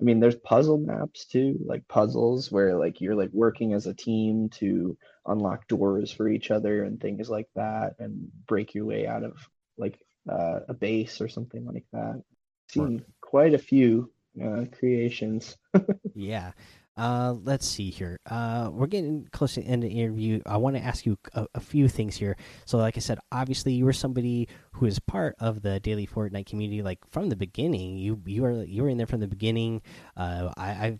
I 0.00 0.04
mean, 0.04 0.20
there's 0.20 0.36
puzzle 0.36 0.78
maps 0.78 1.24
too, 1.24 1.58
like 1.64 1.88
puzzles 1.88 2.52
where 2.52 2.76
like 2.76 3.00
you're 3.00 3.14
like 3.14 3.30
working 3.32 3.72
as 3.72 3.86
a 3.86 3.94
team 3.94 4.50
to 4.50 4.98
unlock 5.26 5.68
doors 5.68 6.12
for 6.12 6.28
each 6.28 6.50
other 6.50 6.84
and 6.84 7.00
things 7.00 7.30
like 7.30 7.48
that, 7.54 7.96
and 7.98 8.30
break 8.46 8.74
your 8.74 8.84
way 8.84 9.06
out 9.06 9.24
of 9.24 9.36
like 9.78 9.98
uh, 10.30 10.60
a 10.68 10.74
base 10.74 11.20
or 11.20 11.28
something 11.28 11.64
like 11.64 11.86
that. 11.92 12.22
Seen 12.68 13.04
quite 13.20 13.54
a 13.54 13.58
few 13.58 14.10
uh, 14.42 14.64
creations. 14.78 15.56
yeah. 16.14 16.52
Uh, 16.96 17.34
let's 17.44 17.66
see 17.66 17.90
here. 17.90 18.18
Uh, 18.24 18.70
we're 18.72 18.86
getting 18.86 19.28
close 19.30 19.54
to 19.54 19.60
the 19.60 19.66
end 19.66 19.84
of 19.84 19.90
the 19.90 20.00
interview. 20.00 20.40
I 20.46 20.56
want 20.56 20.76
to 20.76 20.82
ask 20.82 21.04
you 21.04 21.18
a, 21.34 21.46
a, 21.54 21.60
few 21.60 21.88
things 21.88 22.16
here. 22.16 22.38
So, 22.64 22.78
like 22.78 22.96
I 22.96 23.00
said, 23.00 23.18
obviously 23.30 23.74
you 23.74 23.84
were 23.84 23.92
somebody 23.92 24.48
who 24.72 24.86
is 24.86 24.98
part 24.98 25.36
of 25.38 25.60
the 25.60 25.78
daily 25.78 26.06
Fortnite 26.06 26.46
community, 26.46 26.80
like 26.80 27.00
from 27.10 27.28
the 27.28 27.36
beginning. 27.36 27.98
You 27.98 28.22
you 28.24 28.42
were 28.42 28.64
you 28.64 28.82
were 28.82 28.88
in 28.88 28.96
there 28.96 29.06
from 29.06 29.20
the 29.20 29.28
beginning. 29.28 29.82
Uh, 30.16 30.52
I, 30.56 30.68
have 30.72 30.98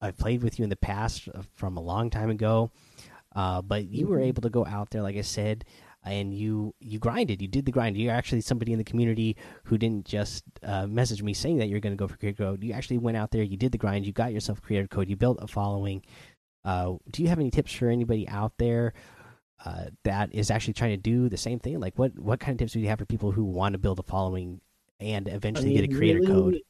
I've 0.00 0.16
played 0.16 0.42
with 0.42 0.58
you 0.58 0.62
in 0.62 0.70
the 0.70 0.76
past 0.76 1.28
uh, 1.34 1.42
from 1.54 1.76
a 1.76 1.82
long 1.82 2.08
time 2.08 2.30
ago. 2.30 2.70
Uh, 3.36 3.60
but 3.60 3.88
you 3.88 4.06
were 4.06 4.18
mm-hmm. 4.18 4.26
able 4.26 4.42
to 4.42 4.50
go 4.50 4.64
out 4.64 4.90
there, 4.90 5.02
like 5.02 5.16
I 5.16 5.22
said, 5.22 5.64
and 6.04 6.34
you 6.34 6.74
you 6.80 6.98
grinded. 6.98 7.40
You 7.40 7.48
did 7.48 7.64
the 7.64 7.72
grind. 7.72 7.96
You're 7.96 8.12
actually 8.12 8.42
somebody 8.42 8.72
in 8.72 8.78
the 8.78 8.84
community 8.84 9.36
who 9.64 9.78
didn't 9.78 10.06
just 10.06 10.44
uh, 10.62 10.86
message 10.86 11.22
me 11.22 11.34
saying 11.34 11.58
that 11.58 11.68
you're 11.68 11.80
going 11.80 11.92
to 11.92 11.96
go 11.96 12.08
for 12.08 12.16
creator 12.16 12.44
code. 12.44 12.62
You 12.62 12.72
actually 12.72 12.98
went 12.98 13.16
out 13.16 13.30
there 13.30 13.42
you 13.42 13.56
did 13.56 13.72
the 13.72 13.78
grind 13.78 14.06
you 14.06 14.12
got 14.12 14.32
yourself 14.32 14.62
creator 14.62 14.88
code 14.88 15.08
you 15.08 15.16
built 15.16 15.38
a 15.40 15.46
following. 15.46 16.02
Uh, 16.64 16.94
do 17.10 17.22
you 17.22 17.28
have 17.28 17.38
any 17.38 17.50
tips 17.50 17.72
for 17.72 17.88
anybody 17.88 18.26
out 18.28 18.52
there 18.58 18.94
uh, 19.64 19.86
that 20.04 20.34
is 20.34 20.50
actually 20.50 20.74
trying 20.74 20.92
to 20.92 20.96
do 20.96 21.28
the 21.28 21.36
same 21.36 21.58
thing? 21.58 21.80
Like 21.80 21.98
what 21.98 22.18
what 22.18 22.40
kind 22.40 22.52
of 22.52 22.58
tips 22.58 22.72
do 22.72 22.80
you 22.80 22.88
have 22.88 22.98
for 22.98 23.06
people 23.06 23.32
who 23.32 23.44
want 23.44 23.72
to 23.72 23.78
build 23.78 23.98
a 23.98 24.02
following 24.02 24.60
and 25.00 25.28
eventually 25.28 25.70
I 25.70 25.80
mean, 25.80 25.88
get 25.88 25.94
a 25.94 25.98
creator 25.98 26.20
really, 26.20 26.32
code 26.32 26.60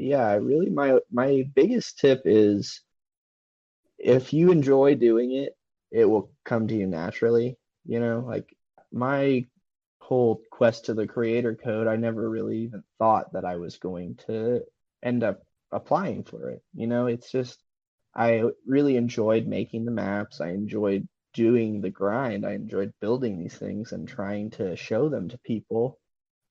yeah 0.00 0.34
really 0.34 0.70
my 0.70 0.98
my 1.12 1.44
biggest 1.54 1.98
tip 1.98 2.22
is 2.24 2.82
if 3.98 4.32
you 4.32 4.50
enjoy 4.50 4.94
doing 4.94 5.32
it 5.32 5.56
it 5.90 6.06
will 6.06 6.30
come 6.44 6.66
to 6.68 6.74
you 6.74 6.86
naturally 6.86 7.58
you 7.90 7.98
know, 7.98 8.20
like 8.24 8.56
my 8.92 9.44
whole 10.00 10.40
quest 10.52 10.84
to 10.84 10.94
the 10.94 11.08
creator 11.08 11.56
code, 11.56 11.88
I 11.88 11.96
never 11.96 12.30
really 12.30 12.58
even 12.58 12.84
thought 13.00 13.32
that 13.32 13.44
I 13.44 13.56
was 13.56 13.78
going 13.78 14.14
to 14.28 14.60
end 15.02 15.24
up 15.24 15.42
applying 15.72 16.22
for 16.22 16.50
it. 16.50 16.62
You 16.72 16.86
know, 16.86 17.08
it's 17.08 17.32
just 17.32 17.58
I 18.14 18.44
really 18.64 18.96
enjoyed 18.96 19.48
making 19.48 19.86
the 19.86 19.90
maps. 19.90 20.40
I 20.40 20.50
enjoyed 20.50 21.08
doing 21.34 21.80
the 21.80 21.90
grind. 21.90 22.46
I 22.46 22.52
enjoyed 22.52 22.92
building 23.00 23.40
these 23.40 23.56
things 23.58 23.90
and 23.90 24.06
trying 24.06 24.50
to 24.50 24.76
show 24.76 25.08
them 25.08 25.28
to 25.30 25.38
people. 25.38 25.98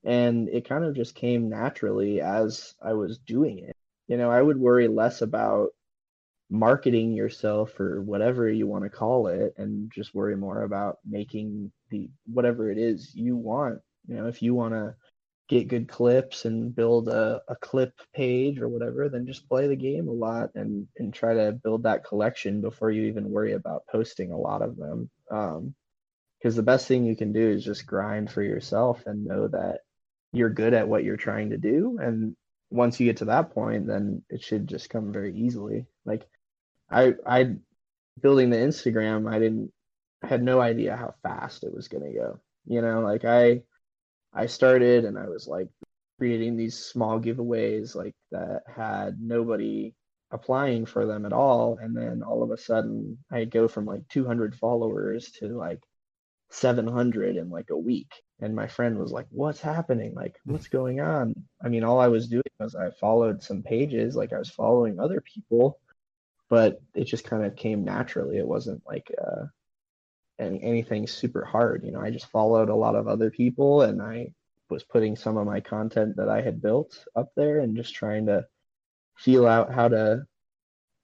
And 0.04 0.50
it 0.50 0.68
kind 0.68 0.84
of 0.84 0.94
just 0.94 1.16
came 1.16 1.48
naturally 1.48 2.20
as 2.20 2.76
I 2.82 2.94
was 2.94 3.18
doing 3.18 3.60
it. 3.60 3.78
You 4.10 4.18
know, 4.18 4.30
I 4.30 4.42
would 4.42 4.58
worry 4.58 4.90
less 4.90 5.22
about 5.22 5.70
marketing 6.50 7.14
yourself 7.14 7.80
or 7.80 8.02
whatever 8.02 8.50
you 8.50 8.66
want 8.66 8.84
to 8.84 8.90
call 8.90 9.28
it 9.28 9.54
and 9.58 9.92
just 9.94 10.16
worry 10.16 10.36
more 10.36 10.64
about 10.64 10.98
making 11.08 11.72
the 11.92 12.10
whatever 12.26 12.72
it 12.72 12.78
is 12.78 13.14
you 13.14 13.36
want. 13.36 13.80
You 14.08 14.16
know 14.16 14.28
if 14.28 14.42
you 14.42 14.56
want 14.56 14.74
to 14.74 14.96
get 15.48 15.68
good 15.68 15.88
clips 15.88 16.46
and 16.46 16.76
build 16.76 17.08
a, 17.08 17.42
a 17.48 17.56
clip 17.56 17.92
page 18.14 18.60
or 18.60 18.70
whatever 18.70 19.10
then 19.10 19.26
just 19.26 19.50
play 19.50 19.68
the 19.68 19.76
game 19.76 20.08
a 20.08 20.12
lot 20.12 20.50
and 20.56 20.88
and 20.98 21.14
try 21.14 21.34
to 21.34 21.52
build 21.52 21.84
that 21.84 22.06
collection 22.06 22.62
before 22.62 22.92
you 22.92 23.04
even 23.04 23.32
worry 23.32 23.54
about 23.54 23.84
posting 23.92 24.32
a 24.32 24.38
lot 24.38 24.62
of 24.62 24.76
them. 24.76 25.10
Um 25.32 25.76
because 26.40 26.56
the 26.56 26.64
best 26.64 26.88
thing 26.88 27.06
you 27.06 27.16
can 27.16 27.34
do 27.34 27.50
is 27.50 27.66
just 27.66 27.86
grind 27.86 28.32
for 28.32 28.42
yourself 28.42 29.04
and 29.06 29.26
know 29.26 29.50
that 29.50 29.82
you're 30.32 30.50
good 30.50 30.74
at 30.74 30.88
what 30.88 31.04
you're 31.04 31.18
trying 31.18 31.50
to 31.50 31.58
do. 31.58 31.98
And 32.02 32.36
once 32.72 33.00
you 33.00 33.06
get 33.06 33.18
to 33.18 33.26
that 33.26 33.52
point 33.52 33.86
then 33.86 34.24
it 34.30 34.42
should 34.42 34.68
just 34.68 34.90
come 34.90 35.12
very 35.12 35.36
easily. 35.36 35.86
Like 36.06 36.26
I 36.92 37.16
I 37.26 37.56
building 38.22 38.50
the 38.50 38.58
Instagram, 38.58 39.32
I 39.32 39.40
didn't 39.40 39.72
had 40.24 40.44
no 40.44 40.60
idea 40.62 40.98
how 40.98 41.14
fast 41.24 41.64
it 41.64 41.74
was 41.74 41.88
gonna 41.88 42.14
go. 42.14 42.40
You 42.66 42.82
know, 42.82 43.02
like 43.02 43.26
I 43.26 43.64
I 44.34 44.48
started 44.48 45.06
and 45.06 45.18
I 45.18 45.28
was 45.28 45.48
like 45.48 45.70
creating 46.20 46.58
these 46.58 46.78
small 46.78 47.20
giveaways 47.20 47.96
like 47.96 48.16
that 48.32 48.64
had 48.68 49.22
nobody 49.22 49.94
applying 50.32 50.86
for 50.86 51.06
them 51.06 51.26
at 51.26 51.34
all 51.34 51.78
and 51.82 51.96
then 51.96 52.22
all 52.24 52.44
of 52.44 52.52
a 52.52 52.58
sudden 52.58 53.18
I 53.32 53.46
go 53.46 53.68
from 53.68 53.86
like 53.86 54.08
200 54.10 54.56
followers 54.56 55.32
to 55.40 55.48
like 55.48 55.82
700 56.52 57.38
in 57.38 57.50
like 57.50 57.70
a 57.70 57.78
week 57.78 58.12
and 58.42 58.56
my 58.56 58.68
friend 58.68 58.98
was 58.98 59.12
like 59.12 59.28
what's 59.30 59.62
happening 59.62 60.14
like 60.16 60.36
what's 60.46 60.68
going 60.68 61.00
on 61.00 61.36
i 61.64 61.70
mean 61.70 61.84
all 61.84 62.00
i 62.00 62.08
was 62.08 62.28
doing 62.28 62.42
was 62.60 62.76
i 62.76 62.90
followed 62.90 63.44
some 63.44 63.62
pages 63.62 64.16
like 64.16 64.34
i 64.34 64.40
was 64.40 64.50
following 64.50 65.00
other 65.00 65.22
people 65.22 65.80
but 66.50 66.82
it 66.96 67.06
just 67.06 67.24
kind 67.24 67.46
of 67.46 67.56
came 67.56 67.84
naturally. 67.84 68.38
It 68.38 68.48
wasn't 68.48 68.82
like 68.88 69.12
uh, 69.22 69.46
any, 70.40 70.62
anything 70.64 71.08
super 71.08 71.46
hard. 71.46 71.84
You 71.84 71.92
know, 71.92 72.02
I 72.02 72.10
just 72.10 72.32
followed 72.32 72.70
a 72.70 72.76
lot 72.76 72.96
of 72.96 73.08
other 73.08 73.30
people 73.30 73.84
and 73.84 74.02
I 74.02 74.34
was 74.70 74.84
putting 74.84 75.16
some 75.16 75.38
of 75.38 75.46
my 75.46 75.60
content 75.60 76.16
that 76.18 76.30
I 76.30 76.42
had 76.42 76.62
built 76.62 77.06
up 77.16 77.30
there 77.36 77.60
and 77.60 77.76
just 77.76 77.94
trying 77.94 78.26
to 78.28 78.46
feel 79.18 79.48
out 79.48 79.72
how 79.72 79.90
to 79.90 80.26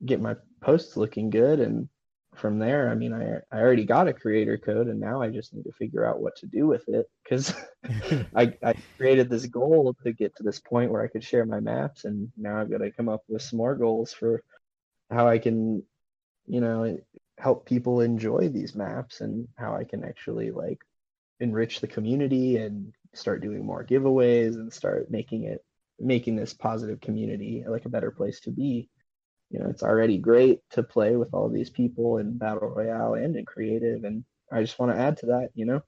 get 0.03 0.21
my 0.21 0.35
posts 0.61 0.97
looking 0.97 1.29
good. 1.29 1.59
And 1.59 1.89
from 2.35 2.59
there, 2.59 2.89
I 2.89 2.95
mean, 2.95 3.13
I, 3.13 3.37
I 3.51 3.61
already 3.61 3.85
got 3.85 4.07
a 4.07 4.13
creator 4.13 4.57
code 4.57 4.87
and 4.87 4.99
now 4.99 5.21
I 5.21 5.29
just 5.29 5.53
need 5.53 5.63
to 5.63 5.71
figure 5.73 6.05
out 6.05 6.21
what 6.21 6.35
to 6.37 6.47
do 6.47 6.67
with 6.67 6.87
it 6.87 7.07
because 7.23 7.53
I, 8.35 8.53
I 8.63 8.73
created 8.97 9.29
this 9.29 9.45
goal 9.45 9.95
to 10.03 10.11
get 10.11 10.35
to 10.37 10.43
this 10.43 10.59
point 10.59 10.91
where 10.91 11.03
I 11.03 11.07
could 11.07 11.23
share 11.23 11.45
my 11.45 11.59
maps. 11.59 12.05
And 12.05 12.31
now 12.37 12.59
I've 12.59 12.69
got 12.69 12.79
to 12.79 12.91
come 12.91 13.09
up 13.09 13.23
with 13.27 13.41
some 13.41 13.57
more 13.57 13.75
goals 13.75 14.11
for 14.13 14.43
how 15.09 15.27
I 15.27 15.37
can, 15.37 15.83
you 16.47 16.61
know, 16.61 16.97
help 17.37 17.65
people 17.65 18.01
enjoy 18.01 18.49
these 18.49 18.75
maps 18.75 19.21
and 19.21 19.47
how 19.57 19.75
I 19.75 19.83
can 19.83 20.03
actually 20.03 20.51
like 20.51 20.79
enrich 21.39 21.81
the 21.81 21.87
community 21.87 22.57
and 22.57 22.93
start 23.13 23.41
doing 23.41 23.65
more 23.65 23.85
giveaways 23.85 24.55
and 24.55 24.71
start 24.71 25.11
making 25.11 25.43
it 25.43 25.63
making 25.99 26.35
this 26.35 26.53
positive 26.53 26.99
community 26.99 27.63
like 27.67 27.85
a 27.85 27.89
better 27.89 28.11
place 28.11 28.39
to 28.41 28.51
be. 28.51 28.89
You 29.49 29.59
know, 29.59 29.69
it's 29.69 29.83
already 29.83 30.17
great 30.17 30.59
to 30.71 30.83
play 30.83 31.15
with 31.15 31.33
all 31.33 31.49
these 31.49 31.69
people 31.69 32.17
in 32.17 32.37
battle 32.37 32.69
royale 32.69 33.13
and 33.13 33.35
in 33.35 33.45
creative 33.45 34.03
and 34.03 34.25
I 34.51 34.61
just 34.61 34.79
want 34.79 34.91
to 34.91 34.97
add 34.97 35.17
to 35.17 35.25
that, 35.27 35.49
you 35.55 35.65
know. 35.65 35.81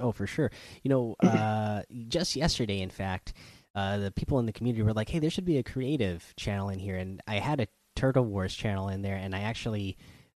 Oh, 0.00 0.12
for 0.12 0.26
sure. 0.26 0.50
You 0.82 0.90
know, 0.90 1.16
uh, 1.22 1.82
just 2.08 2.36
yesterday, 2.36 2.80
in 2.80 2.90
fact, 2.90 3.32
uh, 3.74 3.98
the 3.98 4.10
people 4.10 4.38
in 4.38 4.46
the 4.46 4.52
community 4.52 4.82
were 4.82 4.92
like, 4.92 5.08
"Hey, 5.08 5.18
there 5.18 5.30
should 5.30 5.44
be 5.44 5.58
a 5.58 5.62
creative 5.62 6.34
channel 6.36 6.68
in 6.68 6.78
here," 6.78 6.96
and 6.96 7.20
I 7.26 7.36
had 7.36 7.60
a 7.60 7.68
Turtle 7.98 8.24
Wars 8.24 8.54
channel 8.54 8.88
in 8.88 9.02
there, 9.02 9.16
and 9.16 9.34
I 9.34 9.40
actually 9.40 9.96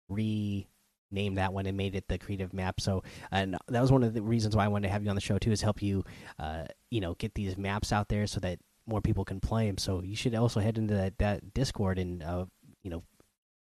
renamed 0.08 1.36
that 1.36 1.52
one 1.52 1.66
and 1.66 1.76
made 1.76 1.94
it 1.94 2.08
the 2.08 2.16
creative 2.16 2.54
map. 2.54 2.80
So, 2.80 3.02
and 3.30 3.56
that 3.68 3.82
was 3.82 3.92
one 3.92 4.02
of 4.02 4.14
the 4.14 4.22
reasons 4.22 4.56
why 4.56 4.64
I 4.64 4.68
wanted 4.68 4.88
to 4.88 4.92
have 4.92 5.04
you 5.04 5.10
on 5.10 5.14
the 5.14 5.20
show 5.20 5.36
too, 5.36 5.52
is 5.52 5.60
help 5.60 5.82
you, 5.82 6.02
uh, 6.38 6.64
you 6.90 7.02
know, 7.02 7.14
get 7.14 7.34
these 7.34 7.58
maps 7.58 7.92
out 7.92 8.08
there 8.08 8.26
so 8.26 8.40
that 8.40 8.58
more 8.86 9.02
people 9.02 9.26
can 9.26 9.40
play 9.40 9.66
them. 9.66 9.76
So 9.76 10.02
you 10.02 10.16
should 10.16 10.34
also 10.34 10.58
head 10.60 10.78
into 10.78 10.94
that, 10.94 11.18
that 11.18 11.52
Discord 11.52 11.98
and, 11.98 12.22
uh, 12.22 12.46
you 12.82 12.90
know, 12.90 13.02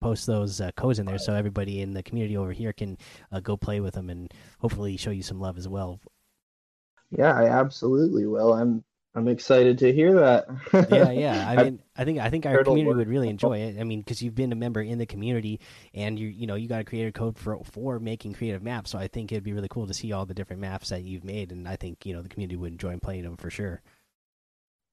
post 0.01 0.27
those 0.27 0.61
uh, 0.61 0.71
codes 0.77 1.01
in 1.01 1.07
there 1.07 1.19
so 1.19 1.35
everybody 1.35 1.81
in 1.81 1.93
the 1.93 2.05
community 2.05 2.37
over 2.37 2.53
here 2.53 2.73
can 2.73 2.97
uh, 3.33 3.41
go 3.41 3.57
play 3.57 3.81
with 3.81 3.95
them 3.95 4.11
and 4.11 4.33
hopefully 4.61 4.97
show 4.97 5.11
you 5.11 5.25
some 5.25 5.41
love 5.41 5.59
as 5.59 5.67
well. 5.67 5.99
Yeah, 7.11 7.33
I 7.35 7.47
absolutely 7.47 8.27
will. 8.27 8.53
I'm 8.53 8.85
I'm 9.19 9.27
excited 9.27 9.79
to 9.79 9.93
hear 9.93 10.15
that. 10.15 10.47
yeah, 10.93 11.11
yeah. 11.11 11.49
I 11.59 11.65
mean, 11.65 11.83
I 11.97 12.05
think 12.05 12.21
I 12.21 12.31
think 12.31 12.47
our 12.47 12.63
community 12.63 12.95
would 12.95 13.09
really 13.09 13.29
enjoy 13.29 13.59
it. 13.59 13.81
I 13.81 13.83
mean, 13.83 13.99
because 13.99 14.23
you've 14.23 14.37
been 14.37 14.53
a 14.53 14.57
member 14.57 14.81
in 14.81 14.99
the 14.99 15.07
community, 15.07 15.59
and 15.93 16.17
you 16.17 16.29
you 16.29 16.47
know 16.47 16.55
you 16.55 16.69
got 16.69 16.83
a 16.83 16.85
creator 16.85 17.11
code 17.11 17.37
for 17.37 17.59
for 17.65 17.99
making 17.99 18.35
creative 18.35 18.63
maps. 18.63 18.93
So 18.93 18.99
I 18.99 19.09
think 19.09 19.33
it'd 19.33 19.43
be 19.43 19.53
really 19.53 19.69
cool 19.69 19.89
to 19.89 19.95
see 19.95 20.13
all 20.13 20.25
the 20.25 20.35
different 20.35 20.63
maps 20.63 20.91
that 20.91 21.03
you've 21.03 21.25
made, 21.25 21.51
and 21.51 21.67
I 21.67 21.75
think 21.75 22.07
you 22.07 22.15
know 22.15 22.23
the 22.23 22.29
community 22.29 22.57
would 22.57 22.71
enjoy 22.71 22.97
playing 22.99 23.25
them 23.25 23.37
for 23.37 23.51
sure. 23.51 23.83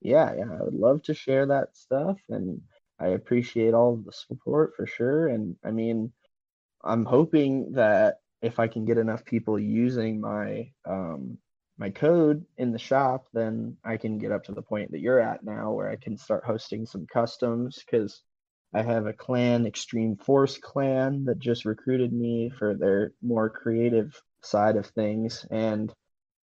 Yeah, 0.01 0.34
yeah. 0.36 0.51
I 0.59 0.63
would 0.63 0.73
love 0.73 1.03
to 1.03 1.13
share 1.13 1.45
that 1.45 1.78
stuff, 1.78 2.17
and 2.28 2.61
I 2.99 3.09
appreciate 3.09 3.76
all 3.76 3.97
the 3.97 4.11
support 4.11 4.73
for 4.76 4.88
sure. 4.88 5.28
And 5.28 5.55
I 5.63 5.69
mean, 5.69 6.11
I'm 6.84 7.05
hoping 7.05 7.73
that 7.73 8.21
if 8.41 8.59
I 8.59 8.67
can 8.67 8.86
get 8.86 8.97
enough 8.97 9.23
people 9.23 9.59
using 9.59 10.19
my 10.19 10.71
um, 10.84 11.38
my 11.78 11.89
code 11.89 12.45
in 12.57 12.71
the 12.71 12.80
shop, 12.80 13.28
then 13.34 13.78
I 13.84 13.97
can 13.97 14.17
get 14.17 14.32
up 14.32 14.43
to 14.45 14.53
the 14.53 14.61
point 14.61 14.91
that 14.91 15.01
you're 15.01 15.19
at 15.19 15.43
now, 15.43 15.71
where 15.71 15.89
I 15.89 15.97
can 15.97 16.17
start 16.17 16.45
hosting 16.45 16.86
some 16.86 17.05
customs. 17.05 17.84
Because 17.86 18.21
I 18.73 18.82
have 18.82 19.07
a 19.07 19.13
clan, 19.13 19.65
Extreme 19.65 20.17
Force 20.17 20.57
clan, 20.57 21.26
that 21.26 21.39
just 21.39 21.65
recruited 21.65 22.13
me 22.13 22.51
for 22.57 22.76
their 22.76 23.11
more 23.21 23.49
creative 23.49 24.19
side 24.41 24.76
of 24.76 24.88
things, 24.88 25.45
and 25.51 25.91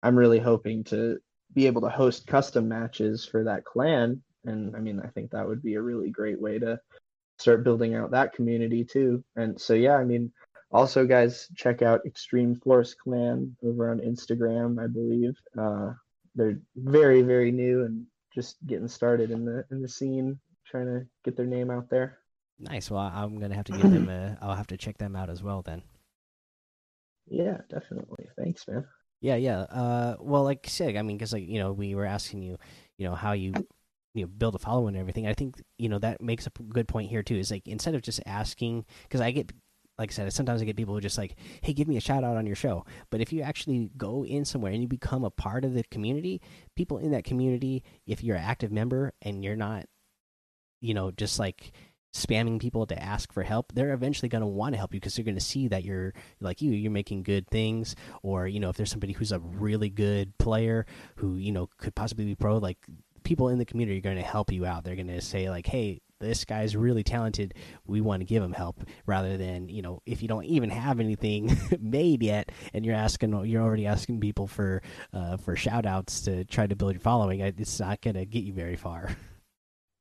I'm 0.02 0.16
really 0.16 0.40
hoping 0.40 0.84
to 0.86 1.20
be 1.54 1.68
able 1.68 1.82
to 1.82 1.90
host 1.90 2.28
custom 2.28 2.68
matches 2.68 3.26
for 3.26 3.44
that 3.44 3.66
clan 3.66 4.22
and 4.46 4.76
I 4.76 4.80
mean, 4.80 5.02
I 5.04 5.08
think 5.08 5.32
that 5.32 5.48
would 5.48 5.62
be 5.62 5.76
a 5.76 5.82
really 5.82 6.10
great 6.10 6.40
way 6.40 6.60
to 6.60 6.80
start 7.38 7.64
building 7.64 7.96
out 7.96 8.12
that 8.12 8.34
community 8.34 8.84
too. 8.84 9.24
And 9.36 9.60
so, 9.60 9.74
yeah, 9.74 9.96
I 9.96 10.04
mean, 10.04 10.32
also, 10.72 11.06
guys, 11.06 11.48
check 11.56 11.82
out 11.82 12.06
Extreme 12.06 12.56
Force 12.58 12.94
Clan 12.94 13.56
over 13.64 13.90
on 13.90 14.00
Instagram. 14.00 14.82
I 14.82 14.88
believe 14.88 15.36
uh, 15.58 15.94
they're 16.36 16.60
very, 16.76 17.22
very 17.22 17.52
new 17.52 17.86
and 17.86 18.06
just 18.34 18.58
getting 18.68 18.88
started 18.88 19.32
in 19.32 19.46
the 19.46 19.66
in 19.72 19.82
the 19.82 19.88
scene, 19.88 20.40
trying 20.66 20.86
to 20.86 21.06
get 21.26 21.36
their 21.36 21.48
name 21.48 21.72
out 21.72 21.90
there. 21.90 22.20
Nice. 22.60 22.92
Well, 22.92 23.02
I'm 23.02 23.40
gonna 23.40 23.56
have 23.56 23.66
to 23.66 23.72
give 23.72 23.90
them. 23.90 24.10
A, 24.10 24.38
I'll 24.42 24.56
have 24.56 24.68
to 24.68 24.78
check 24.78 24.98
them 24.98 25.16
out 25.16 25.30
as 25.30 25.42
well 25.42 25.64
then. 25.64 25.82
Yeah, 27.28 27.58
definitely. 27.70 28.28
Thanks, 28.38 28.68
man. 28.68 28.86
Yeah, 29.22 29.36
yeah. 29.36 29.62
Uh, 29.62 30.18
well, 30.20 30.44
like 30.44 30.68
said, 30.68 30.96
I 30.96 31.02
mean, 31.02 31.18
because 31.18 31.34
like 31.34 31.48
you 31.48 31.60
know, 31.60 31.74
we 31.74 31.96
were 31.96 32.06
asking 32.06 32.44
you, 32.44 32.58
you 32.98 33.08
know, 33.08 33.16
how 33.16 33.32
you 33.32 33.54
you 34.14 34.24
know 34.24 34.28
build 34.28 34.56
a 34.56 34.60
following 34.60 34.96
and 34.96 35.02
everything 35.02 35.28
i 35.28 35.34
think 35.36 35.62
you 35.78 35.88
know 35.88 36.00
that 36.00 36.20
makes 36.20 36.48
a 36.48 36.52
good 36.70 36.88
point 36.88 37.12
here 37.12 37.22
too 37.22 37.36
is 37.36 37.52
like 37.52 37.68
instead 37.68 37.94
of 37.94 38.02
just 38.02 38.20
asking 38.26 38.84
because 39.04 39.22
i 39.22 39.30
get 39.30 39.52
like 40.00 40.12
i 40.12 40.14
said 40.14 40.34
sometimes 40.34 40.62
i 40.62 40.66
get 40.66 40.76
people 40.76 40.96
who 40.96 41.02
just 41.02 41.18
like 41.18 41.36
hey 41.62 41.74
give 41.74 41.88
me 41.88 41.98
a 41.98 42.02
shout 42.02 42.24
out 42.24 42.38
on 42.38 42.48
your 42.48 42.56
show 42.56 42.86
but 43.12 43.22
if 43.22 43.32
you 43.32 43.42
actually 43.42 43.92
go 43.98 44.26
in 44.26 44.46
somewhere 44.46 44.72
and 44.72 44.82
you 44.82 44.88
become 44.88 45.24
a 45.24 45.30
part 45.30 45.64
of 45.64 45.74
the 45.74 45.84
community 45.92 46.42
people 46.76 46.98
in 46.98 47.12
that 47.12 47.24
community 47.24 47.84
if 48.08 48.24
you're 48.24 48.38
an 48.38 48.44
active 48.44 48.72
member 48.72 49.14
and 49.22 49.44
you're 49.44 49.56
not 49.56 49.86
you 50.82 50.94
know 50.94 51.12
just 51.12 51.38
like 51.38 51.72
spamming 52.12 52.60
people 52.60 52.88
to 52.88 53.00
ask 53.00 53.32
for 53.32 53.44
help 53.44 53.72
they're 53.74 53.94
eventually 53.94 54.30
going 54.30 54.42
to 54.42 54.48
want 54.48 54.74
to 54.74 54.78
help 54.78 54.96
you 54.96 55.00
because 55.00 55.16
they're 55.16 55.26
going 55.26 55.36
to 55.36 55.42
see 55.42 55.68
that 55.68 55.84
you're 55.84 56.12
like 56.40 56.60
you 56.60 56.72
you're 56.72 56.90
making 56.90 57.22
good 57.22 57.48
things 57.50 57.96
or 58.24 58.48
you 58.48 58.60
know 58.60 58.70
if 58.70 58.78
there's 58.78 58.90
somebody 58.90 59.14
who's 59.14 59.32
a 59.32 59.38
really 59.40 59.92
good 59.92 60.36
player 60.40 60.88
who 61.18 61.36
you 61.36 61.52
know 61.52 61.70
could 61.78 61.94
possibly 61.94 62.26
be 62.26 62.34
pro 62.34 62.58
like 62.58 62.80
people 63.24 63.50
in 63.50 63.60
the 63.60 63.66
community 63.66 64.00
are 64.00 64.02
going 64.02 64.16
to 64.16 64.24
help 64.24 64.52
you 64.52 64.66
out. 64.66 64.84
They're 64.84 64.96
going 64.96 65.08
to 65.08 65.22
say 65.22 65.50
like, 65.50 65.68
"Hey, 65.68 66.02
this 66.20 66.46
guy's 66.46 66.76
really 66.76 67.04
talented. 67.04 67.54
We 67.86 68.02
want 68.02 68.22
to 68.22 68.26
give 68.26 68.44
him 68.44 68.54
help." 68.54 68.84
Rather 69.06 69.38
than 69.38 69.70
you 69.70 69.82
know, 69.82 70.02
if 70.06 70.22
you 70.22 70.28
don't 70.28 70.46
even 70.46 70.70
have 70.70 71.00
anything 71.00 71.58
made 71.80 72.24
yet, 72.24 72.52
and 72.74 72.86
you're 72.86 72.96
asking, 72.96 73.46
you're 73.46 73.64
already 73.64 73.86
asking 73.86 74.20
people 74.20 74.48
for 74.48 74.82
uh, 75.14 75.38
for 75.38 75.56
shout 75.56 75.86
outs 75.86 76.22
to 76.22 76.44
try 76.46 76.68
to 76.68 76.76
build 76.76 76.94
your 76.94 77.02
following. 77.02 77.40
It's 77.40 77.80
not 77.80 78.02
going 78.02 78.16
to 78.16 78.26
get 78.26 78.44
you 78.44 78.54
very 78.54 78.76
far. 78.76 79.16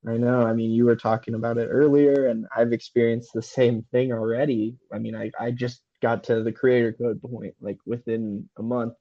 I 0.07 0.15
know. 0.15 0.43
I 0.43 0.53
mean, 0.53 0.71
you 0.71 0.85
were 0.85 0.95
talking 0.95 1.33
about 1.33 1.57
it 1.57 1.67
earlier, 1.67 2.27
and 2.27 2.45
I've 2.55 2.71
experienced 2.71 3.31
the 3.33 3.41
same 3.41 3.83
thing 3.91 4.13
already. 4.13 4.77
I 4.93 4.99
mean, 4.99 5.15
I 5.15 5.31
I 5.39 5.51
just 5.51 5.81
got 6.01 6.23
to 6.25 6.43
the 6.43 6.51
creator 6.51 6.93
code 6.93 7.21
point 7.21 7.53
like 7.59 7.77
within 7.85 8.47
a 8.57 8.63
month 8.63 8.93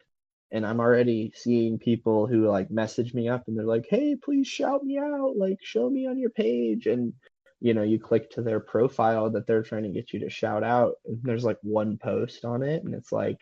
and 0.51 0.67
I'm 0.67 0.81
already 0.81 1.33
seeing 1.35 1.79
people 1.79 2.27
who 2.27 2.49
like 2.49 2.71
message 2.71 3.15
me 3.15 3.29
up 3.29 3.45
and 3.47 3.59
they're 3.59 3.67
like, 3.67 3.87
"Hey, 3.89 4.17
please 4.17 4.47
shout 4.47 4.83
me 4.85 4.99
out, 4.99 5.37
like 5.37 5.59
show 5.63 5.89
me 5.89 6.07
on 6.07 6.19
your 6.19 6.31
page." 6.31 6.87
And 6.87 7.13
you 7.61 7.75
know, 7.75 7.83
you 7.83 7.99
click 7.99 8.31
to 8.33 8.43
their 8.43 8.61
profile 8.61 9.31
that 9.31 9.47
they're 9.47 9.63
trying 9.63 9.83
to 9.83 9.89
get 9.91 10.13
you 10.13 10.21
to 10.21 10.31
shout 10.31 10.63
out, 10.63 10.95
and 11.07 11.21
there's 11.23 11.45
like 11.45 11.59
one 11.63 11.99
post 11.99 12.45
on 12.45 12.63
it, 12.63 12.85
and 12.85 12.95
it's 12.95 13.13
like 13.13 13.39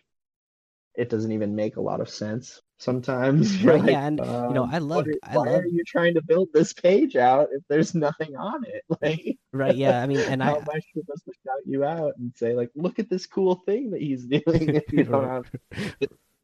it 0.95 1.09
doesn't 1.09 1.31
even 1.31 1.55
make 1.55 1.77
a 1.77 1.81
lot 1.81 2.01
of 2.01 2.09
sense 2.09 2.61
sometimes. 2.79 3.63
Right, 3.63 3.79
like, 3.79 3.91
yeah, 3.91 4.07
and 4.07 4.19
um, 4.19 4.49
you 4.49 4.53
know, 4.55 4.67
I 4.69 4.79
love. 4.79 5.05
Why, 5.05 5.13
I 5.31 5.35
why 5.35 5.45
love... 5.45 5.61
are 5.61 5.67
you 5.67 5.83
trying 5.85 6.15
to 6.15 6.21
build 6.21 6.49
this 6.53 6.73
page 6.73 7.15
out 7.15 7.49
if 7.51 7.63
there's 7.69 7.95
nothing 7.95 8.35
on 8.35 8.65
it? 8.65 8.83
Like, 9.01 9.37
right, 9.53 9.75
yeah. 9.75 10.01
I 10.01 10.07
mean, 10.07 10.19
and 10.19 10.41
how 10.41 10.55
I, 10.55 10.57
am 10.57 10.65
I 10.73 10.79
supposed 10.93 11.25
to 11.25 11.31
shout 11.45 11.61
you 11.65 11.83
out 11.83 12.13
and 12.17 12.33
say 12.35 12.55
like, 12.55 12.71
look 12.75 12.99
at 12.99 13.09
this 13.09 13.27
cool 13.27 13.55
thing 13.65 13.91
that 13.91 14.01
he's 14.01 14.25
doing 14.25 14.75
if 14.75 14.91
you 14.91 15.03
don't 15.03 15.27
have 15.27 15.45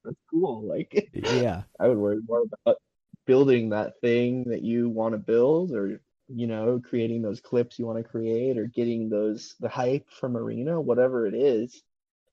that's 0.04 0.20
cool. 0.30 0.64
Like, 0.68 1.10
yeah, 1.14 1.64
I 1.80 1.88
would 1.88 1.98
worry 1.98 2.20
more 2.28 2.44
about 2.66 2.78
building 3.26 3.70
that 3.70 4.00
thing 4.02 4.46
that 4.50 4.64
you 4.64 4.90
want 4.90 5.14
to 5.14 5.20
build, 5.20 5.72
or 5.72 6.02
you 6.28 6.48
know, 6.48 6.82
creating 6.84 7.22
those 7.22 7.42
clips 7.42 7.78
you 7.78 7.86
want 7.86 7.98
to 8.00 8.10
create, 8.10 8.58
or 8.58 8.66
getting 8.66 9.10
those 9.10 9.56
the 9.60 9.70
hype 9.70 10.10
from 10.10 10.38
Arena, 10.38 10.80
whatever 10.80 11.26
it 11.28 11.34
is. 11.36 11.82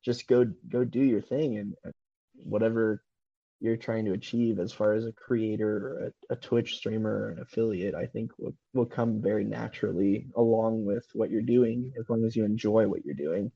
Just 0.05 0.27
go 0.29 0.47
go 0.69 0.85
do 0.85 1.03
your 1.03 1.23
thing, 1.23 1.59
and, 1.59 1.75
whatever 2.43 3.03
you're 3.61 3.77
trying 3.77 4.07
to 4.07 4.13
achieve 4.13 4.59
as 4.59 4.73
far 4.73 4.95
as 4.95 5.05
a 5.05 5.13
creator 5.13 5.77
or 5.77 6.13
a, 6.31 6.35
a 6.35 6.37
Twitch 6.37 6.77
streamer 6.77 7.11
or 7.11 7.31
an 7.31 7.41
affiliate, 7.41 7.95
I 7.95 8.07
think 8.07 8.33
will, 8.39 8.55
will 8.73 8.87
come 8.87 9.21
very 9.21 9.45
naturally 9.45 10.29
along 10.35 10.87
with 10.87 11.05
what 11.13 11.31
you're 11.31 11.43
doing 11.43 11.93
as 12.01 12.09
long 12.09 12.25
as 12.25 12.35
you 12.35 12.45
enjoy 12.45 12.89
what 12.89 13.05
you're 13.05 13.15
doing. 13.15 13.53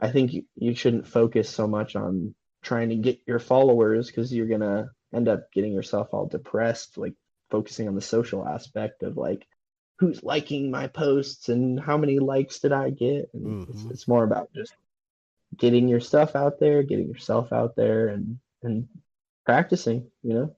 I 0.00 0.10
think 0.10 0.32
you, 0.32 0.44
you 0.54 0.74
shouldn't 0.74 1.08
focus 1.08 1.50
so 1.50 1.66
much 1.66 1.96
on 1.96 2.34
trying 2.64 2.88
to 2.88 2.96
get 2.96 3.20
your 3.26 3.38
followers 3.38 4.08
because 4.08 4.32
you're 4.32 4.48
gonna 4.48 4.90
end 5.14 5.28
up 5.28 5.52
getting 5.52 5.72
yourself 5.72 6.08
all 6.12 6.26
depressed, 6.26 6.98
like 6.98 7.14
focusing 7.50 7.86
on 7.86 7.94
the 7.94 8.00
social 8.00 8.46
aspect 8.46 9.02
of 9.02 9.16
like 9.16 9.46
who's 9.98 10.24
liking 10.24 10.70
my 10.70 10.88
posts 10.88 11.48
and 11.48 11.78
how 11.78 11.96
many 11.96 12.18
likes 12.18 12.58
did 12.58 12.72
I 12.72 12.90
get. 12.90 13.30
And 13.32 13.46
mm-hmm. 13.46 13.72
it's, 13.72 13.84
it's 13.90 14.08
more 14.08 14.24
about 14.24 14.52
just 14.52 14.74
getting 15.56 15.88
your 15.88 16.00
stuff 16.00 16.34
out 16.34 16.58
there, 16.58 16.82
getting 16.82 17.08
yourself 17.08 17.52
out 17.52 17.76
there, 17.76 18.08
and 18.08 18.38
and 18.62 18.88
practicing. 19.46 20.10
You 20.22 20.34
know, 20.34 20.56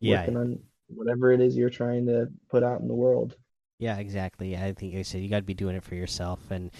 yeah, 0.00 0.20
working 0.20 0.36
on 0.36 0.58
whatever 0.88 1.32
it 1.32 1.40
is 1.40 1.56
you're 1.56 1.70
trying 1.70 2.06
to 2.06 2.28
put 2.48 2.62
out 2.62 2.80
in 2.80 2.88
the 2.88 2.94
world. 2.94 3.36
Yeah, 3.78 3.96
exactly. 3.96 4.56
I 4.56 4.72
think 4.72 4.94
I 4.94 5.02
said 5.02 5.22
you 5.22 5.28
got 5.28 5.36
to 5.36 5.42
be 5.42 5.54
doing 5.54 5.76
it 5.76 5.84
for 5.84 5.94
yourself, 5.94 6.50
and 6.50 6.70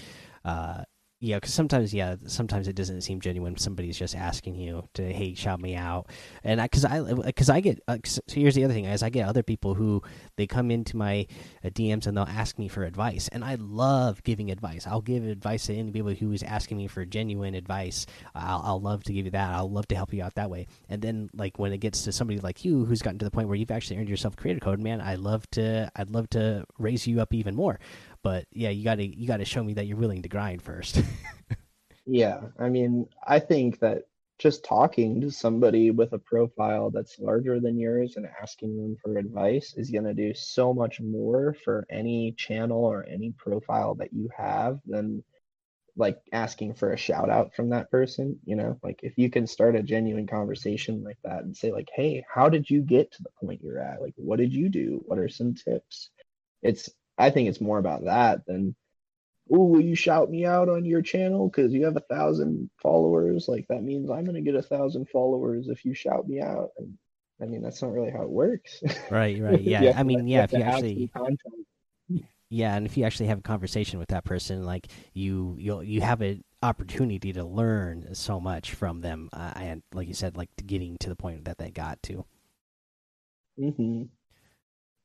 uh, 0.45 0.85
yeah, 1.23 1.37
because 1.37 1.53
sometimes, 1.53 1.93
yeah, 1.93 2.16
sometimes 2.27 2.66
it 2.66 2.75
doesn't 2.75 3.03
seem 3.03 3.21
genuine. 3.21 3.59
Somebody's 3.59 3.99
just 3.99 4.16
asking 4.16 4.55
you 4.55 4.89
to, 4.95 5.12
hey, 5.12 5.35
shout 5.35 5.61
me 5.61 5.77
out, 5.77 6.07
and 6.43 6.62
I, 6.62 6.64
because 6.64 6.87
I, 6.87 7.12
because 7.12 7.51
I 7.51 7.61
get, 7.61 7.79
uh, 7.89 7.99
so 8.05 8.23
here's 8.27 8.55
the 8.55 8.64
other 8.64 8.73
thing 8.73 8.87
is 8.87 9.03
I 9.03 9.11
get 9.11 9.29
other 9.29 9.43
people 9.43 9.75
who 9.75 10.03
they 10.37 10.47
come 10.47 10.71
into 10.71 10.97
my 10.97 11.27
uh, 11.62 11.68
DMs 11.68 12.07
and 12.07 12.16
they'll 12.16 12.25
ask 12.25 12.59
me 12.59 12.68
for 12.68 12.85
advice, 12.85 13.29
and 13.33 13.45
I 13.45 13.57
love 13.57 14.23
giving 14.25 14.51
advice. 14.51 14.87
I'll 14.87 15.03
give 15.03 15.25
advice 15.25 15.66
to 15.66 15.75
anybody 15.75 16.16
who 16.16 16.33
is 16.33 16.43
asking 16.43 16.79
me 16.79 16.87
for 16.87 17.05
genuine 17.05 17.55
advice. 17.55 18.07
I'll, 18.35 18.62
I'll 18.64 18.81
love 18.81 19.05
to 19.05 19.12
give 19.12 19.27
you 19.27 19.31
that. 19.33 19.51
I'll 19.51 19.71
love 19.71 19.89
to 19.89 19.97
help 19.97 20.14
you 20.14 20.23
out 20.23 20.37
that 20.37 20.49
way. 20.49 20.68
And 20.89 21.03
then, 21.03 21.29
like 21.35 21.59
when 21.59 21.75
it 21.75 21.79
gets 21.79 22.03
to 22.05 22.12
somebody 22.12 22.41
like 22.41 22.64
you 22.64 22.87
who's 22.87 23.03
gotten 23.03 23.18
to 23.18 23.27
the 23.27 23.31
point 23.31 23.49
where 23.49 23.57
you've 23.57 23.71
actually 23.71 23.99
earned 23.99 24.09
yourself 24.09 24.37
creator 24.37 24.61
code, 24.61 24.81
man, 24.81 25.03
I 25.03 25.16
love 25.16 25.51
to, 25.51 25.93
I'd 25.97 26.09
love 26.09 26.31
to 26.31 26.64
raise 26.79 27.07
you 27.07 27.21
up 27.21 27.35
even 27.35 27.55
more. 27.55 27.79
But 28.23 28.45
yeah, 28.53 28.71
you 28.71 28.85
gotta 28.85 29.07
you 29.07 29.27
gotta 29.27 29.45
show 29.45 29.62
me 29.62 29.75
that 29.75 29.87
you're 29.87 29.97
willing 29.97 30.23
to 30.23 30.29
grind 30.29 30.62
first. 30.62 31.03
yeah, 32.07 32.41
I 32.59 32.68
mean, 32.68 33.07
I 33.27 33.39
think 33.39 33.81
that 33.81 34.05
just 34.41 34.64
talking 34.64 35.21
to 35.21 35.31
somebody 35.31 35.91
with 35.91 36.14
a 36.14 36.18
profile 36.18 36.91
that's 36.91 37.18
larger 37.18 37.61
than 37.61 37.79
yours 37.79 38.16
and 38.16 38.27
asking 38.41 38.75
them 38.75 38.97
for 39.03 39.18
advice 39.18 39.75
is 39.77 39.91
going 39.91 40.05
to 40.05 40.14
do 40.14 40.33
so 40.33 40.73
much 40.73 40.99
more 40.99 41.55
for 41.62 41.87
any 41.91 42.33
channel 42.33 42.83
or 42.83 43.05
any 43.05 43.33
profile 43.37 43.95
that 43.95 44.14
you 44.14 44.31
have 44.35 44.81
than 44.87 45.23
like 45.95 46.18
asking 46.33 46.73
for 46.73 46.93
a 46.93 46.97
shout 46.97 47.29
out 47.29 47.55
from 47.55 47.68
that 47.68 47.91
person 47.91 48.39
you 48.47 48.57
know? 48.57 48.79
Like 48.83 49.01
if 49.03 49.18
you 49.18 49.29
can 49.29 49.47
start 49.47 49.77
a 49.77 49.83
genuine 49.83 50.27
conversation 50.27 51.05
like 51.05 51.18
that 51.23 51.43
and 51.43 51.55
say 51.55 51.71
like 51.71 51.91
hey 51.95 52.25
how 52.33 52.49
did 52.49 52.71
you 52.71 52.81
get 52.81 53.12
to 53.12 53.23
the 53.23 53.47
point 53.47 53.61
you're 53.62 53.83
at? 53.83 54.01
Like 54.01 54.14
what 54.16 54.39
did 54.39 54.55
you 54.55 54.71
do? 54.71 55.03
What 55.05 55.18
are 55.18 55.29
some 55.29 55.55
tips? 55.55 56.09
It's 56.62 56.89
i 57.21 57.31
think 57.31 57.49
it's 57.49 57.61
more 57.61 57.79
about 57.79 58.05
that 58.05 58.45
than 58.47 58.75
oh 59.53 59.64
will 59.64 59.81
you 59.81 59.95
shout 59.95 60.31
me 60.31 60.47
out 60.47 60.68
on 60.68 60.85
your 60.85 61.03
channel? 61.03 61.49
Because 61.49 61.73
you 61.73 61.85
have 61.85 61.97
a 61.97 62.01
thousand 62.01 62.71
followers. 62.81 63.49
Like 63.49 63.66
that 63.68 63.83
means 63.83 64.11
i'm 64.11 64.25
going 64.25 64.37
to 64.37 64.41
get 64.41 64.55
a 64.55 64.62
thousand 64.62 65.09
followers 65.09 65.68
if 65.68 65.85
you 65.85 65.95
shout 65.95 66.29
me 66.29 66.41
out. 66.41 66.71
And 66.79 66.97
i 67.43 67.47
mean 67.47 67.62
that's 67.62 67.83
not 67.83 67.93
really 67.93 68.11
how 68.11 68.23
it 68.23 68.31
works. 68.31 68.83
Right 69.11 69.41
right. 69.41 69.61
Yeah. 69.61 69.95
i 69.97 70.03
mean 70.03 70.27
yeah 70.29 70.45
if 70.45 70.53
you 70.53 70.62
actually 70.62 71.11
yeah 72.49 72.77
and 72.77 72.87
if 72.87 72.97
you 72.97 73.05
actually 73.05 73.27
have 73.27 73.39
a 73.39 73.43
conversation 73.43 73.99
with 73.99 74.09
that 74.09 74.25
person 74.25 74.64
like 74.64 74.89
you 75.14 75.57
you'll 75.59 75.83
you 75.83 76.01
have 76.01 76.21
an 76.21 76.43
opportunity 76.62 77.33
to 77.33 77.45
learn 77.45 78.14
so 78.14 78.41
much 78.41 78.73
from 78.73 79.01
them 79.01 79.31
uh, 79.33 79.53
and 79.57 79.83
like 79.95 80.09
you 80.09 80.14
said 80.14 80.37
like 80.37 80.51
getting 80.66 80.97
to 80.99 81.09
the 81.09 81.16
point 81.16 81.45
that 81.45 81.59
they 81.59 81.71
got 81.71 82.03
to. 82.03 82.25
Mm-hmm. 83.59 84.05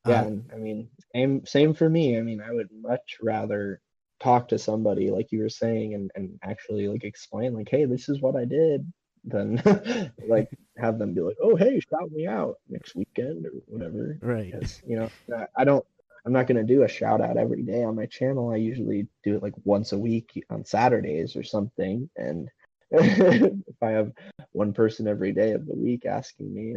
Yeah 0.06 0.22
uh, 0.22 0.54
i 0.54 0.56
mean 0.56 0.88
same 1.14 1.44
same 1.46 1.74
for 1.74 1.88
me 1.88 2.18
i 2.18 2.20
mean 2.20 2.40
i 2.40 2.52
would 2.52 2.68
much 2.72 3.16
rather 3.22 3.80
talk 4.20 4.48
to 4.48 4.58
somebody 4.58 5.10
like 5.10 5.30
you 5.30 5.40
were 5.40 5.48
saying 5.48 5.94
and, 5.94 6.10
and 6.14 6.38
actually 6.42 6.88
like 6.88 7.04
explain 7.04 7.54
like 7.54 7.68
hey 7.70 7.84
this 7.84 8.08
is 8.08 8.20
what 8.20 8.36
i 8.36 8.44
did 8.44 8.90
than 9.24 9.60
like 10.28 10.48
have 10.78 10.98
them 10.98 11.12
be 11.12 11.20
like 11.20 11.36
oh 11.42 11.56
hey 11.56 11.80
shout 11.80 12.10
me 12.12 12.26
out 12.26 12.56
next 12.68 12.94
weekend 12.94 13.44
or 13.46 13.52
whatever 13.66 14.18
right 14.22 14.52
because 14.52 14.82
you 14.86 14.96
know 14.96 15.10
i 15.56 15.64
don't 15.64 15.84
I'm 16.26 16.32
not 16.32 16.48
going 16.48 16.56
to 16.56 16.74
do 16.74 16.82
a 16.82 16.88
shout 16.88 17.20
out 17.20 17.36
every 17.36 17.62
day 17.62 17.84
on 17.84 17.94
my 17.94 18.06
channel. 18.06 18.50
I 18.50 18.56
usually 18.56 19.06
do 19.22 19.36
it 19.36 19.44
like 19.44 19.54
once 19.62 19.92
a 19.92 19.98
week 19.98 20.44
on 20.50 20.64
Saturdays 20.64 21.36
or 21.36 21.44
something. 21.44 22.10
And 22.16 22.48
if 22.90 23.80
I 23.80 23.90
have 23.90 24.10
one 24.50 24.72
person 24.72 25.06
every 25.06 25.30
day 25.30 25.52
of 25.52 25.66
the 25.66 25.76
week 25.76 26.04
asking 26.04 26.52
me, 26.52 26.76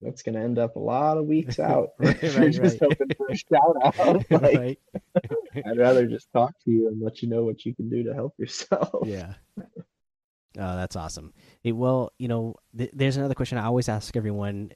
that's 0.00 0.22
going 0.22 0.34
to 0.34 0.40
end 0.40 0.58
up 0.58 0.76
a 0.76 0.78
lot 0.78 1.18
of 1.18 1.26
weeks 1.26 1.58
out. 1.58 1.90
right, 1.98 2.22
right, 2.36 2.52
just 2.52 2.80
right. 2.80 2.92
hoping 2.98 3.08
for 3.16 3.28
a 3.28 3.36
shout 3.36 3.76
out. 3.98 4.42
Like, 4.42 4.78
I'd 5.66 5.78
rather 5.78 6.06
just 6.06 6.30
talk 6.32 6.54
to 6.64 6.70
you 6.70 6.88
and 6.88 7.00
let 7.00 7.22
you 7.22 7.28
know 7.28 7.44
what 7.44 7.64
you 7.64 7.74
can 7.74 7.88
do 7.88 8.04
to 8.04 8.14
help 8.14 8.34
yourself. 8.38 9.06
Yeah. 9.06 9.34
Oh, 9.58 10.76
that's 10.76 10.96
awesome. 10.96 11.32
It, 11.62 11.72
well, 11.72 12.12
you 12.18 12.28
know, 12.28 12.56
th 12.76 12.90
there's 12.92 13.16
another 13.16 13.34
question 13.34 13.58
I 13.58 13.64
always 13.64 13.88
ask 13.88 14.16
everyone 14.16 14.72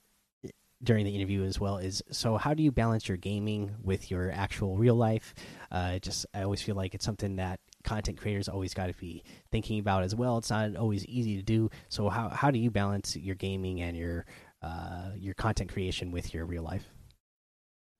during 0.82 1.04
the 1.04 1.14
interview 1.14 1.44
as 1.44 1.60
well 1.60 1.78
is 1.78 2.02
so 2.10 2.36
how 2.36 2.54
do 2.54 2.62
you 2.62 2.72
balance 2.72 3.06
your 3.08 3.16
gaming 3.16 3.70
with 3.82 4.10
your 4.10 4.30
actual 4.32 4.76
real 4.76 4.96
life 4.96 5.32
uh, 5.70 5.98
just 6.00 6.26
i 6.34 6.42
always 6.42 6.60
feel 6.60 6.74
like 6.74 6.94
it's 6.94 7.04
something 7.04 7.36
that 7.36 7.60
content 7.84 8.18
creators 8.18 8.48
always 8.48 8.74
got 8.74 8.86
to 8.88 8.94
be 8.94 9.22
thinking 9.50 9.78
about 9.78 10.02
as 10.02 10.14
well 10.14 10.38
it's 10.38 10.50
not 10.50 10.74
always 10.76 11.04
easy 11.06 11.36
to 11.36 11.42
do 11.42 11.70
so 11.88 12.08
how, 12.08 12.28
how 12.28 12.50
do 12.50 12.58
you 12.58 12.70
balance 12.70 13.16
your 13.16 13.34
gaming 13.36 13.80
and 13.80 13.96
your 13.96 14.24
uh, 14.62 15.10
your 15.16 15.34
content 15.34 15.72
creation 15.72 16.10
with 16.10 16.32
your 16.32 16.46
real 16.46 16.62
life 16.62 16.88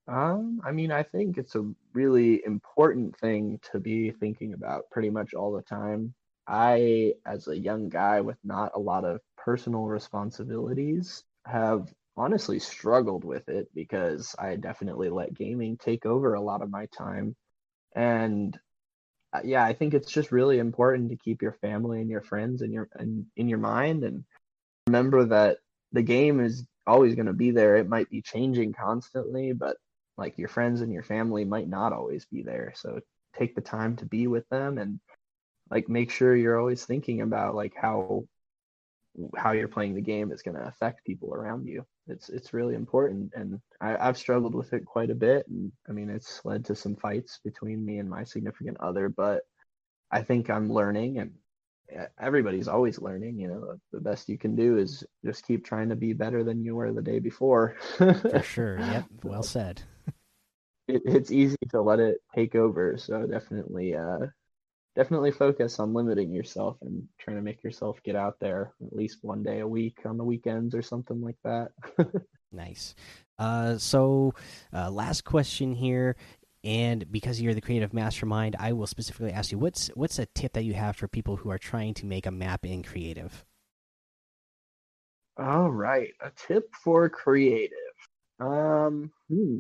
um 0.09 0.61
i 0.65 0.73
mean 0.73 0.91
i 0.91 1.03
think 1.03 1.39
it's 1.39 1.55
a 1.55 1.73
really 1.93 2.43
important 2.45 3.17
thing 3.19 3.61
to 3.71 3.79
be 3.79 4.11
thinking 4.11 4.53
about 4.53 4.91
pretty 4.91 5.11
much 5.11 5.33
all 5.33 5.53
the 5.53 5.63
time 5.63 6.13
i 6.49 7.13
as 7.25 7.47
a 7.47 7.57
young 7.57 7.89
guy 7.89 8.21
with 8.21 8.37
not 8.43 8.73
a 8.75 8.81
lot 8.81 9.05
of 9.05 9.21
personal 9.37 9.85
responsibilities 9.87 11.25
have 11.47 11.93
honestly 12.17 12.59
struggled 12.59 13.25
with 13.25 13.49
it 13.49 13.69
because 13.75 14.35
I 14.39 14.57
definitely 14.57 15.09
let 15.09 15.35
gaming 15.35 15.77
take 15.77 16.07
over 16.07 16.35
a 16.35 16.41
lot 16.41 16.63
of 16.63 16.71
my 16.71 16.87
time. 16.97 17.35
And 17.95 18.59
uh, 19.33 19.41
yeah, 19.45 19.65
I 19.65 19.73
think 19.73 19.95
it's 19.95 20.11
just 20.11 20.33
really 20.33 20.59
important 20.59 21.11
to 21.11 21.17
keep 21.17 21.43
your 21.43 21.55
family 21.55 22.01
and 22.01 22.11
your 22.11 22.23
friends 22.23 22.63
in 22.63 22.73
your 22.73 22.89
in, 22.99 23.27
in 23.37 23.49
your 23.49 23.59
mind 23.59 24.05
and 24.05 24.25
remember 24.87 25.25
that 25.27 25.59
the 25.93 26.03
game 26.03 26.41
is 26.41 26.65
always 26.87 27.15
going 27.15 27.27
to 27.27 27.33
be 27.33 27.51
there. 27.51 27.77
It 27.77 27.89
might 27.89 28.11
be 28.11 28.23
changing 28.23 28.73
constantly, 28.73 29.53
but 29.53 29.77
like 30.17 30.39
your 30.39 30.49
friends 30.49 30.81
and 30.81 30.93
your 30.93 31.03
family 31.03 31.45
might 31.45 31.69
not 31.69 31.93
always 31.93 32.27
be 32.27 32.43
there. 32.43 32.73
So 32.77 33.01
take 33.37 33.55
the 33.55 33.61
time 33.61 33.97
to 33.97 34.07
be 34.07 34.27
with 34.27 34.49
them 34.49 34.79
and 34.79 35.01
like 35.71 35.89
make 35.89 36.11
sure 36.11 36.37
you're 36.37 36.59
always 36.59 36.85
thinking 36.85 37.23
about 37.23 37.55
like 37.55 37.75
how 37.75 38.25
how 39.37 39.53
you're 39.53 39.69
playing 39.69 39.95
the 39.95 40.01
game 40.01 40.33
is 40.33 40.43
going 40.43 40.57
to 40.57 40.67
affect 40.67 41.05
people 41.05 41.35
around 41.35 41.67
you. 41.67 41.85
It's 42.07 42.29
it's 42.29 42.55
really 42.55 42.75
important, 42.75 43.33
and 43.35 43.61
I, 43.81 43.97
I've 43.97 44.19
struggled 44.19 44.55
with 44.55 44.73
it 44.73 44.85
quite 44.85 45.11
a 45.11 45.15
bit. 45.15 45.47
And 45.49 45.71
I 45.89 45.93
mean, 45.93 46.11
it's 46.11 46.41
led 46.45 46.65
to 46.67 46.75
some 46.75 46.97
fights 46.97 47.39
between 47.45 47.85
me 47.85 47.99
and 47.99 48.09
my 48.09 48.25
significant 48.25 48.79
other, 48.81 49.09
but 49.09 49.43
I 50.11 50.23
think 50.23 50.51
I'm 50.51 50.73
learning, 50.73 51.19
and 51.19 51.33
everybody's 52.21 52.69
always 52.69 53.01
learning. 53.01 53.39
You 53.39 53.49
know, 53.49 53.77
the 53.93 54.01
best 54.01 54.29
you 54.29 54.39
can 54.39 54.55
do 54.55 54.79
is 54.79 55.05
just 55.25 55.47
keep 55.47 55.65
trying 55.65 55.89
to 55.89 55.97
be 55.97 56.13
better 56.13 56.45
than 56.45 56.65
you 56.65 56.77
were 56.77 56.93
the 56.93 57.03
day 57.03 57.19
before. 57.19 57.77
For 57.97 58.43
sure. 58.45 58.79
Yep. 58.79 59.05
Well 59.25 59.43
said. 59.43 59.83
It, 60.89 61.03
it's 61.05 61.31
easy 61.31 61.57
to 61.71 61.81
let 61.81 62.01
it 62.01 62.19
take 62.35 62.55
over. 62.55 62.97
So 62.99 63.27
definitely, 63.27 63.95
uh, 63.95 64.27
definitely 64.95 65.31
focus 65.31 65.79
on 65.79 65.95
limiting 65.95 66.33
yourself 66.33 66.77
and 66.83 67.07
trying 67.19 67.37
to 67.37 67.43
make 67.43 67.63
yourself 67.63 68.03
get 68.05 68.17
out 68.17 68.37
there 68.41 68.73
at 68.85 68.95
least 68.95 69.19
one 69.23 69.43
day 69.43 69.61
a 69.61 69.69
week 69.69 69.99
on 70.05 70.19
the 70.19 70.25
weekends 70.25 70.75
or 70.75 70.83
something 70.83 71.21
like 71.21 71.39
that. 71.45 71.71
nice. 72.53 72.95
Uh, 73.39 73.79
so, 73.79 74.35
uh, 74.73 74.91
last 74.91 75.25
question 75.25 75.75
here, 75.75 76.17
and 76.65 77.11
because 77.11 77.41
you're 77.41 77.55
the 77.55 77.61
creative 77.61 77.93
mastermind, 77.93 78.57
I 78.59 78.73
will 78.73 78.87
specifically 78.87 79.33
ask 79.33 79.53
you 79.53 79.59
what's 79.59 79.89
what's 79.95 80.19
a 80.19 80.27
tip 80.27 80.53
that 80.55 80.65
you 80.65 80.75
have 80.75 80.97
for 80.97 81.09
people 81.09 81.37
who 81.37 81.51
are 81.51 81.59
trying 81.59 81.95
to 81.95 82.07
make 82.07 82.27
a 82.27 82.31
map 82.31 82.65
in 82.65 82.83
creative. 82.83 83.45
All 85.39 85.71
right, 85.71 86.13
a 86.21 86.31
tip 86.31 86.69
for 86.75 87.09
creative. 87.09 87.79
Um, 88.39 89.11
hmm. 89.29 89.59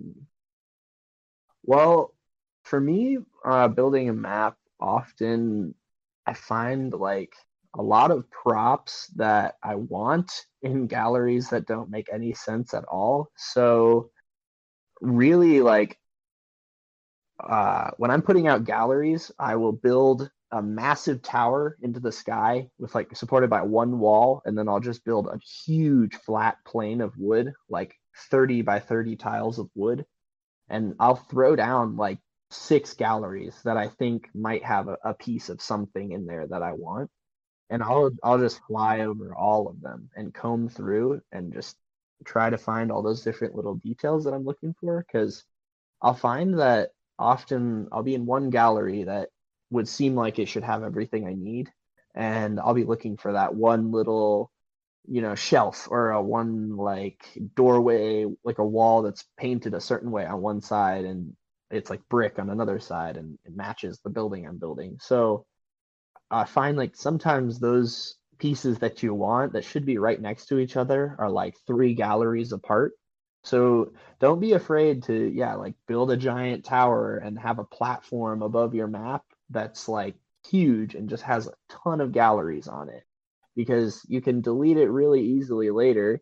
Well, 1.65 2.15
for 2.65 2.81
me, 2.81 3.19
uh, 3.45 3.69
building 3.69 4.09
a 4.09 4.13
map 4.13 4.57
often 4.81 5.75
I 6.27 6.35
find 6.35 6.93
like 6.93 7.35
a 7.75 7.83
lot 7.83 8.11
of 8.11 8.31
props 8.31 9.09
that 9.17 9.57
I 9.63 9.77
want 9.77 10.31
in 10.61 10.87
galleries 10.87 11.49
that 11.51 11.67
don't 11.67 11.91
make 11.91 12.09
any 12.13 12.35
sense 12.35 12.75
at 12.75 12.85
all. 12.85 13.31
So 13.37 14.11
really 15.01 15.61
like 15.61 15.99
uh, 17.43 17.91
when 17.97 18.11
I'm 18.11 18.23
putting 18.23 18.47
out 18.47 18.65
galleries, 18.65 19.31
I 19.39 19.57
will 19.57 19.73
build 19.73 20.31
a 20.53 20.63
massive 20.63 21.23
tower 21.23 21.79
into 21.81 21.99
the 21.99 22.13
sky 22.13 22.69
with 22.79 22.95
like 22.95 23.17
supported 23.17 23.49
by 23.49 23.63
one 23.63 23.99
wall, 23.99 24.43
and 24.45 24.57
then 24.57 24.69
I'll 24.69 24.81
just 24.81 25.05
build 25.05 25.27
a 25.27 25.39
huge 25.39 26.15
flat 26.17 26.59
plane 26.67 27.01
of 27.01 27.17
wood, 27.17 27.53
like 27.69 27.95
30 28.31 28.63
by 28.63 28.79
30 28.79 29.17
tiles 29.17 29.59
of 29.59 29.71
wood. 29.75 30.05
And 30.69 30.95
I'll 31.01 31.17
throw 31.17 31.57
down 31.57 31.97
like 31.97 32.19
six 32.51 32.95
galleries 32.95 33.59
that 33.65 33.77
I 33.77 33.89
think 33.89 34.29
might 34.35 34.63
have 34.65 34.89
a, 34.89 34.99
a, 35.05 35.15
piece 35.15 35.49
of 35.49 35.63
something 35.63 36.13
in 36.13 36.27
there 36.27 36.47
that 36.47 36.63
I 36.63 36.73
want. 36.73 37.11
And 37.71 37.83
I'll 37.83 38.11
I'll 38.23 38.39
just 38.39 38.61
fly 38.67 39.01
over 39.01 39.35
all 39.35 39.69
of 39.69 39.81
them 39.81 40.11
and 40.15 40.35
comb 40.35 40.69
through 40.69 41.23
and 41.33 41.53
just 41.53 41.77
try 42.25 42.51
to 42.51 42.59
find 42.59 42.93
all 42.93 43.03
those 43.03 43.23
different 43.23 43.55
little 43.55 43.77
details 43.77 44.25
that 44.25 44.35
I'm 44.35 44.45
looking 44.45 44.75
for 44.79 45.05
because 45.07 45.45
I'll 46.03 46.15
find 46.15 46.59
that 46.59 46.91
often 47.23 47.89
I'll 47.93 48.03
be 48.03 48.15
in 48.15 48.27
one 48.27 48.51
gallery 48.51 49.05
that 49.05 49.29
would 49.71 49.89
seem 49.89 50.15
like 50.15 50.39
it 50.39 50.49
should 50.49 50.65
have 50.65 50.83
everything 50.83 51.27
I 51.27 51.35
need 51.35 51.71
and 52.15 52.61
I'll 52.61 52.75
be 52.75 52.85
looking 52.85 53.17
for 53.17 53.33
that 53.33 53.55
one 53.55 53.91
little 53.91 54.51
you 55.09 55.23
know 55.23 55.35
shelf 55.35 55.89
or 55.91 56.11
a 56.11 56.23
one 56.23 56.77
like 56.77 57.27
doorway 57.57 58.27
like 58.45 58.59
a 58.59 58.65
wall 58.65 59.03
that's 59.03 59.25
painted 59.37 59.75
a 59.75 59.81
certain 59.81 60.11
way 60.11 60.25
on 60.27 60.41
one 60.41 60.61
side 60.61 61.05
and 61.05 61.35
it's 61.73 61.91
like 61.91 62.09
brick 62.09 62.39
on 62.39 62.51
another 62.51 62.79
side 62.79 63.17
and 63.17 63.39
it 63.45 63.57
matches 63.57 63.99
the 64.05 64.11
building 64.11 64.47
I'm 64.47 64.59
building. 64.59 64.99
So 65.01 65.47
I 66.31 66.45
find 66.45 66.77
like 66.77 66.95
sometimes 66.95 67.59
those 67.59 68.17
pieces 68.39 68.79
that 68.79 69.03
you 69.03 69.15
want 69.15 69.55
that 69.55 69.65
should 69.65 69.87
be 69.87 69.99
right 69.99 70.21
next 70.21 70.47
to 70.47 70.59
each 70.59 70.77
other 70.77 71.17
are 71.19 71.31
like 71.31 71.57
three 71.67 71.95
galleries 71.95 72.53
apart. 72.53 72.93
So 73.45 73.93
don't 74.21 74.41
be 74.41 74.53
afraid 74.53 75.05
to 75.05 75.15
yeah, 75.15 75.55
like 75.55 75.75
build 75.87 76.11
a 76.11 76.17
giant 76.17 76.65
tower 76.65 77.17
and 77.17 77.39
have 77.39 77.59
a 77.59 77.65
platform 77.65 78.43
above 78.43 78.75
your 78.75 78.87
map 78.87 79.25
that's 79.51 79.89
like 79.89 80.15
huge 80.49 80.95
and 80.95 81.09
just 81.09 81.23
has 81.25 81.47
a 81.47 81.53
ton 81.69 82.01
of 82.01 82.13
galleries 82.13 82.69
on 82.69 82.89
it 82.89 83.05
because 83.55 84.05
you 84.09 84.21
can 84.21 84.41
delete 84.41 84.77
it 84.77 84.89
really 84.89 85.23
easily 85.23 85.71
later 85.71 86.21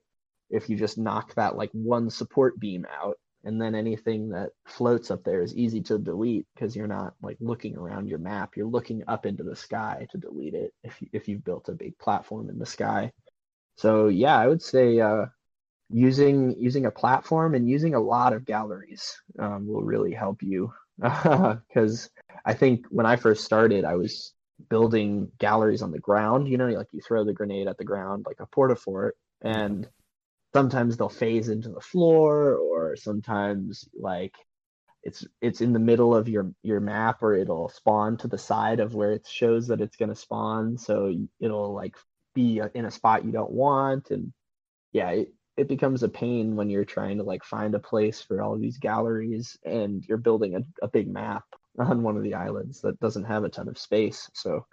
if 0.50 0.68
you 0.68 0.76
just 0.76 0.98
knock 0.98 1.34
that 1.34 1.56
like 1.56 1.70
one 1.72 2.10
support 2.10 2.58
beam 2.58 2.86
out 3.00 3.18
and 3.44 3.60
then 3.60 3.74
anything 3.74 4.30
that 4.30 4.50
floats 4.66 5.10
up 5.10 5.24
there 5.24 5.42
is 5.42 5.56
easy 5.56 5.80
to 5.80 5.98
delete 5.98 6.46
because 6.54 6.76
you're 6.76 6.86
not 6.86 7.14
like 7.22 7.38
looking 7.40 7.76
around 7.76 8.06
your 8.06 8.18
map. 8.18 8.56
You're 8.56 8.66
looking 8.66 9.02
up 9.08 9.24
into 9.24 9.42
the 9.42 9.56
sky 9.56 10.06
to 10.10 10.18
delete 10.18 10.54
it 10.54 10.74
if, 10.84 11.00
you, 11.00 11.08
if 11.12 11.28
you've 11.28 11.44
built 11.44 11.68
a 11.68 11.72
big 11.72 11.96
platform 11.98 12.50
in 12.50 12.58
the 12.58 12.66
sky. 12.66 13.12
So 13.76 14.08
yeah 14.08 14.36
i 14.36 14.46
would 14.46 14.60
say 14.60 15.00
uh, 15.00 15.26
using 15.92 16.54
using 16.58 16.86
a 16.86 16.90
platform 16.90 17.54
and 17.54 17.68
using 17.68 17.94
a 17.94 18.00
lot 18.00 18.32
of 18.32 18.44
galleries 18.44 19.20
um, 19.38 19.66
will 19.66 19.82
really 19.82 20.12
help 20.12 20.42
you 20.42 20.72
because 21.00 22.10
i 22.44 22.54
think 22.54 22.86
when 22.90 23.06
i 23.06 23.16
first 23.16 23.44
started 23.44 23.84
i 23.84 23.94
was 23.96 24.32
building 24.68 25.30
galleries 25.38 25.82
on 25.82 25.90
the 25.90 25.98
ground. 25.98 26.48
You 26.48 26.58
know, 26.58 26.68
like 26.68 26.88
you 26.92 27.00
throw 27.00 27.24
the 27.24 27.32
grenade 27.32 27.68
at 27.68 27.78
the 27.78 27.84
ground 27.84 28.24
like 28.26 28.40
a 28.40 28.46
porta 28.46 28.76
fort, 28.76 29.16
and 29.40 29.88
sometimes 30.52 30.96
they'll 30.96 31.08
phase 31.08 31.48
into 31.48 31.70
the 31.70 31.80
floor, 31.80 32.56
or 32.56 32.96
sometimes 32.96 33.88
like 33.98 34.34
it's 35.02 35.26
it's 35.40 35.60
in 35.60 35.72
the 35.72 35.78
middle 35.78 36.14
of 36.14 36.28
your 36.28 36.52
your 36.62 36.80
map, 36.80 37.22
or 37.22 37.34
it'll 37.34 37.68
spawn 37.68 38.16
to 38.18 38.28
the 38.28 38.38
side 38.38 38.80
of 38.80 38.94
where 38.94 39.12
it 39.12 39.26
shows 39.26 39.68
that 39.68 39.80
it's 39.80 39.96
going 39.96 40.10
to 40.10 40.14
spawn. 40.14 40.76
So 40.78 41.14
it'll 41.40 41.74
like 41.74 41.96
be 42.34 42.60
in 42.74 42.84
a 42.84 42.90
spot 42.90 43.24
you 43.24 43.32
don't 43.32 43.52
want, 43.52 44.10
and 44.10 44.32
yeah, 44.92 45.10
it, 45.10 45.34
it 45.60 45.68
becomes 45.68 46.02
a 46.02 46.08
pain 46.08 46.56
when 46.56 46.70
you're 46.70 46.86
trying 46.86 47.18
to 47.18 47.22
like 47.22 47.44
find 47.44 47.74
a 47.74 47.78
place 47.78 48.22
for 48.22 48.40
all 48.40 48.56
these 48.56 48.78
galleries 48.78 49.58
and 49.62 50.02
you're 50.08 50.16
building 50.16 50.56
a, 50.56 50.62
a 50.82 50.88
big 50.88 51.06
map 51.06 51.44
on 51.78 52.02
one 52.02 52.16
of 52.16 52.22
the 52.22 52.34
islands 52.34 52.80
that 52.80 52.98
doesn't 52.98 53.24
have 53.24 53.44
a 53.44 53.50
ton 53.50 53.68
of 53.68 53.76
space. 53.78 54.30
So 54.32 54.64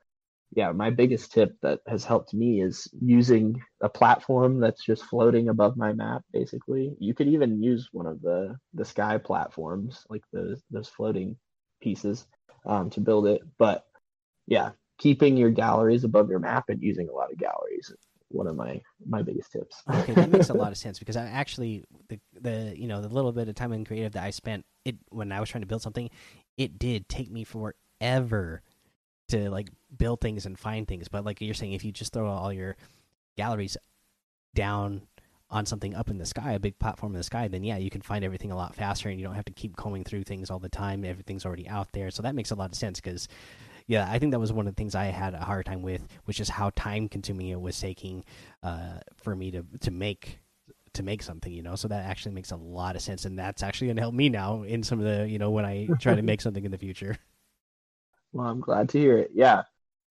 yeah, 0.55 0.71
my 0.71 0.89
biggest 0.89 1.33
tip 1.33 1.57
that 1.61 1.81
has 1.87 2.05
helped 2.05 2.33
me 2.33 2.61
is 2.61 2.87
using 3.01 3.61
a 3.81 3.89
platform 3.89 4.61
that's 4.61 4.81
just 4.81 5.03
floating 5.03 5.49
above 5.49 5.75
my 5.75 5.91
map. 5.91 6.21
Basically, 6.31 6.95
you 6.99 7.13
could 7.13 7.27
even 7.27 7.61
use 7.61 7.89
one 7.91 8.07
of 8.07 8.21
the 8.21 8.55
the 8.73 8.85
sky 8.85 9.17
platforms, 9.17 10.05
like 10.09 10.23
those 10.31 10.63
those 10.71 10.87
floating 10.87 11.35
pieces, 11.81 12.25
um, 12.65 12.89
to 12.91 13.01
build 13.01 13.27
it. 13.27 13.41
But 13.57 13.83
yeah, 14.47 14.71
keeping 14.99 15.35
your 15.35 15.51
galleries 15.51 16.05
above 16.05 16.29
your 16.29 16.39
map 16.39 16.69
and 16.69 16.81
using 16.81 17.09
a 17.09 17.13
lot 17.13 17.29
of 17.29 17.37
galleries 17.37 17.93
one 18.29 18.47
of 18.47 18.55
my 18.55 18.81
my 19.05 19.21
biggest 19.21 19.51
tips. 19.51 19.81
okay, 19.89 20.13
that 20.13 20.29
makes 20.29 20.49
a 20.49 20.53
lot 20.53 20.71
of 20.71 20.77
sense 20.85 20.99
because 20.99 21.15
I 21.15 21.25
actually 21.25 21.83
the 22.09 22.19
the 22.39 22.73
you 22.75 22.87
know 22.87 23.01
the 23.01 23.09
little 23.09 23.31
bit 23.31 23.47
of 23.47 23.55
time 23.55 23.73
in 23.73 23.85
creative 23.85 24.13
that 24.13 24.23
I 24.23 24.31
spent 24.31 24.65
it 24.85 24.95
when 25.09 25.31
I 25.31 25.39
was 25.39 25.49
trying 25.49 25.61
to 25.61 25.67
build 25.67 25.81
something, 25.81 26.09
it 26.57 26.79
did 26.79 27.09
take 27.09 27.31
me 27.31 27.43
forever 27.43 28.61
to 29.29 29.49
like 29.49 29.69
build 29.95 30.21
things 30.21 30.45
and 30.45 30.57
find 30.57 30.87
things. 30.87 31.07
But 31.07 31.25
like 31.25 31.41
you're 31.41 31.53
saying, 31.53 31.73
if 31.73 31.83
you 31.83 31.91
just 31.91 32.13
throw 32.13 32.27
all 32.27 32.53
your 32.53 32.75
galleries 33.35 33.77
down 34.55 35.03
on 35.49 35.65
something 35.65 35.95
up 35.95 36.09
in 36.09 36.17
the 36.17 36.25
sky, 36.25 36.53
a 36.53 36.59
big 36.59 36.77
platform 36.77 37.13
in 37.13 37.17
the 37.17 37.23
sky, 37.23 37.47
then 37.47 37.63
yeah, 37.63 37.77
you 37.77 37.89
can 37.89 38.01
find 38.01 38.23
everything 38.23 38.51
a 38.51 38.55
lot 38.55 38.75
faster, 38.75 39.09
and 39.09 39.19
you 39.19 39.25
don't 39.25 39.35
have 39.35 39.45
to 39.45 39.53
keep 39.53 39.75
combing 39.77 40.03
through 40.03 40.23
things 40.23 40.49
all 40.49 40.59
the 40.59 40.69
time. 40.69 41.05
Everything's 41.05 41.45
already 41.45 41.67
out 41.69 41.91
there, 41.93 42.11
so 42.11 42.21
that 42.23 42.35
makes 42.35 42.51
a 42.51 42.55
lot 42.55 42.71
of 42.71 42.75
sense 42.75 42.99
because 42.99 43.27
yeah, 43.87 44.07
I 44.11 44.19
think 44.19 44.31
that 44.31 44.39
was 44.39 44.51
one 44.51 44.67
of 44.67 44.75
the 44.75 44.79
things 44.79 44.95
I 44.95 45.05
had 45.05 45.33
a 45.33 45.39
hard 45.39 45.65
time 45.65 45.81
with, 45.81 46.05
which 46.25 46.41
is 46.41 46.49
how 46.49 46.71
time 46.71 47.07
consuming 47.07 47.47
it 47.47 47.59
was 47.59 47.79
taking 47.79 48.25
uh, 48.61 48.99
for 49.15 49.35
me 49.35 49.51
to 49.51 49.63
to 49.81 49.91
make 49.91 50.39
to 50.93 51.03
make 51.03 51.23
something, 51.23 51.53
you 51.53 51.63
know. 51.63 51.75
So 51.75 51.87
that 51.87 52.05
actually 52.05 52.35
makes 52.35 52.51
a 52.51 52.57
lot 52.57 52.97
of 52.97 53.01
sense, 53.01 53.23
and 53.23 53.39
that's 53.39 53.63
actually 53.63 53.87
going 53.87 53.95
to 53.95 54.01
help 54.01 54.13
me 54.13 54.27
now 54.27 54.63
in 54.63 54.83
some 54.83 54.99
of 54.99 55.05
the, 55.05 55.27
you 55.29 55.39
know, 55.39 55.51
when 55.51 55.65
I 55.65 55.87
try 55.99 56.15
to 56.15 56.21
make 56.21 56.41
something 56.41 56.63
in 56.63 56.71
the 56.71 56.77
future. 56.77 57.17
Well, 58.33 58.47
I'm 58.47 58.59
glad 58.59 58.89
to 58.89 58.99
hear 58.99 59.17
it. 59.17 59.31
Yeah, 59.33 59.63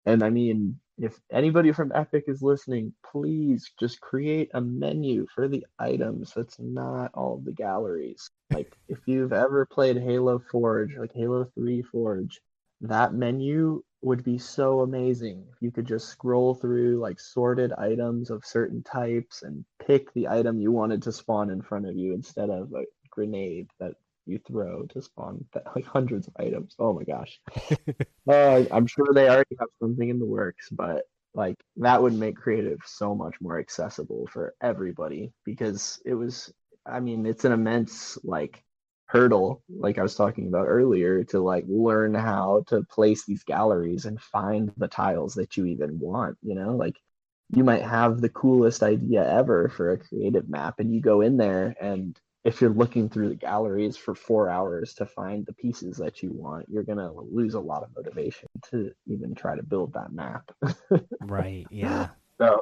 and 0.05 0.23
I 0.23 0.29
mean, 0.29 0.79
if 0.99 1.19
anybody 1.33 1.73
from 1.73 1.91
Epic 1.95 2.25
is 2.29 2.43
listening, 2.43 2.93
please 3.11 3.73
just 3.81 4.03
create 4.03 4.51
a 4.53 4.61
menu 4.61 5.27
for 5.35 5.49
the 5.49 5.67
items 5.79 6.33
that's 6.37 6.59
not 6.61 7.11
all 7.15 7.39
of 7.39 7.45
the 7.47 7.53
galleries. 7.53 8.31
Like 8.53 8.77
if 8.87 8.99
you've 9.07 9.33
ever 9.33 9.65
played 9.65 9.97
Halo 9.97 10.39
Forge, 10.51 10.95
like 10.99 11.13
Halo 11.15 11.51
3 11.55 11.81
Forge, 11.91 12.39
that 12.83 13.15
menu 13.15 13.83
would 14.03 14.25
be 14.25 14.37
so 14.37 14.81
amazing 14.81 15.45
if 15.53 15.63
you 15.63 15.71
could 15.71 15.87
just 15.87 16.09
scroll 16.09 16.55
through 16.55 16.99
like 16.99 17.21
sorted 17.21 17.73
items 17.79 18.31
of 18.31 18.45
certain 18.45 18.83
types 18.83 19.43
and 19.43 19.65
pick 19.87 20.13
the 20.13 20.29
item 20.29 20.61
you 20.61 20.73
wanted 20.73 21.01
to 21.01 21.13
spawn 21.13 21.51
in 21.51 21.63
front 21.63 21.87
of 21.87 21.97
you 21.97 22.13
instead 22.13 22.51
of 22.51 22.73
a 22.75 22.85
grenade 23.11 23.69
that 23.79 23.93
you 24.27 24.39
throw 24.39 24.83
to 24.87 25.01
spawn 25.01 25.45
like 25.77 25.87
hundreds 25.87 26.27
of 26.27 26.35
items. 26.37 26.75
Oh 26.79 26.93
my 26.93 27.05
gosh. 27.05 27.41
uh, 28.29 28.65
I'm 28.71 28.87
sure 28.87 29.07
they 29.15 29.29
already 29.29 29.57
have 29.61 29.69
something 29.81 30.09
in 30.09 30.19
the 30.19 30.27
works, 30.27 30.69
but 30.71 31.05
like 31.35 31.57
that 31.77 32.03
would 32.03 32.15
make 32.15 32.37
creative 32.37 32.81
so 32.85 33.15
much 33.15 33.37
more 33.41 33.59
accessible 33.59 34.29
for 34.33 34.55
everybody 34.61 35.33
because 35.45 36.01
it 36.05 36.15
was 36.15 36.53
I 36.85 36.99
mean, 36.99 37.27
it's 37.27 37.45
an 37.45 37.53
immense 37.53 38.19
like 38.25 38.65
hurdle 39.13 39.63
like 39.69 39.99
i 39.99 40.03
was 40.03 40.15
talking 40.15 40.49
about 40.49 40.67
earlier 40.67 41.23
to 41.23 41.39
like 41.39 41.65
learn 41.69 42.15
how 42.15 42.65
to 42.67 42.83
place 42.85 43.27
these 43.27 43.45
galleries 43.45 44.07
and 44.07 44.21
find 44.21 44.73
the 44.79 44.89
tiles 44.89 45.35
that 45.35 45.57
you 45.57 45.67
even 45.67 45.99
want 45.99 46.37
you 46.43 46.55
know? 46.55 46.77
Like 46.77 47.01
you 47.55 47.65
might 47.65 47.83
have 47.83 48.21
the 48.21 48.29
coolest 48.29 48.83
idea 48.83 49.29
ever 49.31 49.69
for 49.69 49.93
a 49.93 49.99
creative 49.99 50.49
map 50.49 50.79
and 50.79 50.93
you 50.93 51.01
go 51.01 51.21
in 51.21 51.37
there 51.37 51.75
and 51.81 52.19
if 52.45 52.61
you're 52.61 52.71
looking 52.71 53.09
through 53.09 53.29
the 53.29 53.37
galleries 53.37 53.97
for 53.97 54.15
four 54.15 54.49
hours 54.49 54.95
to 54.95 55.07
find 55.07 55.47
the 55.47 55.53
pieces 55.53 55.99
that 55.99 56.23
you 56.23 56.31
want 56.33 56.67
you're 56.69 56.83
going 56.83 56.99
to 56.99 57.13
lose 57.31 57.55
a 57.55 57.61
lot 57.61 57.83
of 57.83 57.91
motivation 57.95 58.49
to 58.71 58.91
even 59.07 59.35
try 59.35 59.55
to 59.55 59.63
build 59.63 59.93
that 59.93 60.13
map. 60.13 60.51
Right 61.21 61.67
yeah. 61.71 62.09
So 62.39 62.61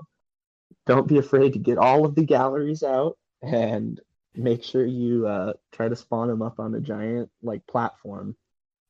don't 0.87 1.09
be 1.09 1.19
afraid 1.19 1.55
to 1.55 1.59
get 1.59 1.79
all 1.79 2.05
of 2.05 2.15
the 2.15 2.25
galleries 2.25 2.83
out 2.83 3.17
and 3.43 4.01
make 4.35 4.63
sure 4.63 4.85
you 4.85 5.27
uh, 5.27 5.53
try 5.73 5.89
to 5.89 5.97
spawn 5.97 6.29
them 6.29 6.43
up 6.43 6.61
on 6.61 6.75
a 6.75 6.81
giant 6.81 7.31
like 7.43 7.67
platform. 7.67 8.37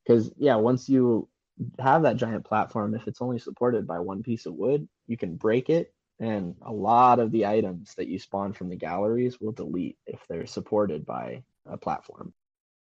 Because 0.05 0.31
yeah 0.37 0.57
once 0.57 0.89
you 0.89 1.29
have 1.79 2.03
that 2.03 2.17
giant 2.17 2.45
platform 2.45 2.95
if 2.95 3.07
it's 3.07 3.21
only 3.21 3.39
supported 3.39 3.87
by 3.87 3.99
one 3.99 4.23
piece 4.23 4.47
of 4.47 4.55
wood 4.55 4.89
you 5.07 5.19
can 5.19 5.37
break 5.37 5.69
it 5.69 5.93
and 6.21 6.55
a 6.63 6.73
lot 6.73 7.19
of 7.19 7.33
the 7.33 7.47
items 7.47 7.95
that 7.95 8.07
you 8.07 8.19
spawn 8.19 8.53
from 8.53 8.69
the 8.69 8.77
galleries 8.77 9.41
will 9.41 9.53
delete 9.53 9.97
if 10.07 10.21
they're 10.29 10.47
supported 10.47 11.07
by 11.07 11.43
a 11.67 11.79
platform. 11.79 12.35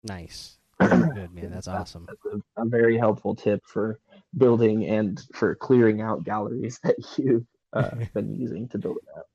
Nice. 0.04 0.58
Very 0.80 1.10
good 1.14 1.34
man. 1.34 1.50
That's 1.52 1.68
awesome. 1.68 2.06
that's 2.08 2.44
a, 2.58 2.62
a 2.62 2.66
very 2.66 2.98
helpful 2.98 3.36
tip 3.36 3.66
for 3.66 4.00
building 4.38 4.86
and 4.86 5.22
for 5.34 5.56
clearing 5.56 6.02
out 6.02 6.26
galleries 6.26 6.80
that 6.84 6.96
you've 7.18 7.46
uh, 7.72 7.92
been 8.14 8.38
using 8.38 8.68
to 8.70 8.78
build 8.78 8.98
it 8.98 9.18
up 9.18 9.29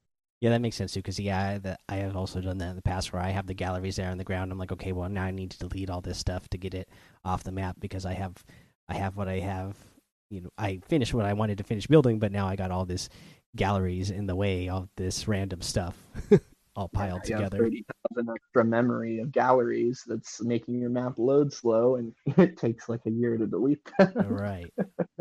yeah, 0.45 0.51
that 0.51 0.61
makes 0.61 0.77
sense 0.77 0.93
too. 0.93 0.99
Because 0.99 1.19
yeah, 1.19 1.57
that 1.57 1.81
I 1.89 1.97
have 1.97 2.17
also 2.17 2.39
done 2.43 2.59
that 2.59 2.69
in 2.69 2.77
the 2.77 2.83
past, 2.83 3.15
where 3.15 3.23
I 3.23 3.31
have 3.31 3.47
the 3.47 3.55
galleries 3.55 3.97
there 3.97 4.11
on 4.11 4.19
the 4.19 4.25
ground. 4.25 4.53
I'm 4.53 4.59
like, 4.59 4.73
okay, 4.73 4.93
well 4.93 5.09
now 5.09 5.25
I 5.25 5.31
need 5.31 5.53
to 5.53 5.59
delete 5.59 5.89
all 5.89 6.03
this 6.03 6.19
stuff 6.19 6.47
to 6.51 6.59
get 6.59 6.75
it 6.75 6.87
off 7.25 7.45
the 7.45 7.51
map 7.51 7.77
because 7.81 8.05
I 8.05 8.13
have, 8.13 8.45
I 8.87 8.93
have 8.93 9.17
what 9.17 9.27
I 9.27 9.39
have. 9.39 9.75
You 10.29 10.43
know, 10.43 10.51
I 10.59 10.83
finished 10.87 11.15
what 11.15 11.25
I 11.25 11.33
wanted 11.33 11.57
to 11.57 11.65
finish 11.65 11.87
building, 11.87 12.19
but 12.19 12.31
now 12.31 12.47
I 12.47 12.57
got 12.57 12.71
all 12.71 12.85
this 12.85 13.09
galleries 13.57 14.11
in 14.11 14.27
the 14.27 14.37
way 14.37 14.69
of 14.69 14.91
this 14.99 15.27
random 15.27 15.63
stuff 15.63 15.97
all 16.77 16.89
piled 16.89 17.23
yeah, 17.25 17.37
together. 17.37 17.59
Thirty 17.59 17.85
thousand 18.09 18.31
extra 18.35 18.65
memory 18.65 19.21
of 19.21 19.33
galleries 19.33 20.03
that's 20.07 20.43
making 20.43 20.81
your 20.81 20.91
map 20.91 21.19
load 21.19 21.53
slow, 21.53 21.97
and 21.97 22.13
it 22.39 22.57
takes 22.57 22.89
like 22.89 23.01
a 23.07 23.11
year 23.11 23.37
to 23.37 23.47
delete 23.47 23.89
them. 23.99 24.13
right. 24.29 24.73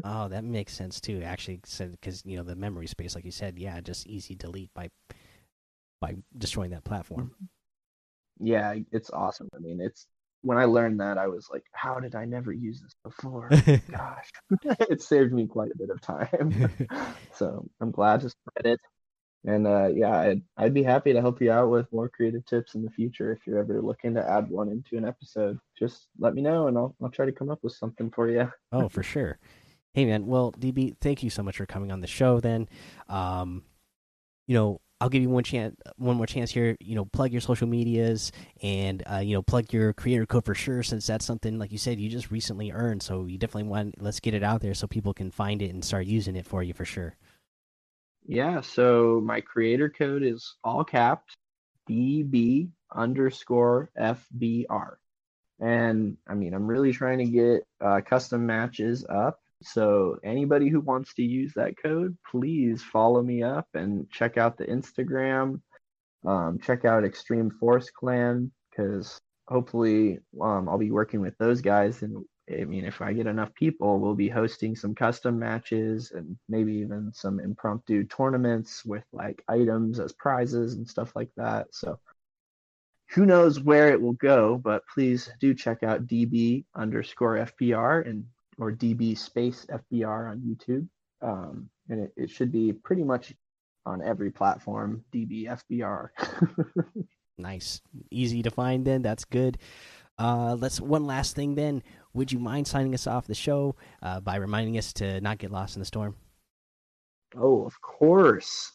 Oh, 0.03 0.27
that 0.29 0.43
makes 0.43 0.73
sense 0.73 0.99
too. 0.99 1.21
Actually, 1.21 1.61
because 1.77 2.23
you 2.25 2.37
know 2.37 2.43
the 2.43 2.55
memory 2.55 2.87
space, 2.87 3.15
like 3.15 3.25
you 3.25 3.31
said, 3.31 3.59
yeah, 3.59 3.79
just 3.81 4.07
easy 4.07 4.35
delete 4.35 4.73
by 4.73 4.89
by 6.01 6.15
destroying 6.37 6.71
that 6.71 6.83
platform. 6.83 7.31
Mm-hmm. 7.31 8.45
Yeah, 8.45 8.75
it's 8.91 9.11
awesome. 9.11 9.47
I 9.55 9.59
mean, 9.59 9.79
it's 9.79 10.07
when 10.41 10.57
I 10.57 10.65
learned 10.65 10.99
that, 10.99 11.17
I 11.17 11.27
was 11.27 11.47
like, 11.51 11.63
how 11.71 11.99
did 11.99 12.15
I 12.15 12.25
never 12.25 12.51
use 12.51 12.81
this 12.81 12.95
before? 13.03 13.49
Gosh, 13.91 14.29
it 14.89 15.01
saved 15.01 15.31
me 15.31 15.47
quite 15.47 15.71
a 15.71 15.77
bit 15.77 15.89
of 15.89 16.01
time. 16.01 16.69
so 17.33 17.65
I'm 17.79 17.91
glad 17.91 18.21
to 18.21 18.29
spread 18.29 18.73
it. 18.73 18.79
And 19.45 19.67
uh, 19.67 19.87
yeah, 19.93 20.19
I'd, 20.19 20.41
I'd 20.57 20.73
be 20.73 20.83
happy 20.83 21.11
to 21.11 21.19
help 21.19 21.41
you 21.41 21.51
out 21.51 21.69
with 21.69 21.91
more 21.91 22.07
creative 22.07 22.45
tips 22.45 22.75
in 22.75 22.83
the 22.83 22.89
future. 22.89 23.31
If 23.31 23.39
you're 23.45 23.59
ever 23.59 23.81
looking 23.81 24.13
to 24.13 24.29
add 24.29 24.49
one 24.49 24.69
into 24.69 24.97
an 24.97 25.05
episode, 25.05 25.59
just 25.77 26.07
let 26.17 26.33
me 26.33 26.41
know 26.41 26.67
and 26.67 26.77
I'll, 26.77 26.95
I'll 27.01 27.09
try 27.09 27.25
to 27.25 27.31
come 27.31 27.49
up 27.49 27.59
with 27.61 27.73
something 27.73 28.09
for 28.09 28.29
you. 28.29 28.49
oh, 28.71 28.87
for 28.87 29.03
sure. 29.03 29.39
Hey, 29.93 30.05
man. 30.05 30.25
Well, 30.27 30.53
DB, 30.53 30.95
thank 31.01 31.23
you 31.23 31.29
so 31.29 31.43
much 31.43 31.57
for 31.57 31.65
coming 31.65 31.91
on 31.91 31.99
the 31.99 32.07
show 32.07 32.39
then. 32.39 32.69
Um, 33.09 33.63
you 34.47 34.55
know, 34.55 34.79
I'll 35.03 35.09
give 35.09 35.21
you 35.21 35.29
one 35.29 35.43
chance, 35.43 35.75
one 35.97 36.15
more 36.15 36.25
chance 36.25 36.49
here. 36.49 36.77
You 36.79 36.95
know, 36.95 37.03
plug 37.03 37.33
your 37.33 37.41
social 37.41 37.67
medias 37.67 38.31
and 38.61 39.03
uh, 39.11 39.17
you 39.17 39.33
know, 39.33 39.41
plug 39.41 39.73
your 39.73 39.91
creator 39.91 40.25
code 40.25 40.45
for 40.45 40.55
sure, 40.55 40.81
since 40.81 41.05
that's 41.05 41.25
something 41.25 41.59
like 41.59 41.73
you 41.73 41.77
said 41.77 41.99
you 41.99 42.09
just 42.09 42.31
recently 42.31 42.71
earned. 42.71 43.03
So 43.03 43.25
you 43.25 43.37
definitely 43.37 43.69
want 43.69 44.01
let's 44.01 44.21
get 44.21 44.33
it 44.33 44.43
out 44.43 44.61
there 44.61 44.73
so 44.73 44.87
people 44.87 45.13
can 45.13 45.29
find 45.29 45.61
it 45.61 45.71
and 45.71 45.83
start 45.83 46.05
using 46.05 46.37
it 46.37 46.45
for 46.45 46.63
you 46.63 46.73
for 46.73 46.85
sure. 46.85 47.17
Yeah, 48.25 48.61
so 48.61 49.21
my 49.23 49.41
creator 49.41 49.89
code 49.89 50.23
is 50.23 50.55
all 50.63 50.83
caps 50.83 51.33
DB 51.89 52.69
underscore 52.93 53.89
FBR. 53.99 54.95
And 55.59 56.17
I 56.27 56.33
mean, 56.33 56.53
I'm 56.53 56.67
really 56.67 56.93
trying 56.93 57.19
to 57.19 57.25
get 57.25 57.67
uh, 57.81 58.01
custom 58.01 58.45
matches 58.45 59.05
up. 59.07 59.39
So 59.61 60.19
anybody 60.23 60.69
who 60.69 60.81
wants 60.81 61.13
to 61.15 61.23
use 61.23 61.53
that 61.55 61.75
code, 61.81 62.17
please 62.29 62.83
follow 62.83 63.21
me 63.21 63.43
up 63.43 63.67
and 63.73 64.09
check 64.09 64.37
out 64.37 64.57
the 64.57 64.65
Instagram. 64.65 65.61
Um, 66.25 66.59
check 66.59 66.85
out 66.85 67.05
Extreme 67.05 67.51
Force 67.51 67.89
Clan 67.89 68.51
because 68.69 69.19
hopefully 69.47 70.19
um, 70.41 70.67
I'll 70.67 70.77
be 70.77 70.91
working 70.91 71.21
with 71.21 71.37
those 71.37 71.61
guys 71.61 72.01
and 72.01 72.25
I 72.51 72.65
mean, 72.65 72.83
if 72.83 73.01
I 73.01 73.13
get 73.13 73.27
enough 73.27 73.53
people, 73.53 73.99
we'll 73.99 74.15
be 74.15 74.27
hosting 74.27 74.75
some 74.75 74.93
custom 74.93 75.39
matches 75.39 76.11
and 76.11 76.37
maybe 76.49 76.73
even 76.73 77.11
some 77.13 77.39
impromptu 77.39 78.03
tournaments 78.05 78.83
with 78.83 79.05
like 79.13 79.41
items 79.47 79.99
as 79.99 80.11
prizes 80.11 80.73
and 80.73 80.87
stuff 80.87 81.15
like 81.15 81.29
that. 81.37 81.67
So 81.71 81.99
who 83.11 83.25
knows 83.25 83.61
where 83.61 83.89
it 83.89 84.01
will 84.01 84.13
go, 84.13 84.57
but 84.57 84.83
please 84.93 85.29
do 85.39 85.53
check 85.53 85.83
out 85.83 86.07
DB 86.07 86.65
underscore 86.75 87.37
FBR 87.37 88.09
and 88.09 88.25
or 88.57 88.71
DB 88.71 89.17
space 89.17 89.65
FBR 89.71 90.31
on 90.31 90.39
YouTube. 90.41 90.87
Um, 91.21 91.69
and 91.89 92.01
it, 92.01 92.13
it 92.17 92.29
should 92.29 92.51
be 92.51 92.73
pretty 92.73 93.03
much 93.03 93.33
on 93.85 94.01
every 94.01 94.31
platform, 94.31 95.03
DB 95.13 95.45
FBR. 95.45 96.09
nice. 97.37 97.81
Easy 98.11 98.41
to 98.43 98.51
find 98.51 98.85
then. 98.85 99.01
That's 99.01 99.25
good. 99.25 99.57
Uh, 100.17 100.55
let's 100.59 100.79
one 100.79 101.05
last 101.05 101.35
thing 101.35 101.55
then. 101.55 101.83
Would 102.13 102.31
you 102.31 102.39
mind 102.39 102.67
signing 102.67 102.93
us 102.93 103.07
off 103.07 103.27
the 103.27 103.33
show 103.33 103.75
uh, 104.01 104.19
by 104.19 104.35
reminding 104.35 104.77
us 104.77 104.93
to 104.93 105.19
not 105.21 105.39
get 105.39 105.51
lost 105.51 105.75
in 105.75 105.79
the 105.79 105.85
storm? 105.85 106.15
Oh, 107.35 107.65
of 107.65 107.81
course. 107.81 108.71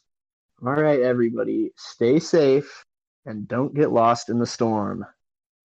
All 0.65 0.73
right, 0.73 1.01
everybody, 1.01 1.71
stay 1.77 2.19
safe 2.19 2.85
and 3.27 3.47
don't 3.47 3.75
get 3.75 3.93
lost 3.93 4.29
in 4.29 4.41
the 4.41 4.47
storm. 4.47 5.07